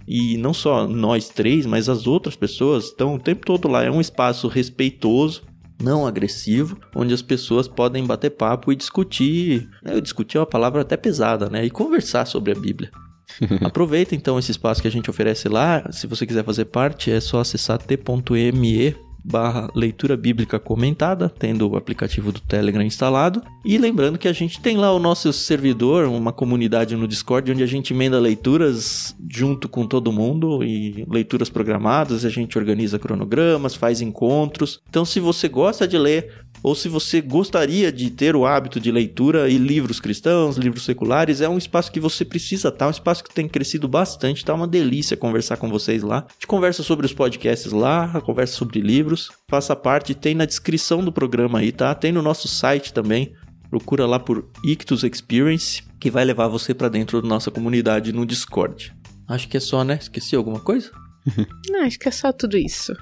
E 0.07 0.37
não 0.37 0.55
só 0.55 0.87
nós 0.87 1.29
três, 1.29 1.66
mas 1.66 1.89
as 1.89 2.07
outras 2.07 2.37
pessoas 2.37 2.87
estão 2.87 3.14
o 3.14 3.18
tempo 3.18 3.45
todo 3.45 3.66
lá. 3.66 3.83
É 3.83 3.91
um 3.91 4.01
espaço 4.01 4.47
respeitoso, 4.47 5.43
não 5.81 6.07
agressivo, 6.07 6.79
onde 6.95 7.14
as 7.14 7.23
pessoas 7.23 7.68
podem 7.68 8.05
bater 8.07 8.31
papo 8.31 8.73
e 8.73 8.77
discutir. 8.77 9.68
Né, 9.83 10.01
discutir 10.01 10.37
é 10.37 10.41
uma 10.41 10.47
palavra 10.47 10.83
até 10.83 10.97
pesada, 10.97 11.49
né? 11.49 11.64
E 11.64 11.70
conversar 11.70 12.27
sobre 12.27 12.53
a 12.53 12.55
Bíblia. 12.55 12.91
Aproveita 13.62 14.14
então 14.14 14.39
esse 14.39 14.51
espaço 14.51 14.83
que 14.83 14.89
a 14.89 14.91
gente 14.91 15.11
oferece 15.11 15.49
lá. 15.49 15.91
Se 15.91 16.07
você 16.07 16.27
quiser 16.27 16.45
fazer 16.45 16.66
parte, 16.66 17.11
é 17.11 17.20
só 17.20 17.41
acessar 17.41 17.79
t.me 17.79 19.12
barra 19.25 19.70
leitura 19.75 20.16
bíblica 20.16 20.59
comentada, 20.59 21.29
tendo 21.29 21.68
o 21.68 21.77
aplicativo 21.77 22.33
do 22.33 22.41
Telegram 22.41 22.83
instalado. 22.83 23.43
E 23.64 23.79
lembrando 23.79 24.18
que 24.18 24.29
a 24.29 24.33
gente 24.33 24.61
tem 24.61 24.77
lá 24.77 24.93
o 24.93 24.99
nosso 24.99 25.33
servidor, 25.33 26.07
uma 26.07 26.33
comunidade 26.33 26.97
no 26.97 27.07
Discord, 27.07 27.53
onde 27.53 27.62
a 27.62 27.66
gente 27.66 27.93
emenda 27.93 28.18
leituras 28.18 29.16
junto 29.31 29.68
com 29.68 29.87
todo 29.87 30.12
mundo 30.12 30.62
e 30.64 31.07
leituras 31.09 31.49
programadas, 31.49 32.25
a 32.25 32.31
gente 32.31 32.59
organiza 32.59 32.99
cronogramas, 32.99 33.75
faz 33.75 34.01
encontros. 34.01 34.81
Então, 34.89 35.05
se 35.05 35.20
você 35.20 35.49
gosta 35.49 35.87
de 35.87 35.99
ler, 35.99 36.31
ou 36.63 36.75
se 36.75 36.89
você 36.89 37.21
gostaria 37.21 37.91
de 37.91 38.09
ter 38.09 38.37
o 38.37 38.47
hábito 38.47 38.79
de 38.79 38.93
leitura 38.93 39.49
e 39.49 39.59
livros 39.59 39.99
cristãos, 39.99 40.57
livros 40.57 40.85
seculares, 40.85 41.41
é 41.41 41.49
um 41.49 41.59
espaço 41.59 41.91
que 41.91 41.99
você 41.99 42.25
precisa 42.25 42.69
estar, 42.69 42.79
tá? 42.79 42.87
um 42.87 42.91
espaço 42.91 43.25
que 43.25 43.35
tem 43.35 43.49
crescido 43.49 43.89
bastante, 43.89 44.45
tá 44.45 44.55
uma 44.55 44.69
delícia 44.69 45.17
conversar 45.17 45.57
com 45.57 45.69
vocês 45.69 46.03
lá. 46.03 46.19
A 46.29 46.33
gente 46.33 46.47
conversa 46.47 46.83
sobre 46.83 47.05
os 47.05 47.13
podcasts 47.13 47.73
lá, 47.73 48.21
conversa 48.21 48.55
sobre 48.55 48.81
livros, 48.81 49.31
faça 49.49 49.75
parte, 49.75 50.15
tem 50.15 50.35
na 50.35 50.45
descrição 50.45 51.05
do 51.05 51.13
programa 51.13 51.59
aí, 51.59 51.73
tá? 51.73 51.95
Tem 51.95 52.13
no 52.13 52.23
nosso 52.23 52.47
site 52.47 52.93
também. 52.93 53.33
Procura 53.69 54.07
lá 54.07 54.21
por 54.21 54.49
Ictus 54.65 55.03
Experience, 55.03 55.83
que 55.99 56.11
vai 56.11 56.25
levar 56.25 56.47
você 56.47 56.75
para 56.75 56.89
dentro 56.89 57.21
da 57.21 57.27
nossa 57.27 57.51
comunidade 57.51 58.13
no 58.13 58.27
Discord. 58.27 58.95
Acho 59.27 59.49
que 59.49 59.57
é 59.57 59.61
só, 59.61 59.83
né? 59.83 59.99
Esqueci 60.01 60.37
alguma 60.37 60.61
coisa? 60.61 60.91
Não, 61.71 61.81
acho 61.83 61.99
que 61.99 62.09
é 62.09 62.13
só 62.13 62.33
tudo 62.33 62.57
isso. 62.57 62.93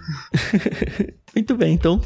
Muito 1.35 1.57
bem, 1.57 1.75
então 1.75 2.01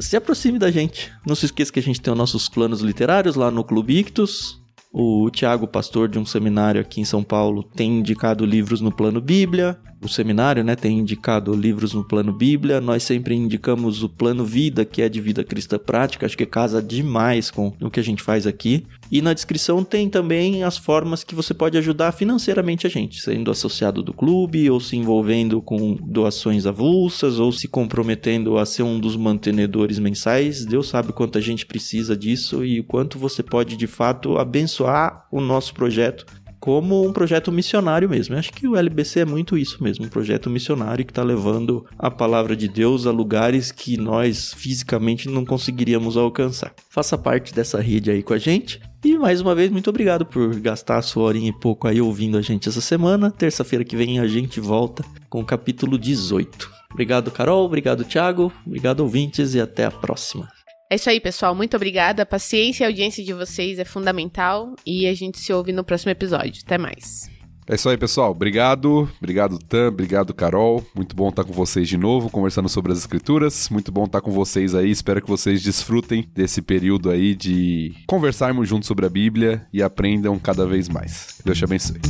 se 0.00 0.16
aproxime 0.16 0.58
da 0.58 0.70
gente. 0.70 1.12
Não 1.26 1.34
se 1.34 1.46
esqueça 1.46 1.72
que 1.72 1.78
a 1.78 1.82
gente 1.82 2.00
tem 2.00 2.12
os 2.12 2.18
nossos 2.18 2.48
planos 2.48 2.80
literários 2.80 3.36
lá 3.36 3.50
no 3.50 3.62
Clube 3.62 3.98
Ictus. 3.98 4.58
O 4.92 5.30
Tiago, 5.30 5.68
pastor 5.68 6.08
de 6.08 6.18
um 6.18 6.26
seminário 6.26 6.80
aqui 6.80 7.00
em 7.00 7.04
São 7.04 7.22
Paulo, 7.22 7.62
tem 7.62 7.98
indicado 7.98 8.44
livros 8.44 8.80
no 8.80 8.90
plano 8.90 9.20
Bíblia 9.20 9.78
o 10.02 10.08
seminário, 10.08 10.64
né, 10.64 10.74
tem 10.74 10.98
indicado 10.98 11.54
livros 11.54 11.92
no 11.92 12.02
plano 12.02 12.32
Bíblia. 12.32 12.80
Nós 12.80 13.02
sempre 13.02 13.34
indicamos 13.34 14.02
o 14.02 14.08
plano 14.08 14.44
Vida, 14.44 14.84
que 14.84 15.02
é 15.02 15.08
de 15.08 15.20
vida 15.20 15.44
cristã 15.44 15.78
prática. 15.78 16.26
Acho 16.26 16.36
que 16.36 16.46
casa 16.46 16.82
demais 16.82 17.50
com 17.50 17.72
o 17.80 17.90
que 17.90 18.00
a 18.00 18.02
gente 18.02 18.22
faz 18.22 18.46
aqui. 18.46 18.86
E 19.10 19.20
na 19.20 19.32
descrição 19.32 19.84
tem 19.84 20.08
também 20.08 20.62
as 20.62 20.76
formas 20.76 21.24
que 21.24 21.34
você 21.34 21.52
pode 21.52 21.76
ajudar 21.76 22.12
financeiramente 22.12 22.86
a 22.86 22.90
gente, 22.90 23.20
sendo 23.20 23.50
associado 23.50 24.02
do 24.02 24.12
clube, 24.12 24.70
ou 24.70 24.80
se 24.80 24.96
envolvendo 24.96 25.60
com 25.60 25.96
doações 26.00 26.66
avulsas, 26.66 27.38
ou 27.38 27.52
se 27.52 27.68
comprometendo 27.68 28.56
a 28.56 28.64
ser 28.64 28.82
um 28.82 28.98
dos 28.98 29.16
mantenedores 29.16 29.98
mensais. 29.98 30.64
Deus 30.64 30.88
sabe 30.88 31.12
quanto 31.12 31.38
a 31.38 31.40
gente 31.40 31.66
precisa 31.66 32.16
disso 32.16 32.64
e 32.64 32.80
o 32.80 32.84
quanto 32.84 33.18
você 33.18 33.42
pode 33.42 33.76
de 33.76 33.86
fato 33.86 34.38
abençoar 34.38 35.26
o 35.30 35.40
nosso 35.40 35.74
projeto 35.74 36.24
como 36.60 37.04
um 37.04 37.12
projeto 37.12 37.50
missionário 37.50 38.08
mesmo. 38.08 38.34
Eu 38.34 38.38
acho 38.38 38.52
que 38.52 38.68
o 38.68 38.76
LBC 38.76 39.20
é 39.20 39.24
muito 39.24 39.56
isso 39.56 39.82
mesmo, 39.82 40.04
um 40.04 40.08
projeto 40.08 40.50
missionário 40.50 41.04
que 41.04 41.10
está 41.10 41.22
levando 41.22 41.86
a 41.98 42.10
palavra 42.10 42.54
de 42.54 42.68
Deus 42.68 43.06
a 43.06 43.10
lugares 43.10 43.72
que 43.72 43.96
nós 43.96 44.52
fisicamente 44.54 45.28
não 45.28 45.44
conseguiríamos 45.44 46.16
alcançar. 46.16 46.72
Faça 46.90 47.16
parte 47.16 47.54
dessa 47.54 47.80
rede 47.80 48.10
aí 48.10 48.22
com 48.22 48.34
a 48.34 48.38
gente. 48.38 48.80
E 49.02 49.16
mais 49.16 49.40
uma 49.40 49.54
vez, 49.54 49.70
muito 49.70 49.88
obrigado 49.88 50.26
por 50.26 50.54
gastar 50.60 50.98
a 50.98 51.02
sua 51.02 51.22
horinha 51.22 51.48
e 51.48 51.58
pouco 51.58 51.88
aí 51.88 52.02
ouvindo 52.02 52.36
a 52.36 52.42
gente 52.42 52.68
essa 52.68 52.82
semana. 52.82 53.30
Terça-feira 53.30 53.82
que 53.82 53.96
vem 53.96 54.18
a 54.18 54.26
gente 54.26 54.60
volta 54.60 55.02
com 55.30 55.40
o 55.40 55.44
capítulo 55.44 55.96
18. 55.96 56.70
Obrigado, 56.92 57.30
Carol. 57.30 57.64
Obrigado, 57.64 58.04
Thiago. 58.04 58.52
Obrigado, 58.66 59.00
ouvintes. 59.00 59.54
E 59.54 59.60
até 59.60 59.86
a 59.86 59.90
próxima. 59.90 60.59
É 60.90 60.96
isso 60.96 61.08
aí, 61.08 61.20
pessoal. 61.20 61.54
Muito 61.54 61.76
obrigada. 61.76 62.24
A 62.24 62.26
paciência 62.26 62.82
e 62.82 62.84
a 62.84 62.88
audiência 62.88 63.24
de 63.24 63.32
vocês 63.32 63.78
é 63.78 63.84
fundamental. 63.84 64.74
E 64.84 65.06
a 65.06 65.14
gente 65.14 65.38
se 65.38 65.52
ouve 65.52 65.72
no 65.72 65.84
próximo 65.84 66.10
episódio. 66.10 66.62
Até 66.66 66.76
mais. 66.76 67.30
É 67.68 67.76
isso 67.76 67.88
aí, 67.88 67.96
pessoal. 67.96 68.32
Obrigado. 68.32 69.08
Obrigado, 69.18 69.56
Tam. 69.60 69.86
Obrigado, 69.86 70.34
Carol. 70.34 70.84
Muito 70.92 71.14
bom 71.14 71.28
estar 71.28 71.44
com 71.44 71.52
vocês 71.52 71.88
de 71.88 71.96
novo, 71.96 72.28
conversando 72.28 72.68
sobre 72.68 72.90
as 72.90 72.98
escrituras. 72.98 73.68
Muito 73.70 73.92
bom 73.92 74.06
estar 74.06 74.20
com 74.20 74.32
vocês 74.32 74.74
aí. 74.74 74.90
Espero 74.90 75.22
que 75.22 75.28
vocês 75.28 75.62
desfrutem 75.62 76.28
desse 76.34 76.60
período 76.60 77.08
aí 77.08 77.36
de 77.36 77.94
conversarmos 78.08 78.68
juntos 78.68 78.88
sobre 78.88 79.06
a 79.06 79.08
Bíblia 79.08 79.64
e 79.72 79.84
aprendam 79.84 80.36
cada 80.40 80.66
vez 80.66 80.88
mais. 80.88 81.40
Deus 81.44 81.56
te 81.56 81.64
abençoe. 81.64 82.00